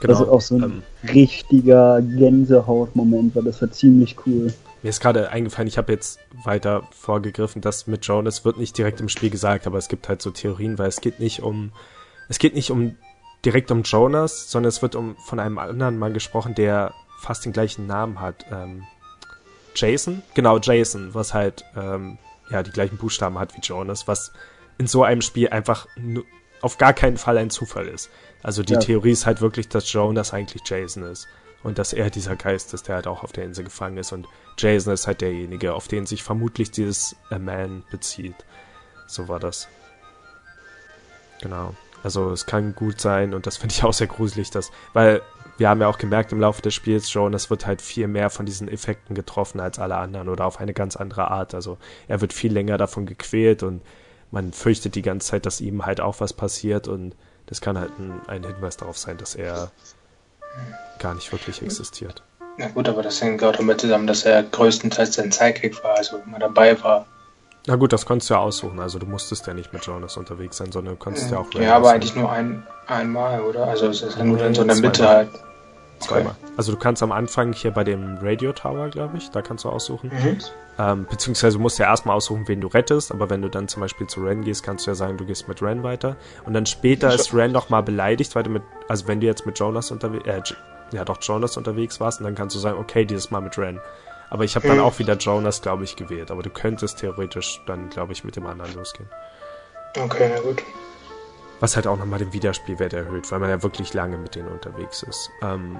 Genau. 0.00 0.12
Das 0.12 0.20
ist 0.20 0.28
auch 0.28 0.40
so 0.40 0.56
ein 0.56 0.62
ähm, 0.64 0.82
richtiger 1.14 2.02
Gänsehaut-Moment, 2.02 3.34
weil 3.36 3.44
das 3.44 3.62
war 3.62 3.70
ziemlich 3.70 4.16
cool. 4.26 4.52
Mir 4.82 4.88
ist 4.88 5.00
gerade 5.00 5.30
eingefallen, 5.30 5.68
ich 5.68 5.78
habe 5.78 5.92
jetzt 5.92 6.18
weiter 6.44 6.82
vorgegriffen, 6.90 7.62
das 7.62 7.86
mit 7.86 8.04
Jonas 8.04 8.44
wird 8.44 8.58
nicht 8.58 8.76
direkt 8.76 9.00
im 9.00 9.08
Spiel 9.08 9.30
gesagt, 9.30 9.68
aber 9.68 9.78
es 9.78 9.88
gibt 9.88 10.08
halt 10.08 10.20
so 10.20 10.32
Theorien, 10.32 10.76
weil 10.76 10.88
es 10.88 11.00
geht 11.00 11.20
nicht 11.20 11.42
um, 11.42 11.70
es 12.28 12.40
geht 12.40 12.56
nicht 12.56 12.72
um 12.72 12.96
direkt 13.44 13.70
um 13.70 13.82
Jonas, 13.82 14.50
sondern 14.50 14.68
es 14.68 14.82
wird 14.82 14.94
um 14.94 15.16
von 15.16 15.40
einem 15.40 15.58
anderen 15.58 15.98
Mann 15.98 16.14
gesprochen, 16.14 16.54
der 16.54 16.94
fast 17.18 17.44
den 17.44 17.52
gleichen 17.52 17.86
Namen 17.86 18.20
hat. 18.20 18.46
Ähm, 18.50 18.84
Jason? 19.74 20.22
Genau, 20.34 20.58
Jason, 20.58 21.14
was 21.14 21.34
halt 21.34 21.64
ähm, 21.76 22.18
ja 22.50 22.62
die 22.62 22.70
gleichen 22.70 22.98
Buchstaben 22.98 23.38
hat 23.38 23.56
wie 23.56 23.60
Jonas, 23.60 24.06
was 24.06 24.32
in 24.78 24.86
so 24.86 25.04
einem 25.04 25.22
Spiel 25.22 25.48
einfach 25.48 25.86
auf 26.60 26.78
gar 26.78 26.92
keinen 26.92 27.16
Fall 27.16 27.38
ein 27.38 27.50
Zufall 27.50 27.88
ist. 27.88 28.10
Also 28.42 28.62
die 28.62 28.74
ja. 28.74 28.80
Theorie 28.80 29.12
ist 29.12 29.26
halt 29.26 29.40
wirklich, 29.40 29.68
dass 29.68 29.92
Jonas 29.92 30.32
eigentlich 30.32 30.62
Jason 30.64 31.04
ist. 31.04 31.28
Und 31.62 31.78
dass 31.78 31.92
er 31.92 32.10
dieser 32.10 32.34
Geist 32.34 32.74
ist, 32.74 32.88
der 32.88 32.96
halt 32.96 33.06
auch 33.06 33.22
auf 33.22 33.30
der 33.30 33.44
Insel 33.44 33.64
gefangen 33.64 33.96
ist. 33.96 34.10
Und 34.10 34.26
Jason 34.58 34.92
ist 34.92 35.06
halt 35.06 35.20
derjenige, 35.20 35.74
auf 35.74 35.86
den 35.86 36.06
sich 36.06 36.24
vermutlich 36.24 36.72
dieses 36.72 37.14
A 37.30 37.38
Man 37.38 37.84
bezieht. 37.90 38.34
So 39.06 39.28
war 39.28 39.38
das. 39.38 39.68
Genau. 41.40 41.74
Also 42.02 42.30
es 42.30 42.46
kann 42.46 42.74
gut 42.74 43.00
sein 43.00 43.34
und 43.34 43.46
das 43.46 43.56
finde 43.56 43.74
ich 43.74 43.84
auch 43.84 43.92
sehr 43.92 44.06
gruselig, 44.06 44.50
dass, 44.50 44.70
weil 44.92 45.22
wir 45.58 45.68
haben 45.68 45.80
ja 45.80 45.88
auch 45.88 45.98
gemerkt 45.98 46.32
im 46.32 46.40
Laufe 46.40 46.62
des 46.62 46.74
Spiels 46.74 47.10
schon, 47.10 47.34
es 47.34 47.50
wird 47.50 47.66
halt 47.66 47.82
viel 47.82 48.08
mehr 48.08 48.30
von 48.30 48.46
diesen 48.46 48.68
Effekten 48.68 49.14
getroffen 49.14 49.60
als 49.60 49.78
alle 49.78 49.96
anderen 49.96 50.28
oder 50.28 50.46
auf 50.46 50.58
eine 50.58 50.72
ganz 50.72 50.96
andere 50.96 51.30
Art. 51.30 51.54
Also 51.54 51.78
er 52.08 52.20
wird 52.20 52.32
viel 52.32 52.52
länger 52.52 52.78
davon 52.78 53.06
gequält 53.06 53.62
und 53.62 53.82
man 54.30 54.52
fürchtet 54.52 54.94
die 54.94 55.02
ganze 55.02 55.28
Zeit, 55.28 55.46
dass 55.46 55.60
ihm 55.60 55.84
halt 55.86 56.00
auch 56.00 56.20
was 56.20 56.32
passiert 56.32 56.88
und 56.88 57.14
das 57.46 57.60
kann 57.60 57.78
halt 57.78 57.92
ein, 57.98 58.20
ein 58.28 58.44
Hinweis 58.44 58.76
darauf 58.76 58.96
sein, 58.96 59.18
dass 59.18 59.34
er 59.34 59.70
gar 60.98 61.14
nicht 61.14 61.30
wirklich 61.32 61.62
existiert. 61.62 62.22
Na 62.56 62.68
gut, 62.68 62.88
aber 62.88 63.02
das 63.02 63.20
hängt 63.20 63.42
auch 63.44 63.56
damit 63.56 63.80
zusammen, 63.80 64.06
dass 64.06 64.24
er 64.24 64.42
größtenteils 64.42 65.14
sein 65.14 65.32
Sidekick 65.32 65.82
war, 65.82 65.96
also 65.96 66.18
immer 66.18 66.38
dabei 66.38 66.80
war. 66.82 67.06
Na 67.66 67.76
gut, 67.76 67.92
das 67.92 68.06
konntest 68.06 68.28
du 68.30 68.34
ja 68.34 68.40
aussuchen. 68.40 68.80
Also 68.80 68.98
du 68.98 69.06
musstest 69.06 69.46
ja 69.46 69.54
nicht 69.54 69.72
mit 69.72 69.84
Jonas 69.84 70.16
unterwegs 70.16 70.56
sein, 70.56 70.72
sondern 70.72 70.94
du 70.94 70.98
konntest 70.98 71.30
ja, 71.30 71.36
ja 71.36 71.42
auch. 71.42 71.54
Ja, 71.54 71.76
aber 71.76 71.86
sein. 71.86 71.94
eigentlich 71.94 72.16
nur 72.16 72.30
ein, 72.30 72.66
einmal, 72.86 73.40
oder? 73.42 73.68
Also 73.68 73.86
es 73.86 74.02
ist 74.02 74.18
ja 74.18 74.24
nur 74.24 74.44
in 74.44 74.54
so 74.54 74.62
einer 74.62 74.74
Mitte 74.74 75.08
halt. 75.08 75.28
Zweimal. 76.00 76.34
Also 76.56 76.72
du 76.72 76.78
kannst 76.78 77.02
am 77.02 77.12
Anfang 77.12 77.52
hier 77.52 77.70
bei 77.70 77.84
dem 77.84 78.18
Radio 78.20 78.52
Tower, 78.52 78.88
glaube 78.88 79.16
ich, 79.18 79.30
da 79.30 79.40
kannst 79.40 79.64
du 79.64 79.68
aussuchen. 79.68 80.10
Mhm. 80.12 80.38
Ähm, 80.78 81.06
beziehungsweise 81.08 81.58
du 81.58 81.62
musst 81.62 81.78
ja 81.78 81.86
erstmal 81.86 82.16
aussuchen, 82.16 82.48
wen 82.48 82.60
du 82.60 82.66
rettest, 82.66 83.12
aber 83.12 83.30
wenn 83.30 83.40
du 83.40 83.48
dann 83.48 83.68
zum 83.68 83.80
Beispiel 83.80 84.06
zu 84.08 84.24
Ren 84.24 84.42
gehst, 84.42 84.64
kannst 84.64 84.86
du 84.86 84.90
ja 84.90 84.94
sagen, 84.94 85.16
du 85.16 85.24
gehst 85.24 85.46
mit 85.46 85.62
Ren 85.62 85.82
weiter. 85.82 86.16
Und 86.44 86.54
dann 86.54 86.66
später 86.66 87.14
ist 87.14 87.32
Ren 87.32 87.52
nochmal 87.52 87.82
beleidigt, 87.82 88.34
weil 88.34 88.42
du 88.42 88.50
mit, 88.50 88.62
also 88.88 89.06
wenn 89.06 89.20
du 89.20 89.26
jetzt 89.26 89.46
mit 89.46 89.58
Jonas 89.58 89.90
unterwegs, 89.90 90.26
äh, 90.26 90.42
ja 90.92 91.04
doch 91.04 91.22
Jonas 91.22 91.56
unterwegs 91.56 92.00
warst, 92.00 92.20
und 92.20 92.24
dann 92.24 92.34
kannst 92.34 92.56
du 92.56 92.60
sagen, 92.60 92.78
okay, 92.78 93.04
dieses 93.04 93.30
Mal 93.30 93.40
mit 93.40 93.56
Ren. 93.56 93.80
Aber 94.32 94.44
ich 94.44 94.56
habe 94.56 94.66
dann 94.66 94.78
hm. 94.78 94.84
auch 94.84 94.98
wieder 94.98 95.14
Jonas, 95.18 95.60
glaube 95.60 95.84
ich, 95.84 95.94
gewählt. 95.94 96.30
Aber 96.30 96.42
du 96.42 96.48
könntest 96.48 96.98
theoretisch 96.98 97.60
dann, 97.66 97.90
glaube 97.90 98.14
ich, 98.14 98.24
mit 98.24 98.34
dem 98.34 98.46
anderen 98.46 98.72
losgehen. 98.72 99.06
Okay, 99.94 100.30
na 100.34 100.40
gut. 100.40 100.62
Was 101.60 101.76
halt 101.76 101.86
auch 101.86 101.98
nochmal 101.98 102.18
den 102.18 102.32
Wiederspielwert 102.32 102.94
erhöht, 102.94 103.30
weil 103.30 103.40
man 103.40 103.50
ja 103.50 103.62
wirklich 103.62 103.92
lange 103.92 104.16
mit 104.16 104.34
denen 104.34 104.48
unterwegs 104.48 105.02
ist. 105.02 105.28
Ähm, 105.42 105.76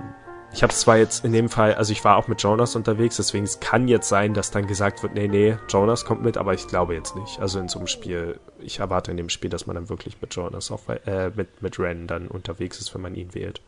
ich 0.53 0.63
habe 0.63 0.71
zwar 0.75 0.99
jetzt 0.99 1.25
in 1.25 1.33
dem 1.33 1.49
Fall, 1.49 1.77
also 1.77 1.93
ich 1.93 2.05
war 2.05 2.19
auch 2.19 2.29
mit 2.29 2.43
Jonas 2.43 2.77
unterwegs, 2.77 3.17
deswegen 3.17 3.45
es 3.45 3.59
kann 3.59 3.89
jetzt 3.89 4.11
sein, 4.11 4.35
dass 4.35 4.51
dann 4.51 4.67
gesagt 4.67 5.03
wird, 5.03 5.15
nee, 5.15 5.29
nee, 5.29 5.57
Jonas 5.71 6.05
kommt 6.05 6.23
mit, 6.23 6.37
aber 6.37 6.53
ich 6.53 6.69
glaube 6.69 6.93
jetzt 6.93 7.17
nicht. 7.17 7.41
Also 7.41 7.59
in 7.59 7.71
so 7.71 7.79
einem 7.79 7.89
Spiel, 7.89 8.39
ich 8.61 8.81
erwarte 8.81 9.11
in 9.11 9.17
dem 9.17 9.31
Spiel, 9.31 9.49
dass 9.49 9.67
man 9.67 9.77
dann 9.77 9.89
wirklich 9.89 10.21
mit 10.21 10.35
Jonas 10.35 10.71
auch 10.71 10.81
äh, 11.07 11.31
mit, 11.31 11.63
mit 11.63 11.79
Ren 11.79 12.07
dann 12.07 12.29
unterwegs 12.29 12.81
ist, 12.81 12.95
wenn 12.95 13.01
man 13.01 13.15
ihn 13.15 13.33
wählt. 13.33 13.63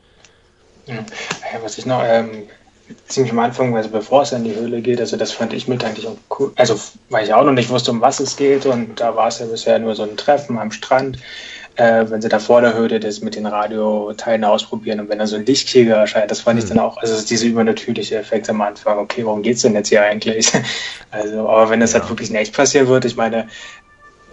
Ja, 0.84 1.06
was 1.62 1.78
ich 1.78 1.86
noch 1.86 2.02
ähm, 2.04 2.48
ziemlich 3.08 3.32
am 3.32 3.38
Anfang, 3.38 3.74
also 3.76 3.88
bevor 3.88 4.22
es 4.22 4.32
in 4.32 4.44
die 4.44 4.54
Höhle 4.54 4.80
geht, 4.80 5.00
also 5.00 5.16
das 5.16 5.32
fand 5.32 5.52
ich 5.52 5.68
mit 5.68 5.84
eigentlich 5.84 6.06
auch 6.06 6.16
cool. 6.38 6.52
Also, 6.56 6.78
weil 7.08 7.24
ich 7.24 7.32
auch 7.32 7.44
noch 7.44 7.52
nicht 7.52 7.70
wusste, 7.70 7.90
um 7.90 8.00
was 8.00 8.20
es 8.20 8.36
geht 8.36 8.66
und 8.66 9.00
da 9.00 9.16
war 9.16 9.28
es 9.28 9.38
ja 9.38 9.46
bisher 9.46 9.78
nur 9.78 9.94
so 9.94 10.02
ein 10.02 10.16
Treffen 10.16 10.58
am 10.58 10.70
Strand. 10.70 11.18
Äh, 11.76 12.08
wenn 12.08 12.22
sie 12.22 12.28
da 12.28 12.38
vor 12.38 12.60
der 12.60 12.74
Höhle 12.74 13.00
das 13.00 13.20
mit 13.20 13.34
den 13.34 13.46
Radioteilen 13.46 14.44
ausprobieren 14.44 15.00
und 15.00 15.08
wenn 15.08 15.18
da 15.18 15.26
so 15.26 15.34
ein 15.34 15.44
Lichtkegel 15.44 15.92
erscheint, 15.92 16.30
das 16.30 16.42
fand 16.42 16.56
mhm. 16.56 16.62
ich 16.62 16.68
dann 16.68 16.78
auch, 16.78 16.98
also 16.98 17.20
diese 17.26 17.46
übernatürliche 17.46 18.16
Effekt 18.16 18.48
am 18.48 18.60
Anfang, 18.60 18.98
okay, 18.98 19.24
worum 19.24 19.42
geht's 19.42 19.62
denn 19.62 19.74
jetzt 19.74 19.88
hier 19.88 20.02
eigentlich? 20.02 20.52
Also, 21.10 21.48
aber 21.48 21.70
wenn 21.70 21.78
das 21.78 21.92
ja. 21.92 22.00
halt 22.00 22.10
wirklich 22.10 22.28
in 22.28 22.34
echt 22.34 22.52
passieren 22.52 22.88
wird, 22.88 23.04
ich 23.04 23.14
meine, 23.14 23.46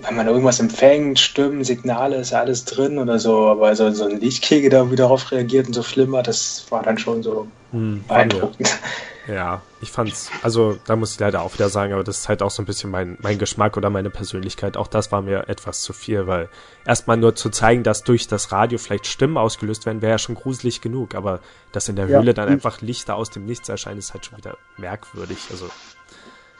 wenn 0.04 0.16
man 0.16 0.28
irgendwas 0.28 0.60
empfängt, 0.60 1.20
Stimmen, 1.20 1.64
Signale, 1.64 2.18
ist 2.18 2.32
ja 2.32 2.40
alles 2.40 2.66
drin 2.66 2.98
oder 2.98 3.20
so, 3.20 3.48
aber 3.48 3.76
so, 3.76 3.90
so 3.92 4.06
ein 4.06 4.20
Lichtkegel 4.20 4.70
da 4.70 4.92
wieder 4.92 5.04
darauf 5.04 5.32
reagiert 5.32 5.68
und 5.68 5.74
so 5.74 5.84
flimmer, 5.84 6.24
das 6.24 6.66
war 6.70 6.84
dann 6.84 6.98
schon 6.98 7.24
so 7.24 7.48
hm, 7.72 8.04
beeindruckend. 8.08 8.70
Ja, 9.28 9.62
ich 9.82 9.92
fand's, 9.92 10.32
also 10.42 10.78
da 10.86 10.96
muss 10.96 11.14
ich 11.14 11.20
leider 11.20 11.42
auch 11.42 11.54
wieder 11.54 11.70
sagen, 11.70 11.94
aber 11.94 12.04
das 12.04 12.20
ist 12.20 12.30
halt 12.30 12.42
auch 12.42 12.50
so 12.50 12.62
ein 12.62 12.66
bisschen 12.66 12.90
mein, 12.90 13.18
mein 13.22 13.38
Geschmack 13.38 13.78
oder 13.78 13.90
meine 13.92 14.10
Persönlichkeit. 14.10 14.78
Auch 14.78 14.88
das 14.88 15.12
war 15.12 15.22
mir 15.22 15.48
etwas 15.48 15.82
zu 15.82 15.94
viel, 15.94 16.26
weil 16.26 16.50
erstmal 16.86 17.18
nur 17.18 17.36
zu 17.36 17.50
zeigen, 17.50 17.84
dass 17.84 18.04
durch 18.04 18.28
das 18.28 18.52
Radio 18.52 18.80
vielleicht 18.80 19.06
Stimmen 19.06 19.38
ausgelöst 19.38 19.86
werden, 19.86 20.02
wäre 20.02 20.14
ja 20.14 20.18
schon 20.18 20.36
gruselig 20.36 20.82
genug, 20.82 21.14
aber 21.14 21.40
dass 21.72 21.88
in 21.88 21.96
der 21.96 22.08
Höhle 22.08 22.28
ja. 22.28 22.34
dann 22.34 22.50
einfach 22.50 22.82
Lichter 22.82 23.16
aus 23.16 23.30
dem 23.30 23.46
Nichts 23.46 23.70
erscheinen, 23.70 24.00
ist 24.00 24.14
halt 24.14 24.26
schon 24.26 24.40
wieder 24.40 24.58
merkwürdig. 24.78 25.38
Also 25.52 25.70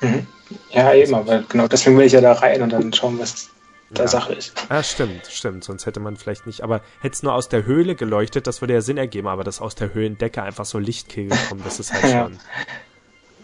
Mhm. 0.02 0.28
Ja, 0.70 0.94
eben, 0.94 1.16
aber 1.16 1.44
genau 1.44 1.68
deswegen 1.68 1.98
will 1.98 2.06
ich 2.06 2.14
ja 2.14 2.22
da 2.22 2.34
rein 2.34 2.62
und 2.62 2.72
dann 2.72 2.92
schauen, 2.92 3.20
was 3.20 3.50
der 3.90 4.06
ja. 4.06 4.08
Sache 4.08 4.34
ist. 4.34 4.54
Ja, 4.70 4.84
stimmt, 4.84 5.28
stimmt. 5.28 5.64
Sonst 5.64 5.86
hätte 5.86 6.00
man 6.00 6.18
vielleicht 6.18 6.46
nicht. 6.48 6.62
Aber 6.62 6.82
hätte 7.02 7.14
es 7.14 7.24
nur 7.24 7.34
aus 7.34 7.50
der 7.50 7.66
Höhle 7.66 7.96
geleuchtet, 7.96 8.48
das 8.48 8.62
würde 8.62 8.74
ja 8.74 8.82
Sinn 8.82 8.98
ergeben, 8.98 9.28
aber 9.28 9.44
dass 9.44 9.62
aus 9.62 9.76
der 9.76 9.94
Höhlendecke 9.94 10.42
einfach 10.42 10.66
so 10.66 10.80
Lichtkegel 10.80 11.38
kommen, 11.50 11.62
das 11.64 11.80
ist 11.80 11.94
halt 11.94 12.04
schon. 12.12 12.40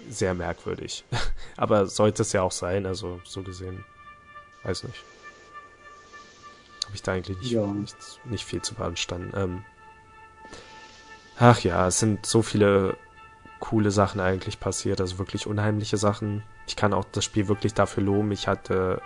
sehr 0.09 0.33
merkwürdig. 0.33 1.03
Aber 1.57 1.87
sollte 1.87 2.21
es 2.21 2.31
ja 2.33 2.41
auch 2.43 2.51
sein, 2.51 2.85
also 2.85 3.19
so 3.25 3.41
gesehen. 3.41 3.83
Weiß 4.63 4.83
nicht. 4.83 5.03
Habe 6.85 6.95
ich 6.95 7.01
da 7.01 7.11
eigentlich 7.13 7.37
nicht, 7.39 7.51
ja. 7.51 7.65
nicht, 7.65 7.95
nicht, 8.25 8.45
viel 8.45 8.61
zu 8.61 8.73
beanstanden. 8.73 9.33
Ähm, 9.35 9.65
ach 11.37 11.59
ja, 11.61 11.87
es 11.87 11.99
sind 11.99 12.25
so 12.25 12.41
viele 12.41 12.95
coole 13.59 13.91
Sachen 13.91 14.21
eigentlich 14.21 14.59
passiert, 14.59 15.01
also 15.01 15.19
wirklich 15.19 15.47
unheimliche 15.47 15.97
Sachen. 15.97 16.43
Ich 16.67 16.75
kann 16.75 16.93
auch 16.93 17.05
das 17.11 17.23
Spiel 17.25 17.47
wirklich 17.47 17.73
dafür 17.73 18.03
loben. 18.03 18.31
Ich 18.31 18.47
hatte 18.47 19.01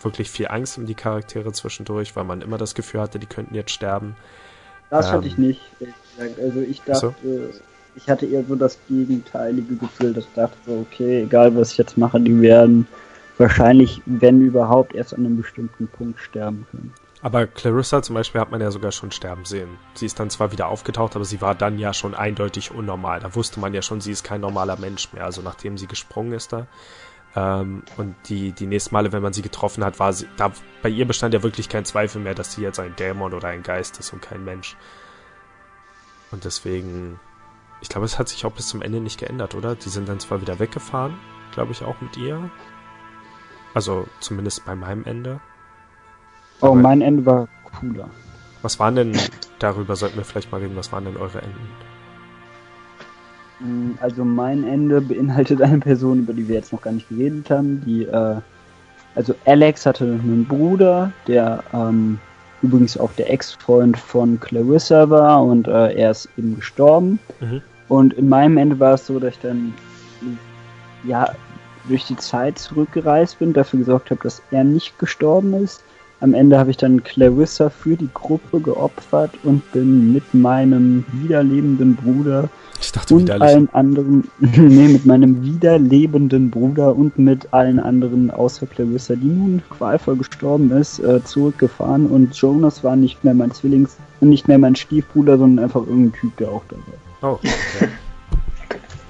wirklich 0.00 0.30
viel 0.30 0.48
Angst 0.48 0.78
um 0.78 0.86
die 0.86 0.94
Charaktere 0.94 1.52
zwischendurch, 1.52 2.16
weil 2.16 2.24
man 2.24 2.40
immer 2.42 2.58
das 2.58 2.74
Gefühl 2.74 3.00
hatte, 3.00 3.18
die 3.18 3.26
könnten 3.26 3.54
jetzt 3.54 3.70
sterben. 3.70 4.16
Das 4.90 5.06
ähm, 5.06 5.12
hatte 5.12 5.26
ich 5.28 5.38
nicht. 5.38 5.60
Also 6.18 6.60
ich 6.60 6.82
dachte, 6.82 7.14
so? 7.22 7.50
ich 7.96 8.08
hatte 8.08 8.26
eher 8.26 8.44
so 8.44 8.56
das 8.56 8.78
gegenteilige 8.88 9.76
Gefühl, 9.76 10.12
dass 10.12 10.24
ich 10.24 10.34
dachte 10.34 10.56
so, 10.66 10.86
okay, 10.90 11.22
egal 11.22 11.54
was 11.56 11.72
ich 11.72 11.78
jetzt 11.78 11.96
mache, 11.96 12.20
die 12.20 12.40
werden 12.40 12.86
wahrscheinlich, 13.38 14.02
wenn 14.06 14.40
überhaupt, 14.42 14.94
erst 14.94 15.14
an 15.14 15.20
einem 15.20 15.36
bestimmten 15.36 15.88
Punkt 15.88 16.20
sterben 16.20 16.66
können. 16.70 16.92
Aber 17.22 17.46
Clarissa 17.46 18.02
zum 18.02 18.14
Beispiel 18.14 18.40
hat 18.40 18.50
man 18.50 18.60
ja 18.60 18.72
sogar 18.72 18.90
schon 18.90 19.12
sterben 19.12 19.44
sehen. 19.44 19.78
Sie 19.94 20.06
ist 20.06 20.18
dann 20.18 20.28
zwar 20.28 20.50
wieder 20.50 20.66
aufgetaucht, 20.66 21.14
aber 21.14 21.24
sie 21.24 21.40
war 21.40 21.54
dann 21.54 21.78
ja 21.78 21.94
schon 21.94 22.16
eindeutig 22.16 22.72
unnormal. 22.72 23.20
Da 23.20 23.36
wusste 23.36 23.60
man 23.60 23.72
ja 23.72 23.80
schon, 23.80 24.00
sie 24.00 24.10
ist 24.10 24.24
kein 24.24 24.40
normaler 24.40 24.76
Mensch 24.76 25.12
mehr. 25.12 25.24
Also 25.24 25.40
nachdem 25.40 25.78
sie 25.78 25.86
gesprungen 25.86 26.32
ist 26.32 26.52
da. 26.52 26.66
Ähm, 27.36 27.84
und 27.96 28.16
die, 28.28 28.50
die 28.50 28.66
nächsten 28.66 28.92
Male, 28.92 29.12
wenn 29.12 29.22
man 29.22 29.32
sie 29.32 29.42
getroffen 29.42 29.84
hat, 29.84 30.00
war 30.00 30.12
sie, 30.12 30.26
da, 30.36 30.50
bei 30.82 30.88
ihr 30.88 31.06
bestand 31.06 31.32
ja 31.32 31.44
wirklich 31.44 31.68
kein 31.68 31.84
Zweifel 31.84 32.20
mehr, 32.20 32.34
dass 32.34 32.54
sie 32.54 32.62
jetzt 32.62 32.80
ein 32.80 32.96
Dämon 32.96 33.34
oder 33.34 33.48
ein 33.48 33.62
Geist 33.62 34.00
ist 34.00 34.12
und 34.12 34.20
kein 34.20 34.44
Mensch. 34.44 34.76
Und 36.32 36.44
deswegen, 36.44 37.20
ich 37.80 37.88
glaube, 37.88 38.04
es 38.04 38.18
hat 38.18 38.28
sich 38.28 38.44
auch 38.44 38.52
bis 38.52 38.66
zum 38.66 38.82
Ende 38.82 38.98
nicht 38.98 39.20
geändert, 39.20 39.54
oder? 39.54 39.76
Die 39.76 39.90
sind 39.90 40.08
dann 40.08 40.18
zwar 40.18 40.40
wieder 40.40 40.58
weggefahren, 40.58 41.16
glaube 41.52 41.70
ich, 41.70 41.84
auch 41.84 42.00
mit 42.00 42.16
ihr. 42.16 42.50
Also 43.74 44.08
zumindest 44.18 44.64
bei 44.64 44.74
meinem 44.74 45.04
Ende. 45.04 45.40
Oh, 46.62 46.76
mein 46.76 47.02
Ende 47.02 47.26
war 47.26 47.48
cooler. 47.64 48.08
Was 48.62 48.78
waren 48.78 48.94
denn, 48.94 49.18
darüber 49.58 49.96
sollten 49.96 50.16
wir 50.16 50.24
vielleicht 50.24 50.52
mal 50.52 50.60
reden, 50.60 50.76
was 50.76 50.92
waren 50.92 51.04
denn 51.04 51.16
eure 51.16 51.42
Enden? 51.42 51.58
Mm, 53.58 53.90
also 54.00 54.24
mein 54.24 54.62
Ende 54.62 55.00
beinhaltet 55.00 55.60
eine 55.60 55.80
Person, 55.80 56.20
über 56.20 56.32
die 56.32 56.46
wir 56.46 56.54
jetzt 56.54 56.72
noch 56.72 56.80
gar 56.80 56.92
nicht 56.92 57.08
geredet 57.08 57.50
haben. 57.50 57.82
Die, 57.84 58.04
äh, 58.04 58.36
also 59.16 59.34
Alex 59.44 59.84
hatte 59.86 60.04
einen 60.04 60.46
Bruder, 60.46 61.10
der 61.26 61.64
ähm, 61.72 62.20
übrigens 62.62 62.96
auch 62.96 63.10
der 63.14 63.32
Ex-Freund 63.32 63.98
von 63.98 64.38
Clarissa 64.38 65.10
war 65.10 65.42
und 65.42 65.66
äh, 65.66 65.94
er 65.94 66.12
ist 66.12 66.28
eben 66.38 66.54
gestorben. 66.54 67.18
Mhm. 67.40 67.60
Und 67.88 68.14
in 68.14 68.28
meinem 68.28 68.56
Ende 68.56 68.78
war 68.78 68.94
es 68.94 69.04
so, 69.04 69.18
dass 69.18 69.34
ich 69.34 69.40
dann 69.40 69.74
ja 71.02 71.28
durch 71.88 72.06
die 72.06 72.16
Zeit 72.16 72.56
zurückgereist 72.58 73.40
bin, 73.40 73.52
dafür 73.52 73.80
gesorgt 73.80 74.12
habe, 74.12 74.22
dass 74.22 74.40
er 74.52 74.62
nicht 74.62 74.96
gestorben 75.00 75.54
ist 75.54 75.82
am 76.22 76.34
Ende 76.34 76.56
habe 76.56 76.70
ich 76.70 76.76
dann 76.76 77.02
Clarissa 77.02 77.68
für 77.68 77.96
die 77.96 78.08
Gruppe 78.14 78.60
geopfert 78.60 79.32
und 79.42 79.70
bin 79.72 80.12
mit 80.12 80.32
meinem 80.32 81.04
wiederlebenden 81.12 81.96
Bruder 81.96 82.48
dachte, 82.92 83.14
und 83.14 83.30
allen 83.30 83.68
anderen, 83.74 84.30
nee, 84.38 84.88
mit 84.88 85.04
meinem 85.04 85.42
wiederlebenden 85.42 86.50
Bruder 86.50 86.94
und 86.94 87.18
mit 87.18 87.52
allen 87.52 87.80
anderen 87.80 88.30
außer 88.30 88.66
Clarissa, 88.66 89.16
die 89.16 89.26
nun 89.26 89.62
qualvoll 89.70 90.16
gestorben 90.16 90.70
ist, 90.70 91.00
äh, 91.00 91.22
zurückgefahren 91.24 92.06
und 92.06 92.34
Jonas 92.36 92.84
war 92.84 92.94
nicht 92.94 93.24
mehr 93.24 93.34
mein 93.34 93.50
Zwillings, 93.50 93.96
nicht 94.20 94.46
mehr 94.46 94.58
mein 94.58 94.76
Stiefbruder, 94.76 95.38
sondern 95.38 95.64
einfach 95.64 95.80
irgendein 95.80 96.20
Typ, 96.20 96.36
der 96.36 96.50
auch 96.50 96.62
da 96.68 96.76
war. 96.76 97.32
Oh, 97.32 97.34
okay. 97.34 97.88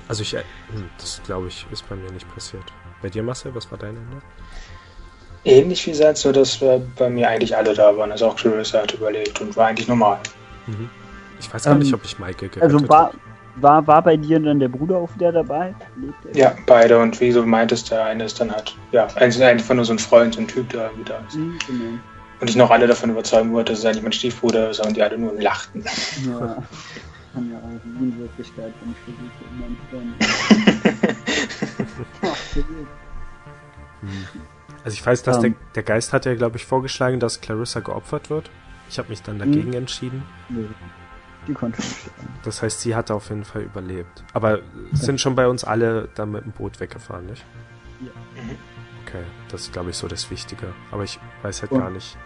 Also 0.08 0.22
ich, 0.22 0.34
äh, 0.34 0.38
hm, 0.74 0.84
das 0.98 1.20
glaube 1.24 1.48
ich, 1.48 1.66
ist 1.70 1.86
bei 1.88 1.96
mir 1.96 2.10
nicht 2.10 2.32
passiert. 2.34 2.64
Bei 3.02 3.10
dir, 3.10 3.22
Marcel, 3.22 3.54
was 3.54 3.70
war 3.70 3.78
dein 3.78 3.90
Ende? 3.90 4.22
Ähnlich 5.44 5.86
wie 5.86 5.94
Satz, 5.94 6.22
so 6.22 6.32
dass 6.32 6.58
bei 6.58 7.10
mir 7.10 7.28
eigentlich 7.28 7.56
alle 7.56 7.74
da 7.74 7.96
waren. 7.96 8.12
Also 8.12 8.26
auch 8.28 8.36
Clarissa 8.36 8.82
hat 8.82 8.94
überlebt 8.94 9.40
und 9.40 9.56
war 9.56 9.68
eigentlich 9.68 9.88
normal. 9.88 10.18
Mhm. 10.66 10.88
Ich 11.40 11.52
weiß 11.52 11.64
gar 11.64 11.72
ähm, 11.72 11.80
nicht, 11.80 11.92
ob 11.92 12.04
ich 12.04 12.18
Michael 12.18 12.48
gerettet 12.48 12.62
Also 12.62 12.88
war, 12.88 13.12
war, 13.56 13.86
war 13.86 14.02
bei 14.02 14.16
dir 14.16 14.38
dann 14.40 14.60
der 14.60 14.68
Bruder 14.68 14.96
auch 14.96 15.14
wieder 15.14 15.32
dabei? 15.32 15.74
Ja, 16.32 16.54
beide. 16.66 16.98
Und 16.98 17.20
wie 17.20 17.32
du 17.32 17.44
meintest, 17.44 17.90
der 17.90 18.04
eine 18.04 18.24
ist 18.24 18.40
dann 18.40 18.52
halt, 18.52 18.76
ja, 18.92 19.06
einfach 19.16 19.74
nur 19.74 19.84
so 19.84 19.92
ein 19.92 19.98
Freund, 19.98 20.34
so 20.34 20.40
ein 20.40 20.48
Typ, 20.48 20.70
der 20.70 20.90
wieder 20.96 21.20
ist. 21.28 21.36
Mhm, 21.36 21.58
genau. 21.66 21.98
Und 22.40 22.50
ich 22.50 22.56
noch 22.56 22.70
alle 22.70 22.86
davon 22.86 23.10
überzeugen 23.10 23.52
wollte, 23.52 23.72
dass 23.72 23.80
es 23.80 23.84
eigentlich 23.84 24.02
mein 24.02 24.12
Stiefbruder 24.12 24.70
ist 24.70 24.84
und 24.84 24.96
die 24.96 25.02
alle 25.02 25.16
nur 25.16 25.32
lachten. 25.34 25.84
Ja, 26.26 26.56
kann 27.32 27.50
ja 27.50 27.58
auch 27.58 28.00
in 28.00 28.18
Wirklichkeit, 28.18 28.72
wenn 28.80 28.90
ich 28.90 28.98
versuche, 29.04 29.30
immer 29.54 29.66
einen 29.66 29.78
also 34.84 34.94
ich 34.94 35.04
weiß, 35.04 35.22
dass 35.22 35.36
um, 35.36 35.42
der, 35.42 35.50
ähm. 35.52 35.56
der 35.74 35.82
Geist 35.82 36.12
hat 36.12 36.26
ja, 36.26 36.34
glaube 36.34 36.56
ich, 36.56 36.66
vorgeschlagen, 36.66 37.20
dass 37.20 37.40
Clarissa 37.40 37.80
geopfert 37.80 38.30
wird. 38.30 38.50
Ich 38.88 38.98
habe 38.98 39.08
mich 39.08 39.22
dann 39.22 39.38
dagegen 39.38 39.70
mh. 39.70 39.76
entschieden. 39.76 40.22
Nee, 40.48 40.66
die 41.46 41.54
konnte 41.54 41.80
nicht. 41.80 42.10
Das 42.44 42.62
heißt, 42.62 42.80
sie 42.80 42.94
hat 42.94 43.10
auf 43.10 43.30
jeden 43.30 43.44
Fall 43.44 43.62
überlebt. 43.62 44.24
Aber 44.32 44.58
ja. 44.58 44.64
sind 44.92 45.20
schon 45.20 45.34
bei 45.34 45.48
uns 45.48 45.64
alle 45.64 46.08
dann 46.14 46.32
mit 46.32 46.44
dem 46.44 46.52
Boot 46.52 46.80
weggefahren, 46.80 47.26
nicht? 47.26 47.44
Ja. 48.00 48.10
Okay, 49.06 49.22
das 49.48 49.62
ist, 49.62 49.72
glaube 49.72 49.90
ich, 49.90 49.96
so 49.96 50.08
das 50.08 50.30
Wichtige. 50.30 50.68
Aber 50.90 51.04
ich 51.04 51.18
weiß 51.42 51.62
halt 51.62 51.72
Und? 51.72 51.80
gar 51.80 51.90
nicht. 51.90 52.16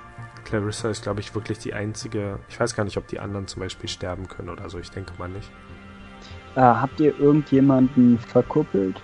Clarissa 0.44 0.88
ist, 0.90 1.02
glaube 1.02 1.20
ich, 1.20 1.34
wirklich 1.34 1.58
die 1.58 1.74
einzige. 1.74 2.38
Ich 2.48 2.58
weiß 2.58 2.76
gar 2.76 2.84
nicht, 2.84 2.96
ob 2.96 3.08
die 3.08 3.18
anderen 3.18 3.46
zum 3.48 3.60
Beispiel 3.60 3.88
sterben 3.88 4.28
können 4.28 4.48
oder 4.48 4.70
so. 4.70 4.78
Ich 4.78 4.90
denke 4.90 5.12
mal 5.18 5.28
nicht. 5.28 5.50
Äh, 6.54 6.60
habt 6.60 7.00
ihr 7.00 7.18
irgendjemanden 7.18 8.18
verkuppelt? 8.18 9.00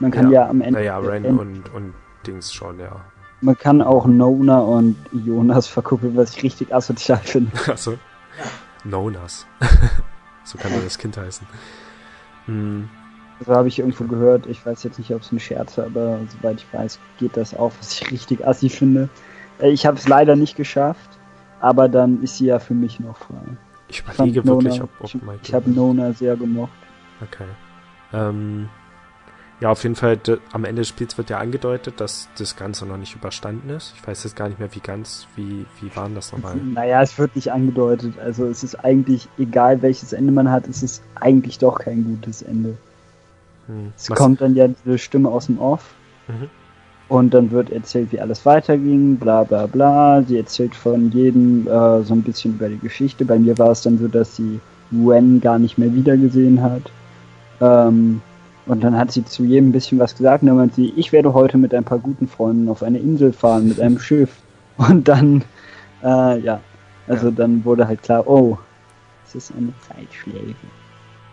Man 0.00 0.10
kann 0.10 0.30
ja, 0.30 0.42
ja 0.42 0.48
am 0.48 0.60
Ende. 0.60 0.78
Naja, 0.78 0.98
Ren 0.98 1.24
und, 1.26 1.72
und 1.74 1.94
Dings 2.26 2.52
schon, 2.52 2.78
ja. 2.80 3.00
Man 3.40 3.56
kann 3.56 3.82
auch 3.82 4.06
Nona 4.06 4.58
und 4.58 4.96
Jonas 5.12 5.68
verkuppeln, 5.68 6.16
was 6.16 6.36
ich 6.36 6.42
richtig 6.42 6.74
asozial 6.74 7.18
finde. 7.18 7.52
Achso. 7.68 7.94
Nonas. 8.84 9.46
so 10.44 10.58
kann 10.58 10.72
das 10.82 10.98
Kind 10.98 11.16
heißen. 11.16 11.46
Hm. 12.46 12.88
So 13.44 13.54
habe 13.54 13.68
ich 13.68 13.78
irgendwo 13.78 14.04
gehört. 14.04 14.46
Ich 14.46 14.64
weiß 14.66 14.82
jetzt 14.82 14.98
nicht, 14.98 15.14
ob 15.14 15.22
es 15.22 15.30
ein 15.30 15.38
Scherz 15.38 15.78
war, 15.78 15.86
aber 15.86 16.18
soweit 16.28 16.56
ich 16.56 16.66
weiß, 16.72 16.98
geht 17.18 17.36
das 17.36 17.54
auch, 17.54 17.72
was 17.78 17.92
ich 17.92 18.10
richtig 18.10 18.46
assi 18.46 18.68
finde. 18.68 19.08
Äh, 19.60 19.70
ich 19.70 19.86
habe 19.86 19.96
es 19.96 20.08
leider 20.08 20.34
nicht 20.34 20.56
geschafft, 20.56 21.18
aber 21.60 21.88
dann 21.88 22.22
ist 22.22 22.38
sie 22.38 22.46
ja 22.46 22.58
für 22.58 22.74
mich 22.74 22.98
noch 22.98 23.16
frei. 23.16 23.36
Ich 23.88 24.00
überlege 24.00 24.44
wirklich, 24.44 24.78
Nona, 24.78 24.84
ob, 25.00 25.04
ob 25.04 25.14
Michael. 25.22 25.38
Ich 25.42 25.54
habe 25.54 25.70
Nona 25.70 26.12
sehr 26.12 26.36
gemocht. 26.36 26.72
Okay. 27.22 27.46
Ähm, 28.12 28.68
ja, 29.60 29.70
auf 29.70 29.82
jeden 29.82 29.96
Fall, 29.96 30.18
am 30.52 30.64
Ende 30.64 30.82
des 30.82 30.88
Spiels 30.88 31.18
wird 31.18 31.30
ja 31.30 31.38
angedeutet, 31.38 32.00
dass 32.00 32.28
das 32.38 32.54
Ganze 32.54 32.86
noch 32.86 32.96
nicht 32.96 33.16
überstanden 33.16 33.70
ist. 33.70 33.92
Ich 33.96 34.06
weiß 34.06 34.22
jetzt 34.22 34.36
gar 34.36 34.48
nicht 34.48 34.60
mehr, 34.60 34.72
wie 34.72 34.80
ganz, 34.80 35.26
wie, 35.34 35.66
wie 35.80 35.96
waren 35.96 36.14
das 36.14 36.32
nochmal? 36.32 36.54
Naja, 36.74 37.02
es 37.02 37.18
wird 37.18 37.34
nicht 37.34 37.50
angedeutet. 37.50 38.18
Also 38.20 38.46
es 38.46 38.62
ist 38.62 38.76
eigentlich, 38.76 39.28
egal 39.36 39.82
welches 39.82 40.12
Ende 40.12 40.30
man 40.30 40.50
hat, 40.50 40.68
es 40.68 40.82
ist 40.84 41.02
eigentlich 41.16 41.58
doch 41.58 41.80
kein 41.80 42.04
gutes 42.04 42.42
Ende. 42.42 42.76
Hm. 43.66 43.92
Es 43.96 44.08
Was? 44.10 44.18
kommt 44.18 44.40
dann 44.40 44.54
ja 44.54 44.68
diese 44.68 44.98
Stimme 44.98 45.28
aus 45.28 45.46
dem 45.46 45.58
Off. 45.58 45.94
Mhm. 46.28 46.48
Und 47.08 47.32
dann 47.32 47.50
wird 47.50 47.70
erzählt, 47.70 48.12
wie 48.12 48.20
alles 48.20 48.44
weiterging, 48.44 49.16
bla 49.16 49.42
bla 49.42 49.66
bla. 49.66 50.22
Sie 50.22 50.36
erzählt 50.36 50.74
von 50.74 51.10
jedem 51.10 51.66
äh, 51.66 52.02
so 52.02 52.12
ein 52.12 52.22
bisschen 52.22 52.54
über 52.54 52.68
die 52.68 52.78
Geschichte. 52.78 53.24
Bei 53.24 53.38
mir 53.38 53.56
war 53.58 53.70
es 53.70 53.82
dann 53.82 53.98
so, 53.98 54.08
dass 54.08 54.36
sie 54.36 54.60
Wen 54.90 55.40
gar 55.40 55.58
nicht 55.58 55.78
mehr 55.78 55.92
wiedergesehen 55.92 56.62
hat. 56.62 56.82
Ähm, 57.60 58.20
und 58.68 58.84
dann 58.84 58.96
hat 58.96 59.10
sie 59.10 59.24
zu 59.24 59.44
jedem 59.44 59.70
ein 59.70 59.72
bisschen 59.72 59.98
was 59.98 60.14
gesagt 60.14 60.42
und 60.42 60.48
dann 60.48 60.56
meinte 60.58 60.76
sie, 60.76 60.92
ich 60.94 61.10
werde 61.10 61.32
heute 61.32 61.56
mit 61.56 61.74
ein 61.74 61.84
paar 61.84 61.98
guten 61.98 62.28
Freunden 62.28 62.68
auf 62.68 62.82
eine 62.82 62.98
Insel 62.98 63.32
fahren 63.32 63.68
mit 63.68 63.80
einem 63.80 63.98
Schiff. 63.98 64.30
Und 64.76 65.08
dann, 65.08 65.42
äh, 66.04 66.38
ja, 66.38 66.60
also 67.08 67.28
ja. 67.28 67.34
dann 67.34 67.64
wurde 67.64 67.88
halt 67.88 68.02
klar, 68.02 68.28
oh, 68.28 68.58
es 69.26 69.34
ist 69.34 69.52
eine 69.56 69.72
Zeitschläge. 69.80 70.54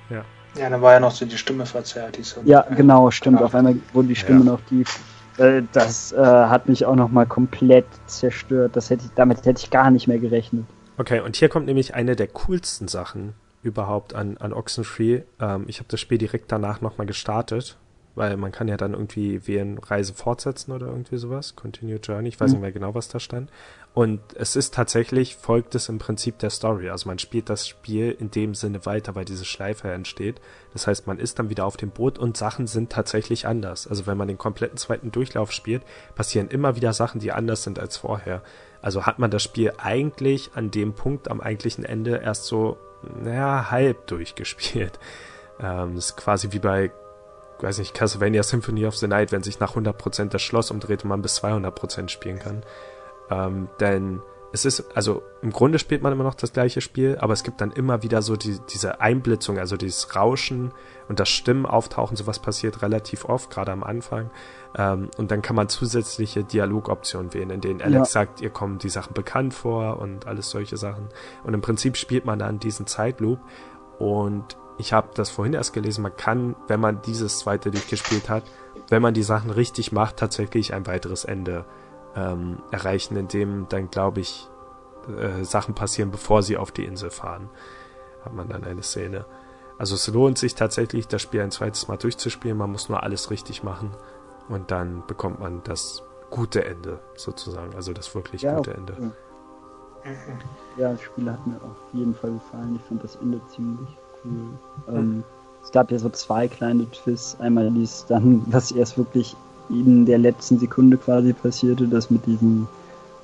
Ja. 0.09 0.23
Ja, 0.57 0.69
dann 0.69 0.81
war 0.81 0.93
ja 0.93 0.99
noch 1.01 1.11
so 1.11 1.25
die 1.25 1.37
Stimme 1.37 1.65
verzerrt. 1.65 2.17
Die 2.17 2.23
so 2.23 2.41
ja, 2.45 2.61
genau, 2.61 3.11
stimmt. 3.11 3.41
Auf 3.41 3.53
einmal 3.53 3.75
wurde 3.91 4.07
die 4.07 4.15
Stimme 4.15 4.39
ja. 4.39 4.45
noch 4.45 4.61
tief. 4.61 4.99
Äh, 5.37 5.63
das 5.73 6.13
äh, 6.13 6.17
hat 6.17 6.69
mich 6.69 6.85
auch 6.85 6.95
nochmal 6.95 7.25
komplett 7.25 7.85
zerstört. 8.07 8.77
Das 8.77 8.89
hätte 8.89 9.03
ich, 9.05 9.11
damit 9.15 9.45
hätte 9.45 9.61
ich 9.61 9.69
gar 9.69 9.91
nicht 9.91 10.07
mehr 10.07 10.19
gerechnet. 10.19 10.63
Okay, 10.97 11.19
und 11.19 11.35
hier 11.35 11.49
kommt 11.49 11.65
nämlich 11.65 11.93
eine 11.93 12.15
der 12.15 12.27
coolsten 12.27 12.87
Sachen 12.87 13.33
überhaupt 13.65 14.13
an, 14.13 14.37
an 14.37 14.53
Oxenfree. 14.53 15.23
Ähm, 15.39 15.65
ich 15.67 15.79
habe 15.79 15.89
das 15.89 15.99
Spiel 15.99 16.19
direkt 16.19 16.51
danach 16.51 16.81
nochmal 16.81 17.07
gestartet, 17.07 17.77
weil 18.13 18.37
man 18.37 18.51
kann 18.51 18.67
ja 18.67 18.77
dann 18.77 18.93
irgendwie 18.93 19.47
wählen 19.47 19.79
Reise 19.79 20.13
fortsetzen 20.13 20.71
oder 20.71 20.87
irgendwie 20.87 21.17
sowas. 21.17 21.55
Continue 21.55 21.97
Journey, 21.97 22.29
ich 22.29 22.39
weiß 22.39 22.51
mhm. 22.51 22.53
nicht 22.53 22.61
mehr 22.61 22.71
genau, 22.71 22.93
was 22.93 23.09
da 23.09 23.19
stand. 23.19 23.49
Und 23.95 24.19
es 24.35 24.55
ist 24.55 24.73
tatsächlich, 24.73 25.35
folgt 25.35 25.73
es 25.73 25.89
im 25.89 25.97
Prinzip 25.97 26.37
der 26.39 26.49
Story. 26.49 26.89
Also 26.89 27.07
man 27.07 27.17
spielt 27.17 27.49
das 27.49 27.67
Spiel 27.67 28.11
in 28.11 28.29
dem 28.29 28.53
Sinne 28.53 28.85
weiter, 28.85 29.15
weil 29.15 29.25
diese 29.25 29.45
Schleife 29.45 29.89
entsteht. 29.89 30.41
Das 30.73 30.85
heißt, 30.85 31.07
man 31.07 31.17
ist 31.17 31.39
dann 31.39 31.49
wieder 31.49 31.65
auf 31.65 31.77
dem 31.77 31.89
Boot 31.89 32.19
und 32.19 32.37
Sachen 32.37 32.67
sind 32.67 32.91
tatsächlich 32.91 33.47
anders. 33.47 33.87
Also 33.87 34.05
wenn 34.05 34.17
man 34.17 34.27
den 34.27 34.37
kompletten 34.37 34.77
zweiten 34.77 35.11
Durchlauf 35.11 35.51
spielt, 35.51 35.81
passieren 36.13 36.49
immer 36.49 36.75
wieder 36.75 36.93
Sachen, 36.93 37.19
die 37.19 37.31
anders 37.31 37.63
sind 37.63 37.79
als 37.79 37.97
vorher. 37.97 38.43
Also 38.81 39.07
hat 39.07 39.17
man 39.17 39.31
das 39.31 39.41
Spiel 39.41 39.73
eigentlich 39.77 40.51
an 40.53 40.69
dem 40.69 40.93
Punkt 40.93 41.31
am 41.31 41.41
eigentlichen 41.41 41.85
Ende 41.85 42.17
erst 42.17 42.45
so 42.45 42.77
naja, 43.21 43.71
halb 43.71 44.07
durchgespielt. 44.07 44.99
Ähm, 45.57 45.95
ist 45.95 46.17
quasi 46.17 46.51
wie 46.51 46.59
bei 46.59 46.91
weiß 47.61 47.79
nicht, 47.79 47.93
Castlevania 47.93 48.43
Symphony 48.43 48.85
of 48.85 48.97
the 48.97 49.07
Night, 49.07 49.31
wenn 49.31 49.43
sich 49.43 49.59
nach 49.59 49.75
100% 49.75 50.29
das 50.29 50.41
Schloss 50.41 50.71
umdreht 50.71 51.03
und 51.03 51.09
man 51.09 51.21
bis 51.21 51.41
200% 51.41 52.09
spielen 52.09 52.39
kann. 52.39 52.63
Ähm, 53.29 53.69
denn 53.79 54.21
es 54.55 54.63
ist, 54.63 54.95
also 54.95 55.21
im 55.41 55.51
Grunde 55.51 55.79
spielt 55.79 56.01
man 56.01 56.13
immer 56.13 56.23
noch 56.23 56.33
das 56.33 56.53
gleiche 56.53 56.79
Spiel, 56.79 57.17
aber 57.19 57.33
es 57.33 57.43
gibt 57.43 57.59
dann 57.59 57.71
immer 57.71 58.03
wieder 58.03 58.21
so 58.21 58.37
die, 58.37 58.57
diese 58.73 59.01
Einblitzung, 59.01 59.59
also 59.59 59.75
dieses 59.75 60.15
Rauschen 60.15 60.71
und 61.09 61.19
das 61.19 61.27
Stimmen 61.27 61.65
auftauchen, 61.65 62.15
sowas 62.15 62.39
passiert 62.39 62.81
relativ 62.81 63.25
oft, 63.25 63.49
gerade 63.49 63.73
am 63.73 63.83
Anfang. 63.83 64.31
Ähm, 64.77 65.09
und 65.17 65.31
dann 65.31 65.41
kann 65.41 65.57
man 65.57 65.67
zusätzliche 65.67 66.45
Dialogoptionen 66.45 67.33
wählen, 67.33 67.49
in 67.49 67.59
denen 67.59 67.81
Alex 67.81 68.13
ja. 68.13 68.21
sagt, 68.21 68.39
ihr 68.39 68.49
kommen 68.49 68.77
die 68.77 68.87
Sachen 68.87 69.13
bekannt 69.13 69.53
vor 69.53 69.99
und 69.99 70.25
alles 70.25 70.49
solche 70.51 70.77
Sachen. 70.77 71.09
Und 71.43 71.53
im 71.53 71.59
Prinzip 71.59 71.97
spielt 71.97 72.23
man 72.23 72.39
dann 72.39 72.57
diesen 72.57 72.87
Zeitloop 72.87 73.39
und 73.99 74.55
ich 74.77 74.93
habe 74.93 75.09
das 75.15 75.29
vorhin 75.29 75.53
erst 75.53 75.73
gelesen, 75.73 76.01
man 76.01 76.15
kann, 76.15 76.55
wenn 76.67 76.79
man 76.79 77.01
dieses 77.01 77.39
zweite 77.39 77.71
durchgespielt 77.71 78.29
hat, 78.29 78.43
wenn 78.89 79.01
man 79.01 79.13
die 79.13 79.23
Sachen 79.23 79.51
richtig 79.51 79.91
macht, 79.91 80.17
tatsächlich 80.17 80.73
ein 80.73 80.87
weiteres 80.87 81.25
Ende 81.25 81.65
ähm, 82.15 82.59
erreichen, 82.71 83.15
in 83.17 83.27
dem 83.27 83.67
dann, 83.69 83.89
glaube 83.89 84.21
ich, 84.21 84.47
äh, 85.07 85.43
Sachen 85.43 85.75
passieren, 85.75 86.11
bevor 86.11 86.43
sie 86.43 86.57
auf 86.57 86.71
die 86.71 86.85
Insel 86.85 87.09
fahren. 87.09 87.49
Hat 88.23 88.33
man 88.33 88.49
dann 88.49 88.63
eine 88.63 88.83
Szene. 88.83 89.25
Also 89.77 89.95
es 89.95 90.07
lohnt 90.07 90.37
sich 90.37 90.55
tatsächlich, 90.55 91.07
das 91.07 91.21
Spiel 91.21 91.41
ein 91.41 91.51
zweites 91.51 91.87
Mal 91.87 91.97
durchzuspielen. 91.97 92.57
Man 92.57 92.71
muss 92.71 92.89
nur 92.89 93.03
alles 93.03 93.29
richtig 93.29 93.63
machen 93.63 93.91
und 94.47 94.71
dann 94.71 95.03
bekommt 95.05 95.39
man 95.39 95.61
das 95.63 96.01
gute 96.29 96.65
Ende 96.65 96.99
sozusagen, 97.15 97.75
also 97.75 97.93
das 97.93 98.13
wirklich 98.15 98.41
ja, 98.41 98.55
gute 98.57 98.73
Ende. 98.73 99.11
Ja, 100.77 100.91
das 100.91 101.01
Spiel 101.01 101.31
hat 101.31 101.45
mir 101.47 101.55
auf 101.55 101.77
jeden 101.93 102.13
Fall 102.13 102.33
gefallen. 102.33 102.75
Ich 102.75 102.81
fand 102.83 103.03
das 103.03 103.15
Ende 103.17 103.41
ziemlich 103.47 103.89
cool. 104.23 104.31
Hm. 104.31 104.59
Ähm, 104.87 105.23
es 105.63 105.71
gab 105.71 105.89
ja 105.91 105.97
so 105.97 106.09
zwei 106.09 106.47
kleine 106.47 106.89
Twists. 106.91 107.39
Einmal 107.39 107.71
dies 107.71 108.05
dann, 108.05 108.43
was 108.47 108.71
erst 108.71 108.97
wirklich 108.97 109.35
in 109.69 110.05
der 110.05 110.17
letzten 110.17 110.59
Sekunde 110.59 110.97
quasi 110.97 111.33
passierte, 111.33 111.87
dass 111.87 112.09
mit 112.09 112.25
diesem, 112.25 112.67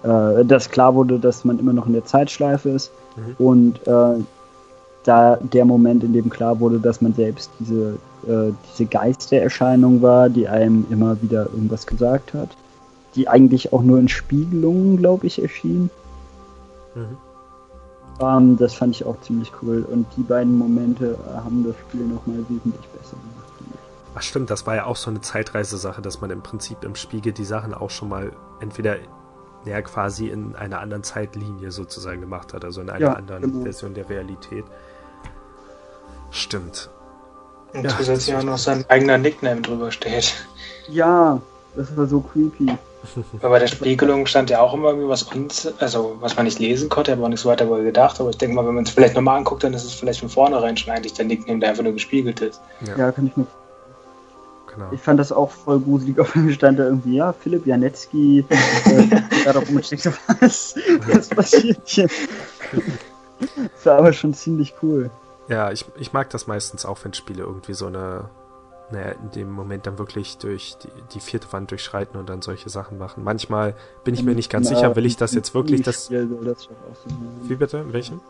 äh, 0.03 0.43
dass 0.45 0.69
klar 0.69 0.95
wurde, 0.95 1.19
dass 1.19 1.45
man 1.45 1.59
immer 1.59 1.73
noch 1.73 1.87
in 1.87 1.93
der 1.93 2.05
Zeitschleife 2.05 2.69
ist 2.69 2.91
mhm. 3.15 3.45
und 3.45 3.87
äh, 3.87 4.23
da 5.03 5.37
der 5.37 5.65
Moment, 5.65 6.03
in 6.03 6.13
dem 6.13 6.29
klar 6.29 6.59
wurde, 6.59 6.79
dass 6.79 7.01
man 7.01 7.13
selbst 7.13 7.49
diese, 7.59 7.97
äh, 8.27 8.51
diese 8.71 8.85
Geistererscheinung 8.85 10.01
war, 10.01 10.29
die 10.29 10.47
einem 10.47 10.85
immer 10.89 11.19
wieder 11.21 11.45
irgendwas 11.45 11.87
gesagt 11.87 12.33
hat, 12.33 12.49
die 13.15 13.27
eigentlich 13.27 13.73
auch 13.73 13.81
nur 13.81 13.99
in 13.99 14.07
Spiegelungen, 14.07 14.97
glaube 14.97 15.27
ich, 15.27 15.41
erschien. 15.41 15.89
Mhm. 16.95 17.17
Ähm, 18.21 18.57
das 18.57 18.73
fand 18.73 18.95
ich 18.95 19.05
auch 19.05 19.19
ziemlich 19.21 19.51
cool 19.61 19.85
und 19.91 20.05
die 20.17 20.23
beiden 20.23 20.57
Momente 20.57 21.17
haben 21.43 21.65
das 21.65 21.75
Spiel 21.87 22.05
nochmal 22.05 22.37
wesentlich 22.49 22.87
besser 22.89 23.15
gemacht. 23.17 23.50
Ach 24.13 24.21
stimmt, 24.21 24.49
das 24.49 24.67
war 24.67 24.75
ja 24.75 24.85
auch 24.85 24.97
so 24.97 25.09
eine 25.09 25.21
Zeitreisesache, 25.21 26.01
dass 26.01 26.19
man 26.19 26.31
im 26.31 26.41
Prinzip 26.41 26.83
im 26.83 26.95
Spiegel 26.95 27.31
die 27.31 27.45
Sachen 27.45 27.73
auch 27.73 27.89
schon 27.89 28.09
mal 28.09 28.31
entweder 28.59 28.97
ja 29.65 29.81
quasi 29.81 30.27
in 30.27 30.55
einer 30.55 30.79
anderen 30.79 31.03
Zeitlinie 31.03 31.71
sozusagen 31.71 32.19
gemacht 32.19 32.53
hat, 32.53 32.65
also 32.65 32.81
in 32.81 32.89
einer 32.89 32.99
ja, 32.99 33.13
anderen 33.13 33.43
genau. 33.43 33.63
Version 33.63 33.93
der 33.93 34.09
Realität. 34.09 34.65
Stimmt. 36.31 36.89
Und 37.73 37.85
ja, 37.85 37.97
zusätzlich 37.97 38.35
auch 38.35 38.43
noch 38.43 38.57
sein 38.57 38.85
eigener 38.89 39.17
Nickname 39.17 39.61
drüber 39.61 39.91
steht. 39.91 40.33
Ja, 40.89 41.41
das 41.75 41.95
war 41.95 42.05
so 42.05 42.19
creepy. 42.19 42.77
Weil 43.41 43.49
bei 43.49 43.59
der 43.59 43.67
Spiegelung 43.67 44.25
stand 44.25 44.49
ja 44.49 44.59
auch 44.59 44.73
immer 44.73 44.89
irgendwie 44.89 45.07
was 45.07 45.23
uns, 45.23 45.67
also 45.79 46.17
was 46.19 46.35
man 46.35 46.45
nicht 46.45 46.59
lesen 46.59 46.89
konnte, 46.89 47.13
aber 47.13 47.23
auch 47.23 47.29
nicht 47.29 47.39
so 47.39 47.49
weiter 47.49 47.67
wohl 47.69 47.83
gedacht. 47.83 48.19
Aber 48.19 48.29
ich 48.29 48.37
denke 48.37 48.55
mal, 48.55 48.65
wenn 48.67 48.75
man 48.75 48.83
es 48.83 48.91
vielleicht 48.91 49.15
nochmal 49.15 49.37
anguckt, 49.37 49.63
dann 49.63 49.73
ist 49.73 49.85
es 49.85 49.93
vielleicht 49.93 50.19
von 50.19 50.29
vornherein 50.29 50.77
schon 50.77 50.93
eigentlich 50.93 51.13
der 51.13 51.25
Nickname, 51.25 51.59
der 51.59 51.69
einfach 51.69 51.83
nur 51.83 51.93
gespiegelt 51.93 52.41
ist. 52.41 52.61
Ja, 52.85 52.97
ja 52.97 53.11
kann 53.11 53.27
ich 53.27 53.37
mir 53.37 53.47
Genau. 54.73 54.89
Ich 54.91 55.01
fand 55.01 55.19
das 55.19 55.31
auch 55.31 55.51
voll 55.51 55.79
gruselig. 55.79 56.19
Auf 56.19 56.33
dem 56.33 56.49
stand 56.51 56.79
da 56.79 56.85
irgendwie, 56.85 57.17
ja, 57.17 57.33
Philipp 57.33 57.65
Janetzki, 57.65 58.45
äh, 58.49 59.21
darauf 59.45 59.69
umsteht, 59.69 60.05
was, 60.39 60.75
was 61.07 61.29
passiert 61.29 61.81
hier? 61.85 62.07
das 63.73 63.85
war 63.85 63.97
aber 63.97 64.13
schon 64.13 64.33
ziemlich 64.33 64.73
cool. 64.81 65.11
Ja, 65.47 65.71
ich, 65.71 65.85
ich 65.97 66.13
mag 66.13 66.29
das 66.29 66.47
meistens 66.47 66.85
auch, 66.85 66.97
wenn 67.03 67.13
Spiele 67.13 67.43
irgendwie 67.43 67.73
so 67.73 67.87
eine, 67.87 68.29
naja, 68.91 69.11
in 69.11 69.31
dem 69.31 69.51
Moment 69.51 69.87
dann 69.87 69.97
wirklich 69.99 70.37
durch 70.37 70.77
die, 70.81 70.89
die 71.13 71.19
vierte 71.19 71.51
Wand 71.51 71.71
durchschreiten 71.71 72.17
und 72.17 72.29
dann 72.29 72.41
solche 72.41 72.69
Sachen 72.69 72.97
machen. 72.97 73.23
Manchmal 73.23 73.75
bin 74.03 74.13
ich 74.13 74.23
mir 74.23 74.35
nicht 74.35 74.49
ganz 74.49 74.69
genau, 74.69 74.79
sicher, 74.79 74.95
will 74.95 75.05
ich 75.05 75.17
das 75.17 75.33
jetzt 75.33 75.53
wirklich 75.53 75.81
das. 75.81 76.09
das 76.09 76.11
Wie 77.43 77.55
bitte? 77.55 77.91
Welchen? 77.91 78.21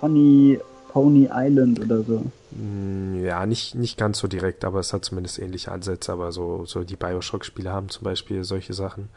Pony 0.00 0.60
Pony 0.96 1.28
Island 1.30 1.78
oder 1.78 2.02
so. 2.02 2.24
Hm, 2.52 3.22
ja, 3.22 3.44
nicht, 3.44 3.74
nicht 3.74 3.98
ganz 3.98 4.18
so 4.18 4.28
direkt, 4.28 4.64
aber 4.64 4.80
es 4.80 4.94
hat 4.94 5.04
zumindest 5.04 5.38
ähnliche 5.38 5.70
Ansätze. 5.70 6.10
Aber 6.10 6.32
so, 6.32 6.64
so 6.64 6.84
die 6.84 6.96
Bioshock-Spiele 6.96 7.70
haben 7.70 7.90
zum 7.90 8.04
Beispiel 8.04 8.44
solche 8.44 8.72
Sachen. 8.72 9.10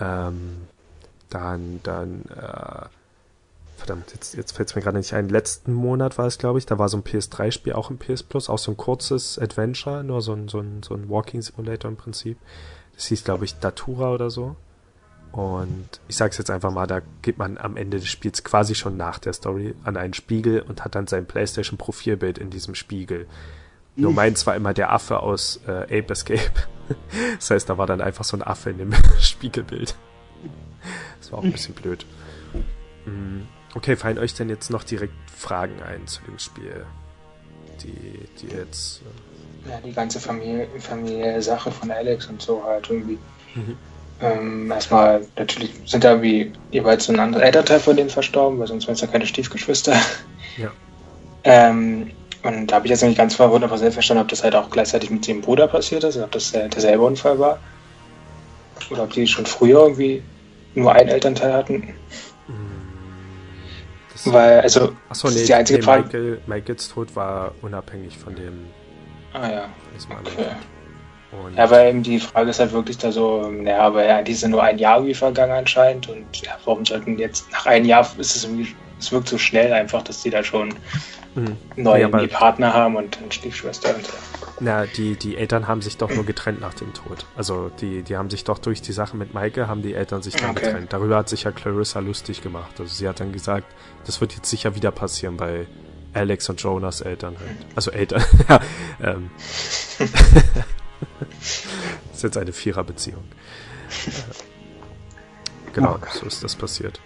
Ähm, 0.00 0.62
dann, 1.30 1.78
dann, 1.84 2.22
äh, 2.36 2.86
verdammt, 3.76 4.10
jetzt, 4.12 4.34
jetzt 4.34 4.56
fällt 4.56 4.70
es 4.70 4.74
mir 4.74 4.82
gerade 4.82 4.98
nicht 4.98 5.14
ein. 5.14 5.28
Letzten 5.28 5.72
Monat 5.72 6.18
war 6.18 6.26
es, 6.26 6.36
glaube 6.36 6.58
ich, 6.58 6.66
da 6.66 6.80
war 6.80 6.88
so 6.88 6.96
ein 6.96 7.04
PS3-Spiel 7.04 7.74
auch 7.74 7.90
im 7.90 7.98
PS 7.98 8.24
Plus, 8.24 8.48
auch 8.48 8.58
so 8.58 8.72
ein 8.72 8.76
kurzes 8.76 9.38
Adventure, 9.38 10.02
nur 10.02 10.20
so 10.20 10.32
ein, 10.32 10.48
so 10.48 10.58
ein, 10.58 10.82
so 10.82 10.94
ein 10.94 11.08
Walking 11.08 11.42
Simulator 11.42 11.92
im 11.92 11.96
Prinzip. 11.96 12.38
Das 12.96 13.06
hieß, 13.06 13.22
glaube 13.22 13.44
ich, 13.44 13.54
Datura 13.60 14.12
oder 14.12 14.30
so. 14.30 14.56
Und 15.34 15.88
ich 16.06 16.14
sag's 16.14 16.38
jetzt 16.38 16.48
einfach 16.48 16.70
mal, 16.70 16.86
da 16.86 17.02
geht 17.22 17.38
man 17.38 17.58
am 17.58 17.76
Ende 17.76 17.98
des 17.98 18.06
Spiels 18.06 18.44
quasi 18.44 18.76
schon 18.76 18.96
nach 18.96 19.18
der 19.18 19.32
Story 19.32 19.74
an 19.82 19.96
einen 19.96 20.14
Spiegel 20.14 20.60
und 20.60 20.84
hat 20.84 20.94
dann 20.94 21.08
sein 21.08 21.26
PlayStation-Profilbild 21.26 22.38
in 22.38 22.50
diesem 22.50 22.76
Spiegel. 22.76 23.26
Nur 23.96 24.12
meins 24.12 24.46
war 24.46 24.54
immer 24.54 24.74
der 24.74 24.92
Affe 24.92 25.18
aus 25.18 25.58
äh, 25.66 25.82
Ape 25.98 26.12
Escape. 26.12 26.52
das 27.36 27.50
heißt, 27.50 27.68
da 27.68 27.76
war 27.78 27.88
dann 27.88 28.00
einfach 28.00 28.22
so 28.22 28.36
ein 28.36 28.44
Affe 28.44 28.70
in 28.70 28.78
dem 28.78 28.92
Spiegelbild. 29.18 29.96
Das 31.18 31.32
war 31.32 31.40
auch 31.40 31.44
ein 31.44 31.50
bisschen 31.50 31.74
blöd. 31.74 32.06
Mm, 33.04 33.40
okay, 33.74 33.96
fallen 33.96 34.18
euch 34.18 34.34
denn 34.34 34.48
jetzt 34.48 34.70
noch 34.70 34.84
direkt 34.84 35.14
Fragen 35.36 35.82
ein 35.82 36.06
zu 36.06 36.22
dem 36.22 36.38
Spiel? 36.38 36.86
Die, 37.82 38.28
die 38.40 38.54
jetzt. 38.54 39.02
Äh 39.66 39.70
ja, 39.70 39.80
die 39.80 39.92
ganze 39.92 40.20
Familie, 40.20 40.68
familiäre 40.78 41.42
Sache 41.42 41.72
von 41.72 41.90
Alex 41.90 42.26
und 42.26 42.40
so 42.40 42.62
halt 42.62 42.88
irgendwie. 42.88 43.18
Mhm. 43.56 43.76
Ähm, 44.24 44.70
erstmal, 44.70 45.20
natürlich 45.36 45.70
sind 45.84 46.02
da 46.02 46.22
wie 46.22 46.50
jeweils 46.70 47.10
ein 47.10 47.20
anderer 47.20 47.42
Elternteil 47.42 47.78
von 47.78 47.94
denen 47.94 48.08
verstorben, 48.08 48.58
weil 48.58 48.66
sonst 48.66 48.86
wären 48.86 48.94
es 48.94 49.02
ja 49.02 49.06
keine 49.06 49.26
Stiefgeschwister. 49.26 49.94
Ja. 50.56 50.70
Ähm, 51.44 52.10
und 52.42 52.68
da 52.68 52.76
habe 52.76 52.86
ich 52.86 52.90
jetzt 52.90 53.02
nicht 53.02 53.18
ganz 53.18 53.34
verwundert, 53.34 53.70
was 53.70 53.80
selbst 53.80 53.94
verstanden, 53.94 54.22
ob 54.22 54.28
das 54.28 54.42
halt 54.42 54.54
auch 54.54 54.70
gleichzeitig 54.70 55.10
mit 55.10 55.26
dem 55.26 55.42
Bruder 55.42 55.66
passiert 55.66 56.04
ist, 56.04 56.16
ob 56.16 56.30
das 56.30 56.52
der, 56.52 56.68
derselbe 56.68 57.02
Unfall 57.04 57.38
war. 57.38 57.58
Oder 58.90 59.02
ob 59.02 59.12
die 59.12 59.26
schon 59.26 59.44
früher 59.44 59.80
irgendwie 59.80 60.22
nur 60.74 60.92
einen 60.92 61.08
Elternteil 61.08 61.52
hatten. 61.52 61.94
Das 64.12 64.32
Weil, 64.32 64.60
also, 64.60 64.92
achso, 65.08 65.28
nee, 65.28 65.44
die 65.44 65.54
einzige 65.54 65.82
Frage. 65.82 66.04
Michael, 66.04 66.40
Michaels 66.46 66.88
Tod 66.88 67.14
war 67.16 67.52
unabhängig 67.62 68.16
von 68.16 68.34
dem. 68.34 68.66
Ah 69.32 69.50
ja. 69.50 69.68
Okay. 70.08 70.46
Und 71.44 71.56
ja, 71.56 71.70
weil 71.70 71.90
eben 71.90 72.02
die 72.02 72.20
Frage 72.20 72.50
ist 72.50 72.60
halt 72.60 72.72
wirklich 72.72 72.98
da 72.98 73.12
so, 73.12 73.48
naja, 73.50 73.80
aber 73.80 74.04
ja, 74.04 74.22
die 74.22 74.34
sind 74.34 74.50
nur 74.50 74.62
ein 74.62 74.78
Jahr 74.78 75.04
wie 75.04 75.14
vergangen 75.14 75.52
anscheinend 75.52 76.08
und 76.08 76.24
ja, 76.42 76.52
warum 76.64 76.84
sollten 76.84 77.18
jetzt 77.18 77.50
nach 77.52 77.66
einem 77.66 77.86
Jahr 77.86 78.06
ist 78.18 78.36
es 78.36 78.44
irgendwie, 78.44 78.74
es 78.98 79.12
wirkt 79.12 79.28
so 79.28 79.38
schnell 79.38 79.72
einfach, 79.72 80.02
dass 80.02 80.22
die 80.22 80.30
da 80.30 80.42
schon 80.42 80.74
mhm. 81.34 81.56
neue 81.76 82.02
ja, 82.02 82.26
Partner 82.26 82.72
haben 82.72 82.96
und 82.96 83.18
eine 83.18 83.32
Stiefschwester 83.32 83.94
und 83.94 84.06
so. 84.06 84.12
Na, 84.60 84.86
die, 84.86 85.16
die 85.16 85.36
Eltern 85.36 85.66
haben 85.66 85.82
sich 85.82 85.96
doch 85.96 86.10
nur 86.10 86.24
getrennt 86.24 86.60
nach 86.60 86.74
dem 86.74 86.94
Tod. 86.94 87.26
Also 87.36 87.70
die, 87.80 88.02
die 88.02 88.16
haben 88.16 88.30
sich 88.30 88.44
doch 88.44 88.58
durch 88.58 88.80
die 88.82 88.92
Sache 88.92 89.16
mit 89.16 89.34
Maike, 89.34 89.66
haben 89.66 89.82
die 89.82 89.94
Eltern 89.94 90.22
sich 90.22 90.36
dann 90.36 90.50
okay. 90.50 90.66
getrennt. 90.66 90.92
Darüber 90.92 91.16
hat 91.16 91.28
sich 91.28 91.42
ja 91.42 91.50
Clarissa 91.50 91.98
lustig 91.98 92.40
gemacht. 92.40 92.78
Also 92.78 92.94
sie 92.94 93.08
hat 93.08 93.18
dann 93.18 93.32
gesagt, 93.32 93.66
das 94.06 94.20
wird 94.20 94.34
jetzt 94.34 94.48
sicher 94.48 94.76
wieder 94.76 94.92
passieren 94.92 95.36
bei 95.36 95.66
Alex 96.12 96.48
und 96.48 96.60
Jonas 96.60 97.00
Eltern 97.00 97.36
halt. 97.38 97.56
Also 97.74 97.90
Eltern, 97.90 98.22
ja. 98.48 98.60
Ähm. 99.02 99.30
das 101.20 102.16
ist 102.16 102.22
jetzt 102.22 102.36
eine 102.36 102.52
Viererbeziehung. 102.52 103.24
genau, 105.72 105.98
oh 106.00 106.06
so 106.12 106.26
ist 106.26 106.42
das 106.42 106.54
passiert. 106.56 107.00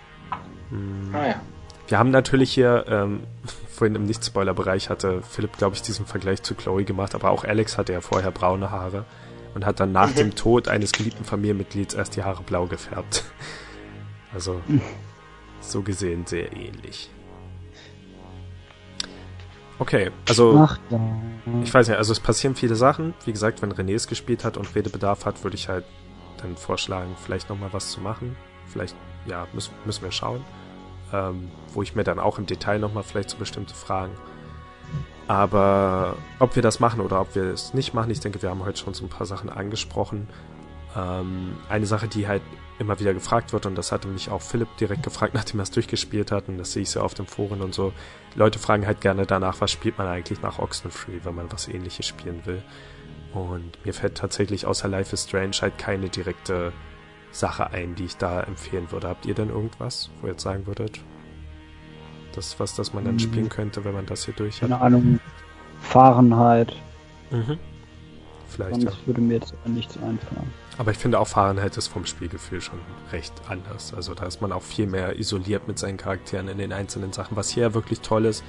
Hm. 0.70 1.14
Ah, 1.14 1.26
ja. 1.26 1.40
Wir 1.88 1.98
haben 1.98 2.10
natürlich 2.10 2.52
hier, 2.52 2.84
ähm, 2.88 3.22
vorhin 3.70 3.94
im 3.94 4.04
Nicht-Spoiler-Bereich 4.04 4.90
hatte 4.90 5.22
Philipp, 5.22 5.56
glaube 5.56 5.74
ich, 5.74 5.82
diesen 5.82 6.06
Vergleich 6.06 6.42
zu 6.42 6.54
Chloe 6.54 6.84
gemacht, 6.84 7.14
aber 7.14 7.30
auch 7.30 7.44
Alex 7.44 7.78
hatte 7.78 7.92
ja 7.92 8.00
vorher 8.00 8.30
braune 8.30 8.70
Haare 8.70 9.04
und 9.54 9.64
hat 9.64 9.80
dann 9.80 9.92
nach 9.92 10.10
mhm. 10.10 10.16
dem 10.16 10.34
Tod 10.34 10.68
eines 10.68 10.92
geliebten 10.92 11.24
Familienmitglieds 11.24 11.94
erst 11.94 12.16
die 12.16 12.22
Haare 12.22 12.42
blau 12.42 12.66
gefärbt. 12.66 13.24
Also, 14.34 14.60
so 15.60 15.80
gesehen 15.80 16.26
sehr 16.26 16.52
ähnlich. 16.52 17.10
Okay, 19.78 20.10
also 20.28 20.58
Ach, 20.58 20.78
ja. 20.90 21.00
ich 21.62 21.72
weiß 21.72 21.88
nicht, 21.88 21.96
also 21.96 22.12
es 22.12 22.20
passieren 22.20 22.56
viele 22.56 22.74
Sachen. 22.74 23.14
Wie 23.24 23.32
gesagt, 23.32 23.62
wenn 23.62 23.72
René 23.72 23.94
es 23.94 24.08
gespielt 24.08 24.44
hat 24.44 24.56
und 24.56 24.74
Redebedarf 24.74 25.24
hat, 25.24 25.44
würde 25.44 25.56
ich 25.56 25.68
halt 25.68 25.84
dann 26.38 26.56
vorschlagen, 26.56 27.14
vielleicht 27.16 27.48
nochmal 27.48 27.72
was 27.72 27.90
zu 27.90 28.00
machen. 28.00 28.36
Vielleicht, 28.66 28.96
ja, 29.26 29.46
müssen, 29.52 29.72
müssen 29.84 30.02
wir 30.02 30.12
schauen. 30.12 30.44
Ähm, 31.12 31.50
wo 31.72 31.82
ich 31.82 31.94
mir 31.94 32.04
dann 32.04 32.18
auch 32.18 32.38
im 32.38 32.46
Detail 32.46 32.78
nochmal 32.78 33.02
vielleicht 33.02 33.30
zu 33.30 33.36
so 33.36 33.40
bestimmte 33.40 33.74
Fragen 33.74 34.12
Aber 35.26 36.16
ob 36.38 36.54
wir 36.54 36.62
das 36.62 36.80
machen 36.80 37.00
oder 37.00 37.20
ob 37.20 37.34
wir 37.34 37.44
es 37.44 37.72
nicht 37.72 37.94
machen, 37.94 38.10
ich 38.10 38.20
denke, 38.20 38.42
wir 38.42 38.50
haben 38.50 38.64
heute 38.64 38.78
schon 38.78 38.92
so 38.92 39.06
ein 39.06 39.08
paar 39.08 39.26
Sachen 39.26 39.48
angesprochen. 39.48 40.28
Ähm, 40.98 41.56
eine 41.68 41.86
Sache, 41.86 42.08
die 42.08 42.26
halt 42.26 42.42
immer 42.78 42.98
wieder 42.98 43.14
gefragt 43.14 43.52
wird, 43.52 43.66
und 43.66 43.76
das 43.76 43.92
hatte 43.92 44.08
mich 44.08 44.30
auch 44.30 44.42
Philipp 44.42 44.76
direkt 44.78 45.02
gefragt, 45.02 45.34
nachdem 45.34 45.60
er 45.60 45.64
es 45.64 45.70
durchgespielt 45.70 46.32
hat, 46.32 46.48
und 46.48 46.58
das 46.58 46.72
sehe 46.72 46.82
ich 46.82 46.94
ja 46.94 47.02
auf 47.02 47.14
dem 47.14 47.26
Foren 47.26 47.60
und 47.60 47.74
so. 47.74 47.92
Leute 48.34 48.58
fragen 48.58 48.86
halt 48.86 49.00
gerne 49.00 49.26
danach, 49.26 49.60
was 49.60 49.70
spielt 49.70 49.98
man 49.98 50.06
eigentlich 50.06 50.42
nach 50.42 50.58
Oxenfree, 50.58 51.20
wenn 51.22 51.34
man 51.34 51.50
was 51.52 51.68
ähnliches 51.68 52.06
spielen 52.06 52.42
will. 52.44 52.62
Und 53.32 53.84
mir 53.84 53.92
fällt 53.92 54.16
tatsächlich 54.16 54.66
außer 54.66 54.88
Life 54.88 55.12
is 55.12 55.24
Strange 55.24 55.56
halt 55.60 55.78
keine 55.78 56.08
direkte 56.08 56.72
Sache 57.30 57.70
ein, 57.70 57.94
die 57.94 58.06
ich 58.06 58.16
da 58.16 58.40
empfehlen 58.40 58.90
würde. 58.90 59.08
Habt 59.08 59.26
ihr 59.26 59.34
denn 59.34 59.50
irgendwas, 59.50 60.10
wo 60.20 60.26
ihr 60.26 60.32
jetzt 60.32 60.42
sagen 60.42 60.66
würdet, 60.66 61.00
das 62.34 62.58
was, 62.58 62.74
das 62.74 62.94
man 62.94 63.04
dann 63.04 63.14
mhm. 63.14 63.20
spielen 63.20 63.48
könnte, 63.48 63.84
wenn 63.84 63.92
man 63.92 64.06
das 64.06 64.24
hier 64.24 64.34
durch 64.34 64.62
hat? 64.62 64.70
Keine 64.70 64.80
Ahnung. 64.80 65.20
Fahrenheit. 65.80 66.74
Mhm. 67.30 67.58
Vielleicht. 68.48 68.80
Sonst 68.80 68.84
ja. 68.84 69.06
würde 69.06 69.20
mir 69.20 69.34
jetzt 69.34 69.54
nichts 69.66 69.96
einfallen. 69.96 70.50
Aber 70.78 70.90
ich 70.90 70.98
finde 70.98 71.18
auch 71.20 71.28
Fahrenheit 71.28 71.76
ist 71.76 71.88
vom 71.88 72.06
Spielgefühl 72.06 72.60
schon 72.60 72.78
recht 73.12 73.32
anders. 73.48 73.92
Also 73.94 74.14
da 74.14 74.26
ist 74.26 74.40
man 74.40 74.52
auch 74.52 74.62
viel 74.62 74.86
mehr 74.86 75.18
isoliert 75.18 75.68
mit 75.68 75.78
seinen 75.78 75.96
Charakteren 75.96 76.48
in 76.48 76.58
den 76.58 76.72
einzelnen 76.72 77.12
Sachen, 77.12 77.36
was 77.36 77.50
hier 77.50 77.74
wirklich 77.74 78.00
toll 78.00 78.24
ist. 78.24 78.44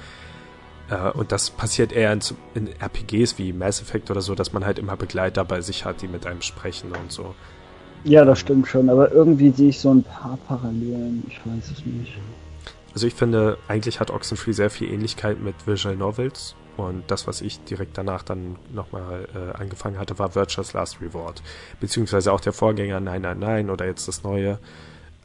Äh, 0.90 1.10
und 1.10 1.32
das 1.32 1.50
passiert 1.50 1.92
eher 1.92 2.12
in, 2.12 2.20
in, 2.54 2.68
RPGs 2.68 3.38
wie 3.38 3.52
Mass 3.52 3.80
Effect 3.80 4.10
oder 4.10 4.20
so, 4.20 4.34
dass 4.34 4.52
man 4.52 4.64
halt 4.64 4.78
immer 4.78 4.96
Begleiter 4.96 5.44
bei 5.44 5.60
sich 5.60 5.84
hat, 5.84 6.02
die 6.02 6.08
mit 6.08 6.26
einem 6.26 6.42
sprechen 6.42 6.92
und 6.92 7.12
so. 7.12 7.34
Ja, 8.04 8.24
das 8.24 8.38
stimmt 8.38 8.66
schon, 8.66 8.88
aber 8.88 9.12
irgendwie 9.12 9.50
sehe 9.50 9.68
ich 9.68 9.78
so 9.78 9.92
ein 9.92 10.02
paar 10.02 10.38
Parallelen. 10.48 11.22
Ich 11.28 11.38
weiß 11.44 11.70
es 11.70 11.84
nicht. 11.84 12.16
Also 12.94 13.06
ich 13.06 13.14
finde, 13.14 13.58
eigentlich 13.68 14.00
hat 14.00 14.10
Oxenfree 14.10 14.52
sehr 14.52 14.70
viel 14.70 14.90
Ähnlichkeit 14.90 15.40
mit 15.40 15.54
Visual 15.66 15.96
Novels. 15.96 16.54
Und 16.80 17.10
das, 17.10 17.26
was 17.26 17.40
ich 17.40 17.62
direkt 17.64 17.98
danach 17.98 18.22
dann 18.22 18.56
nochmal 18.72 19.28
äh, 19.34 19.56
angefangen 19.56 19.98
hatte, 19.98 20.18
war 20.18 20.34
Virtuous 20.34 20.72
Last 20.72 21.00
Reward. 21.00 21.42
Beziehungsweise 21.80 22.32
auch 22.32 22.40
der 22.40 22.52
Vorgänger 22.52 23.00
999 23.00 23.72
oder 23.72 23.86
jetzt 23.86 24.08
das 24.08 24.22
neue 24.22 24.58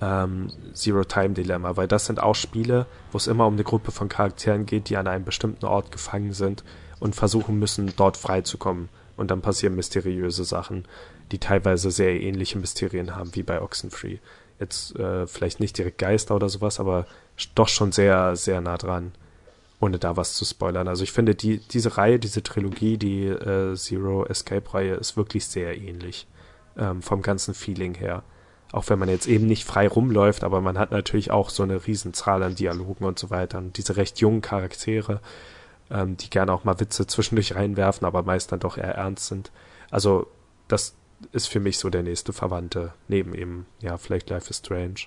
ähm, 0.01 0.51
Zero 0.73 1.03
Time 1.03 1.29
Dilemma. 1.29 1.77
Weil 1.77 1.87
das 1.87 2.05
sind 2.05 2.21
auch 2.21 2.35
Spiele, 2.35 2.85
wo 3.11 3.17
es 3.17 3.27
immer 3.27 3.47
um 3.47 3.53
eine 3.53 3.63
Gruppe 3.63 3.91
von 3.91 4.09
Charakteren 4.09 4.65
geht, 4.65 4.89
die 4.89 4.97
an 4.97 5.07
einem 5.07 5.25
bestimmten 5.25 5.65
Ort 5.65 5.91
gefangen 5.91 6.33
sind 6.33 6.63
und 6.99 7.15
versuchen 7.15 7.57
müssen, 7.59 7.93
dort 7.95 8.17
freizukommen. 8.17 8.89
Und 9.17 9.31
dann 9.31 9.41
passieren 9.41 9.75
mysteriöse 9.75 10.43
Sachen, 10.43 10.85
die 11.31 11.39
teilweise 11.39 11.89
sehr 11.89 12.19
ähnliche 12.19 12.59
Mysterien 12.59 13.15
haben 13.15 13.33
wie 13.33 13.43
bei 13.43 13.61
Oxenfree. 13.61 14.19
Jetzt 14.59 14.95
äh, 14.97 15.27
vielleicht 15.27 15.59
nicht 15.59 15.77
direkt 15.77 15.97
Geister 15.97 16.35
oder 16.35 16.49
sowas, 16.49 16.79
aber 16.79 17.05
doch 17.55 17.67
schon 17.67 17.91
sehr, 17.91 18.35
sehr 18.35 18.61
nah 18.61 18.77
dran, 18.77 19.11
ohne 19.85 19.99
da 19.99 20.17
was 20.17 20.33
zu 20.33 20.45
spoilern. 20.45 20.87
Also 20.87 21.03
ich 21.03 21.11
finde, 21.11 21.35
die, 21.35 21.59
diese 21.59 21.97
Reihe, 21.97 22.19
diese 22.19 22.41
Trilogie, 22.41 22.97
die 22.97 23.25
äh, 23.27 23.75
Zero 23.75 24.25
Escape-Reihe, 24.25 24.95
ist 24.95 25.15
wirklich 25.15 25.45
sehr 25.45 25.77
ähnlich 25.77 26.27
ähm, 26.75 27.03
vom 27.03 27.21
ganzen 27.21 27.53
Feeling 27.53 27.93
her. 27.93 28.23
Auch 28.71 28.89
wenn 28.89 28.97
man 28.97 29.09
jetzt 29.09 29.27
eben 29.27 29.45
nicht 29.45 29.63
frei 29.63 29.87
rumläuft, 29.87 30.43
aber 30.43 30.59
man 30.59 30.79
hat 30.79 30.91
natürlich 30.91 31.29
auch 31.29 31.51
so 31.51 31.61
eine 31.61 31.85
Riesenzahl 31.85 32.41
an 32.41 32.55
Dialogen 32.55 33.05
und 33.05 33.19
so 33.19 33.29
weiter. 33.29 33.59
Und 33.59 33.77
diese 33.77 33.95
recht 33.95 34.19
jungen 34.19 34.41
Charaktere, 34.41 35.21
ähm, 35.91 36.17
die 36.17 36.31
gerne 36.31 36.51
auch 36.51 36.63
mal 36.63 36.79
Witze 36.79 37.05
zwischendurch 37.05 37.55
reinwerfen, 37.55 38.07
aber 38.07 38.23
meist 38.23 38.51
dann 38.51 38.59
doch 38.59 38.77
eher 38.77 38.95
ernst 38.95 39.27
sind. 39.27 39.51
Also 39.91 40.27
das 40.67 40.95
ist 41.31 41.47
für 41.47 41.59
mich 41.59 41.77
so 41.77 41.91
der 41.91 42.01
nächste 42.01 42.33
Verwandte, 42.33 42.93
neben 43.07 43.35
eben, 43.35 43.67
ja, 43.81 43.97
vielleicht 43.97 44.31
Life 44.31 44.49
is 44.49 44.57
Strange. 44.57 45.05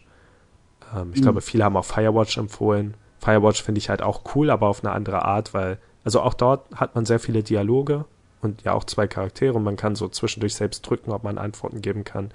Ähm, 0.95 1.11
ich 1.12 1.20
mhm. 1.20 1.24
glaube, 1.24 1.41
viele 1.41 1.64
haben 1.64 1.76
auch 1.76 1.85
Firewatch 1.85 2.39
empfohlen. 2.39 2.95
Firewatch 3.21 3.62
finde 3.62 3.79
ich 3.79 3.89
halt 3.89 4.03
auch 4.03 4.23
cool, 4.35 4.51
aber 4.51 4.69
auf 4.69 4.85
eine 4.85 4.93
andere 4.93 5.25
Art, 5.25 5.55
weil, 5.55 5.79
also 6.05 6.21
auch 6.21 6.35
dort 6.35 6.71
hat 6.75 6.95
man 6.95 7.05
sehr 7.05 7.19
viele 7.19 7.43
Dialoge 7.43 8.05
und 8.41 8.62
ja 8.62 8.73
auch 8.73 8.85
zwei 8.85 9.07
Charaktere 9.07 9.55
und 9.55 9.64
man 9.64 9.77
kann 9.77 9.97
so 9.97 10.09
zwischendurch 10.09 10.55
selbst 10.55 10.83
drücken, 10.83 11.11
ob 11.11 11.25
man 11.25 11.39
Antworten 11.39 11.83
geben 11.83 12.05
kann. 12.05 12.31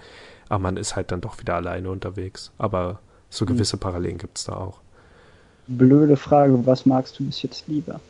Aber 0.49 0.59
man 0.59 0.77
ist 0.77 0.95
halt 0.95 1.11
dann 1.11 1.21
doch 1.21 1.39
wieder 1.39 1.55
alleine 1.55 1.89
unterwegs. 1.89 2.51
Aber 2.57 2.99
so 3.29 3.45
mhm. 3.45 3.49
gewisse 3.49 3.77
Parallelen 3.77 4.17
gibt 4.17 4.37
es 4.37 4.45
da 4.45 4.55
auch. 4.55 4.79
Blöde 5.67 6.17
Frage, 6.17 6.65
was 6.65 6.85
magst 6.85 7.17
du 7.19 7.25
bis 7.25 7.41
jetzt 7.41 7.67
lieber? 7.67 8.01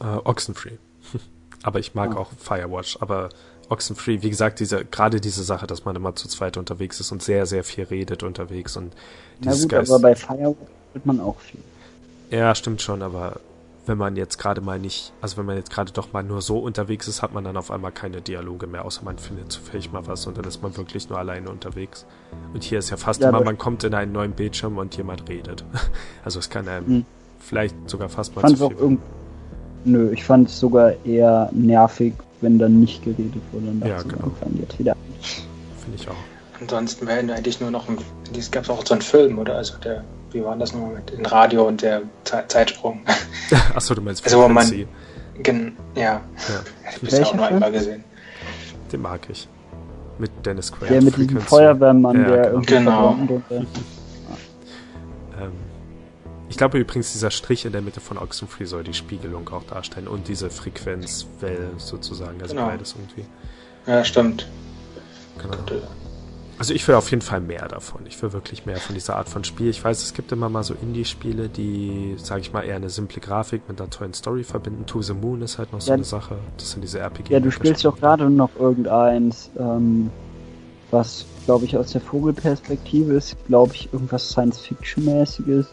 Äh, 0.00 0.18
Oxenfree. 0.24 0.76
aber 1.62 1.78
ich 1.78 1.94
mag 1.94 2.14
ah. 2.14 2.18
auch 2.18 2.30
Firewatch, 2.38 2.98
aber 3.00 3.30
Oxenfree, 3.70 4.20
wie 4.20 4.30
gesagt, 4.30 4.60
diese, 4.60 4.84
gerade 4.84 5.20
diese 5.20 5.42
Sache, 5.42 5.66
dass 5.66 5.84
man 5.84 5.96
immer 5.96 6.14
zu 6.14 6.28
zweit 6.28 6.56
unterwegs 6.56 7.00
ist 7.00 7.12
und 7.12 7.22
sehr, 7.22 7.46
sehr 7.46 7.64
viel 7.64 7.84
redet 7.84 8.22
unterwegs 8.22 8.76
und 8.76 8.92
dieses 9.38 9.60
Na 9.60 9.62
gut, 9.62 9.70
Geist 9.70 9.92
aber 9.92 10.02
bei 10.02 10.14
Firewatch 10.14 10.58
wird 10.92 11.06
man 11.06 11.20
auch 11.20 11.38
viel. 11.40 11.60
Ja, 12.30 12.54
stimmt 12.54 12.80
schon, 12.80 13.02
aber 13.02 13.40
wenn 13.86 13.98
man 13.98 14.14
jetzt 14.14 14.38
gerade 14.38 14.60
mal 14.60 14.78
nicht, 14.78 15.12
also 15.20 15.36
wenn 15.36 15.46
man 15.46 15.56
jetzt 15.56 15.70
gerade 15.70 15.90
doch 15.90 16.12
mal 16.12 16.22
nur 16.22 16.42
so 16.42 16.58
unterwegs 16.58 17.08
ist, 17.08 17.22
hat 17.22 17.34
man 17.34 17.42
dann 17.44 17.56
auf 17.56 17.70
einmal 17.70 17.90
keine 17.90 18.20
Dialoge 18.20 18.66
mehr, 18.66 18.84
außer 18.84 19.02
man 19.04 19.18
findet 19.18 19.50
zufällig 19.50 19.90
mal 19.90 20.06
was 20.06 20.26
und 20.26 20.38
dann 20.38 20.44
ist 20.44 20.62
man 20.62 20.76
wirklich 20.76 21.08
nur 21.08 21.18
alleine 21.18 21.50
unterwegs. 21.50 22.06
Und 22.54 22.62
hier 22.62 22.78
ist 22.78 22.90
ja 22.90 22.96
fast 22.96 23.20
ja, 23.20 23.30
immer, 23.30 23.42
man 23.42 23.58
kommt 23.58 23.82
in 23.82 23.94
einen 23.94 24.12
neuen 24.12 24.32
Bildschirm 24.32 24.78
und 24.78 24.96
jemand 24.96 25.28
redet. 25.28 25.64
Also 26.24 26.38
es 26.38 26.50
kann 26.50 26.68
einem 26.68 26.86
hm. 26.86 27.04
vielleicht 27.40 27.74
sogar 27.88 28.08
fast 28.08 28.36
mal 28.36 28.46
zu 28.54 28.68
viel. 28.68 28.98
Nö, 29.84 30.12
ich 30.12 30.22
fand 30.22 30.48
es 30.48 30.60
sogar 30.60 30.92
eher 31.04 31.48
nervig, 31.52 32.12
wenn 32.42 32.58
dann 32.58 32.78
nicht 32.78 33.02
geredet 33.02 33.40
wurde. 33.50 33.66
Dann 33.66 33.88
ja, 33.88 34.02
genau. 34.02 34.30
jetzt 34.60 34.78
wieder. 34.78 34.94
Finde 35.82 35.96
ich 35.96 36.08
auch. 36.08 36.14
Ansonsten 36.60 37.06
wäre 37.06 37.20
eigentlich 37.32 37.60
nur 37.60 37.70
noch 37.70 37.88
ein. 37.88 37.96
Es 38.36 38.50
gab 38.50 38.68
auch 38.68 38.84
so 38.84 38.92
einen 38.92 39.00
Film, 39.00 39.38
oder? 39.38 39.56
Also 39.56 39.78
der, 39.78 40.04
wie 40.32 40.44
war 40.44 40.56
das 40.56 40.72
nochmal 40.72 40.94
mit 40.94 41.10
dem 41.10 41.24
Radio 41.24 41.66
und 41.66 41.82
der 41.82 42.02
Ze 42.24 42.44
Zeitsprung? 42.48 43.00
Achso, 43.74 43.94
du 43.94 44.02
meinst 44.02 44.24
also, 44.24 44.42
wo 44.42 44.48
man, 44.48 44.86
gen, 45.42 45.76
ja. 45.94 46.02
ja. 46.02 46.20
Ich 47.02 47.14
habe 47.14 47.26
auch 47.26 47.34
noch 47.34 47.44
einmal 47.44 47.72
gesehen. 47.72 48.04
Den 48.92 49.02
mag 49.02 49.20
ich. 49.28 49.48
Mit 50.18 50.30
Dennis 50.44 50.70
Quaid. 50.70 50.90
Der 50.90 51.02
mit 51.02 51.16
dem 51.16 51.40
Feuerwehrmann, 51.40 52.22
ja, 52.22 52.28
der 52.28 52.50
genau. 52.60 53.12
irgendwie 53.12 53.44
genau. 53.48 53.64
ähm, 55.40 55.52
ich 56.50 56.56
glaube 56.58 56.78
übrigens, 56.78 57.12
dieser 57.12 57.30
Strich 57.30 57.64
in 57.64 57.72
der 57.72 57.80
Mitte 57.80 58.00
von 58.00 58.18
Oxenfree 58.18 58.64
soll 58.64 58.84
die 58.84 58.92
Spiegelung 58.92 59.48
auch 59.48 59.62
darstellen 59.64 60.08
und 60.08 60.28
diese 60.28 60.50
Frequenzwelle 60.50 61.70
sozusagen, 61.78 62.42
also 62.42 62.54
genau. 62.54 62.66
beides 62.66 62.94
irgendwie. 62.98 63.24
Ja, 63.86 64.04
stimmt. 64.04 64.46
Genau. 65.38 65.80
Also 66.60 66.74
ich 66.74 66.86
will 66.86 66.94
auf 66.94 67.10
jeden 67.10 67.22
Fall 67.22 67.40
mehr 67.40 67.66
davon. 67.68 68.02
Ich 68.04 68.20
will 68.22 68.34
wirklich 68.34 68.66
mehr 68.66 68.76
von 68.76 68.94
dieser 68.94 69.16
Art 69.16 69.30
von 69.30 69.44
Spiel. 69.44 69.70
Ich 69.70 69.82
weiß, 69.82 70.02
es 70.02 70.12
gibt 70.12 70.30
immer 70.30 70.50
mal 70.50 70.62
so 70.62 70.74
Indie-Spiele, 70.74 71.48
die, 71.48 72.16
sage 72.18 72.42
ich 72.42 72.52
mal, 72.52 72.60
eher 72.60 72.76
eine 72.76 72.90
simple 72.90 73.18
Grafik 73.18 73.62
mit 73.66 73.80
einer 73.80 73.88
tollen 73.88 74.12
Story 74.12 74.44
verbinden. 74.44 74.84
To 74.84 75.00
the 75.00 75.14
Moon 75.14 75.40
ist 75.40 75.56
halt 75.56 75.72
noch 75.72 75.80
so 75.80 75.88
ja, 75.88 75.94
eine 75.94 76.04
Sache. 76.04 76.36
Das 76.58 76.72
sind 76.72 76.82
diese 76.82 76.98
RPG. 76.98 77.32
Ja, 77.32 77.40
du 77.40 77.50
spielst 77.50 77.82
doch 77.86 77.96
gerade 77.96 78.28
noch 78.28 78.50
irgendeins, 78.58 79.50
ähm, 79.58 80.10
was, 80.90 81.24
glaube 81.46 81.64
ich, 81.64 81.78
aus 81.78 81.92
der 81.92 82.02
Vogelperspektive 82.02 83.14
ist, 83.14 83.42
glaube 83.46 83.74
ich, 83.74 83.90
irgendwas 83.90 84.28
Science-Fiction-mäßiges. 84.28 85.66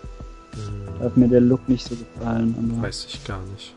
Da 1.00 1.04
hat 1.04 1.18
mir 1.18 1.28
der 1.28 1.42
Look 1.42 1.68
nicht 1.68 1.86
so 1.86 1.98
gefallen. 1.98 2.56
Aber 2.78 2.88
Weiß 2.88 3.08
ich 3.10 3.26
gar 3.26 3.42
nicht. 3.52 3.76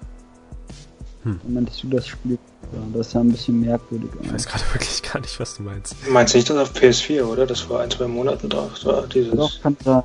Hm. 1.23 1.41
Meintest 1.49 1.83
du 1.83 1.89
das 1.89 2.07
Spiel? 2.07 2.39
Ja, 2.73 2.79
das 2.95 3.09
ist 3.09 3.13
ja 3.15 3.21
ein 3.21 3.31
bisschen 3.31 3.61
merkwürdig. 3.61 4.11
Ich 4.23 4.33
weiß 4.33 4.47
gerade 4.47 4.65
wirklich 4.73 5.03
gar 5.03 5.21
nicht, 5.21 5.39
was 5.39 5.57
du 5.57 5.63
meinst. 5.63 5.95
Meinst 6.09 6.35
du 6.35 6.39
nicht 6.39 6.51
das 6.51 6.57
auf 6.57 6.75
PS4, 6.75 7.23
oder? 7.25 7.47
Das 7.47 7.69
war 7.69 7.81
ein, 7.81 7.91
zwei 7.91 8.07
Monate 8.07 8.49
drauf. 8.49 8.71
Das 8.75 8.85
war 8.87 9.07
dieses. 9.07 9.35
Doch, 9.35 9.63
kann 9.63 9.77
sein. 9.85 10.03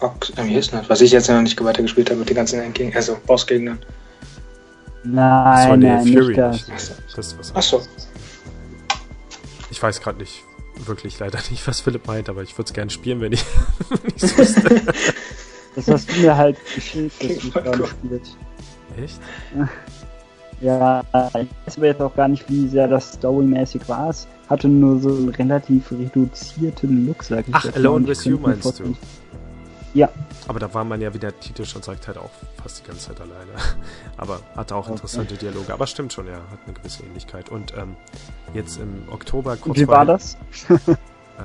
Ox, 0.00 0.30
äh, 0.30 0.44
wie 0.46 0.54
ist 0.54 0.72
das? 0.72 0.88
Was 0.88 1.00
ich 1.02 1.12
jetzt 1.12 1.28
noch 1.28 1.42
nicht 1.42 1.62
weitergespielt 1.62 2.08
habe 2.08 2.20
mit 2.20 2.28
den 2.28 2.36
ganzen 2.36 2.60
Endgegner, 2.60 2.96
also 2.96 3.18
Bossgegnern. 3.26 3.78
Nein, 5.02 5.80
nein, 5.80 6.06
Fury 6.06 6.28
nicht 6.28 6.38
das. 6.38 6.68
Nicht. 6.68 7.16
das 7.16 7.38
was 7.38 7.54
Achso. 7.54 7.82
Ich 9.70 9.82
weiß 9.82 10.00
gerade 10.00 10.18
nicht, 10.18 10.42
wirklich 10.86 11.18
leider 11.18 11.38
nicht, 11.50 11.66
was 11.66 11.80
Philipp 11.80 12.06
meint, 12.06 12.28
aber 12.28 12.42
ich 12.42 12.56
würde 12.56 12.68
es 12.68 12.72
gerne 12.72 12.90
spielen, 12.90 13.20
wenn 13.20 13.32
ich 13.32 13.44
es 14.16 14.36
wüsste. 14.36 14.82
Das 15.76 15.88
hast 15.88 16.10
du 16.10 16.20
mir 16.20 16.36
halt 16.36 16.56
geschickt, 16.74 17.22
dass 17.22 17.38
du 17.38 17.50
gerade 17.50 17.86
spielst. 17.86 18.36
Echt? 18.96 19.20
Ja, 20.60 21.02
ich 21.12 21.48
weiß 21.66 21.76
aber 21.78 21.86
jetzt 21.86 22.02
auch 22.02 22.14
gar 22.14 22.28
nicht, 22.28 22.48
wie 22.50 22.68
sehr 22.68 22.86
das 22.86 23.12
storymäßig 23.14 23.88
war. 23.88 24.10
Es 24.10 24.28
hatte 24.48 24.68
nur 24.68 25.00
so 25.00 25.08
einen 25.08 25.30
relativ 25.30 25.90
reduzierten 25.90 27.06
Look, 27.06 27.22
sag 27.22 27.48
ich 27.48 27.54
Ach, 27.54 27.64
jetzt 27.64 27.76
Alone 27.76 28.06
with 28.06 28.24
You 28.24 28.38
meinst 28.38 28.78
du? 28.78 28.94
Ja. 29.94 30.08
Aber 30.46 30.60
da 30.60 30.72
war 30.72 30.84
man 30.84 31.00
ja, 31.00 31.12
wie 31.14 31.18
der 31.18 31.38
Titel 31.38 31.64
schon 31.64 31.82
sagt, 31.82 32.06
halt 32.06 32.18
auch 32.18 32.30
fast 32.62 32.80
die 32.80 32.86
ganze 32.86 33.08
Zeit 33.08 33.20
alleine. 33.20 33.50
Aber 34.16 34.40
hatte 34.56 34.76
auch 34.76 34.88
interessante 34.88 35.34
okay. 35.34 35.46
Dialoge. 35.46 35.72
Aber 35.72 35.86
stimmt 35.86 36.12
schon, 36.12 36.26
ja, 36.26 36.34
hat 36.34 36.58
eine 36.64 36.74
gewisse 36.74 37.04
Ähnlichkeit. 37.04 37.48
Und 37.48 37.74
ähm, 37.76 37.96
jetzt 38.54 38.78
im 38.78 39.08
Oktober 39.10 39.56
kurz 39.56 39.78
Wie 39.78 39.88
war 39.88 40.04
das? 40.04 40.36
äh, 40.68 41.40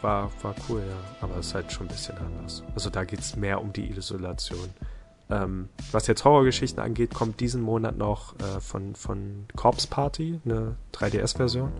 war, 0.00 0.30
war 0.42 0.54
cool, 0.68 0.82
ja. 0.88 0.96
Aber 1.20 1.36
es 1.38 1.48
ist 1.48 1.54
halt 1.54 1.72
schon 1.72 1.86
ein 1.86 1.88
bisschen 1.92 2.16
anders. 2.18 2.62
Also 2.74 2.90
da 2.90 3.04
geht 3.04 3.20
es 3.20 3.36
mehr 3.36 3.60
um 3.60 3.72
die 3.72 3.90
Isolation. 3.90 4.70
Ähm, 5.32 5.68
was 5.92 6.06
jetzt 6.06 6.24
Horrorgeschichten 6.24 6.82
angeht, 6.82 7.14
kommt 7.14 7.40
diesen 7.40 7.62
Monat 7.62 7.96
noch 7.96 8.34
äh, 8.38 8.60
von, 8.60 8.94
von 8.94 9.46
Corpse 9.56 9.88
Party, 9.88 10.40
eine 10.44 10.76
3DS-Version. 10.92 11.72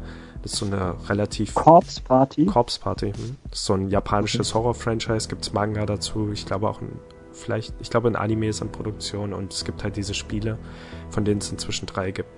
Das 0.43 0.55
ist 0.55 0.59
so 0.59 0.67
eine 0.67 0.95
relativ. 1.09 1.55
Corpse 1.55 2.01
Party? 2.01 2.47
Corpse 2.47 2.81
Party, 2.81 3.13
hm. 3.13 3.37
Das 3.51 3.61
ist 3.61 3.65
so 3.67 3.75
ein 3.75 3.89
japanisches 3.89 4.51
okay. 4.51 4.59
Horror-Franchise, 4.59 5.29
gibt's 5.29 5.53
Manga 5.53 5.85
dazu, 5.87 6.31
ich 6.33 6.47
glaube 6.47 6.69
auch 6.69 6.81
ein 6.81 6.99
vielleicht, 7.35 7.75
ich 7.81 7.91
glaube, 7.91 8.09
ein 8.09 8.17
Anime 8.17 8.49
ist 8.49 8.61
in 8.61 8.71
Produktion 8.71 9.33
und 9.33 9.53
es 9.53 9.65
gibt 9.65 9.83
halt 9.83 9.97
diese 9.97 10.15
Spiele, 10.15 10.59
von 11.11 11.25
denen 11.25 11.41
es 11.41 11.51
inzwischen 11.51 11.87
drei 11.87 12.11
gibt. 12.11 12.29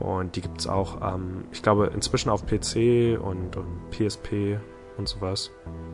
Und 0.00 0.36
die 0.36 0.40
gibt 0.40 0.60
es 0.60 0.66
auch, 0.66 1.14
ähm, 1.14 1.44
ich 1.52 1.62
glaube, 1.62 1.90
inzwischen 1.94 2.30
auf 2.30 2.46
PC 2.46 3.18
und, 3.20 3.56
und 3.56 3.90
PSP 3.90 4.58
und 4.96 5.08
sowas. 5.08 5.50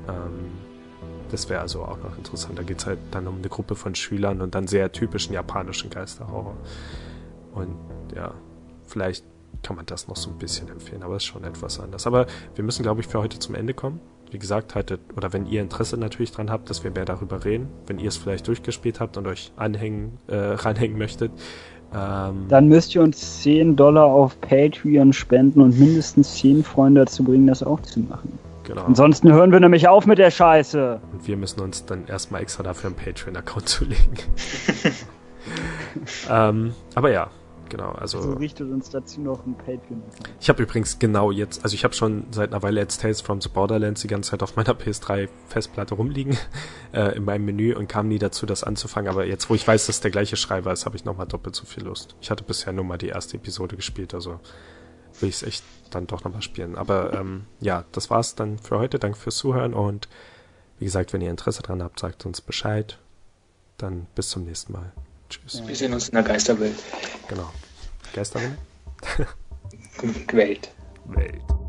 Ähm, 0.09 0.53
das 1.31 1.49
wäre 1.49 1.61
also 1.61 1.83
auch 1.83 1.99
noch 1.99 2.17
interessant. 2.17 2.59
Da 2.59 2.63
geht 2.63 2.79
es 2.79 2.87
halt 2.87 2.99
dann 3.11 3.27
um 3.27 3.39
eine 3.39 3.49
Gruppe 3.49 3.75
von 3.75 3.95
Schülern 3.95 4.41
und 4.41 4.55
dann 4.55 4.67
sehr 4.67 4.93
typischen 4.93 5.35
japanischen 5.35 5.91
Geisterhorror. 5.91 6.57
Und 7.55 7.77
ja, 8.15 8.33
vielleicht 8.87 9.25
kann 9.63 9.77
man 9.77 9.87
das 9.87 10.09
noch 10.09 10.17
so 10.17 10.31
ein 10.31 10.39
bisschen 10.39 10.69
empfehlen, 10.69 11.03
aber 11.03 11.17
es 11.17 11.23
ist 11.23 11.29
schon 11.29 11.45
etwas 11.45 11.81
anders. 11.81 12.07
Aber 12.07 12.27
wir 12.55 12.65
müssen, 12.65 12.83
glaube 12.83 13.01
ich, 13.01 13.07
für 13.07 13.21
heute 13.21 13.39
zum 13.39 13.55
Ende 13.55 13.75
kommen. 13.75 14.01
Wie 14.31 14.39
gesagt, 14.39 14.75
haltet, 14.75 15.01
oder 15.17 15.33
wenn 15.33 15.47
ihr 15.47 15.61
Interesse 15.61 15.97
natürlich 15.97 16.31
dran 16.31 16.51
habt, 16.51 16.71
dass 16.71 16.85
wir 16.85 16.93
mehr 16.93 17.05
darüber 17.05 17.45
reden, 17.45 17.69
wenn 17.87 17.99
ihr 17.99 18.09
es 18.09 18.17
vielleicht 18.17 18.47
durchgespielt 18.47 19.01
habt 19.01 19.17
und 19.17 19.27
euch 19.27 19.53
anhängen, 19.57 20.19
äh, 20.29 20.37
ranhängen 20.37 20.97
möchtet, 20.97 21.33
ähm, 21.93 22.47
Dann 22.49 22.69
müsst 22.69 22.95
ihr 22.95 23.03
uns 23.03 23.43
10 23.43 23.77
Dollar 23.77 24.07
auf 24.07 24.41
Patreon 24.41 25.13
spenden 25.13 25.61
und 25.61 25.79
mindestens 25.79 26.37
10 26.37 26.63
Freunde 26.63 27.01
dazu 27.01 27.25
bringen, 27.25 27.47
das 27.47 27.63
auch 27.63 27.81
zu 27.81 28.01
machen. 28.01 28.39
Genau. 28.71 28.85
Ansonsten 28.85 29.33
hören 29.33 29.51
wir 29.51 29.59
nämlich 29.59 29.89
auf 29.89 30.07
mit 30.07 30.19
der 30.19 30.31
Scheiße. 30.31 31.01
Und 31.13 31.27
wir 31.27 31.37
müssen 31.37 31.61
uns 31.61 31.87
dann 31.87 32.07
erstmal 32.07 32.41
extra 32.43 32.63
dafür 32.63 32.91
einen 32.91 32.97
Patreon-Account 32.97 33.69
zulegen. 33.69 34.15
ähm, 36.31 36.73
aber 36.95 37.11
ja, 37.11 37.31
genau. 37.69 37.91
Also, 37.91 38.19
also 38.19 38.35
richtet 38.35 38.71
uns 38.71 38.89
dazu 38.89 39.23
noch 39.23 39.45
ein 39.45 39.57
Patreon. 39.57 40.05
Ich 40.39 40.49
habe 40.49 40.63
übrigens 40.63 41.01
genau 41.01 41.33
jetzt, 41.33 41.65
also 41.65 41.75
ich 41.75 41.83
habe 41.83 41.95
schon 41.95 42.27
seit 42.31 42.53
einer 42.53 42.63
Weile 42.63 42.79
jetzt 42.79 43.03
Tales 43.03 43.21
from 43.21 43.41
the 43.41 43.49
Borderlands 43.49 44.03
die 44.03 44.07
ganze 44.07 44.31
Zeit 44.31 44.45
auf 44.45 44.55
meiner 44.55 44.75
PS3 44.75 45.29
Festplatte 45.49 45.97
rumliegen 45.97 46.39
äh, 46.93 47.17
in 47.17 47.25
meinem 47.25 47.47
Menü 47.47 47.75
und 47.75 47.89
kam 47.89 48.07
nie 48.07 48.21
dazu, 48.21 48.47
das 48.47 48.63
anzufangen. 48.63 49.11
Aber 49.11 49.27
jetzt, 49.27 49.51
wo 49.51 49.57
ich 49.57 49.67
weiß, 49.67 49.87
dass 49.87 50.01
der 50.01 50.13
gleiche 50.13 50.37
Schreiber 50.37 50.73
ist, 50.73 50.87
habe 50.87 50.95
ich 50.95 51.05
nochmal 51.05 51.27
doppelt 51.27 51.57
so 51.57 51.65
viel 51.65 51.83
Lust. 51.83 52.15
Ich 52.21 52.31
hatte 52.31 52.45
bisher 52.45 52.73
nur 52.73 52.85
mal 52.85 52.99
die 52.99 53.09
erste 53.09 53.37
Episode 53.37 53.75
gespielt, 53.75 54.15
also 54.15 54.39
will 55.21 55.29
ich 55.29 55.37
es 55.37 55.43
echt 55.43 55.65
dann 55.91 56.07
doch 56.07 56.25
nochmal 56.25 56.43
spielen. 56.43 56.77
Aber 56.77 57.13
ähm, 57.15 57.47
ja, 57.61 57.85
das 57.93 58.11
war's 58.11 58.35
dann 58.35 58.59
für 58.59 58.79
heute. 58.79 58.99
Danke 58.99 59.19
fürs 59.19 59.37
Zuhören 59.37 59.75
und 59.75 60.09
wie 60.79 60.85
gesagt, 60.85 61.13
wenn 61.13 61.21
ihr 61.21 61.31
Interesse 61.31 61.63
dran 61.63 61.83
habt, 61.83 62.01
sagt 62.01 62.25
uns 62.27 62.41
Bescheid. 62.41 62.99
Dann 63.77 64.07
bis 64.15 64.31
zum 64.31 64.45
nächsten 64.45 64.73
Mal. 64.73 64.93
Tschüss. 65.29 65.63
Wir 65.67 65.77
sehen 65.77 65.93
uns 65.93 66.09
in 66.09 66.15
der 66.15 66.25
Geisterwelt. 66.25 66.77
Genau. 67.29 67.51
Geisterwelt? 68.13 68.59
Welt. 70.33 70.71
Welt. 71.07 71.60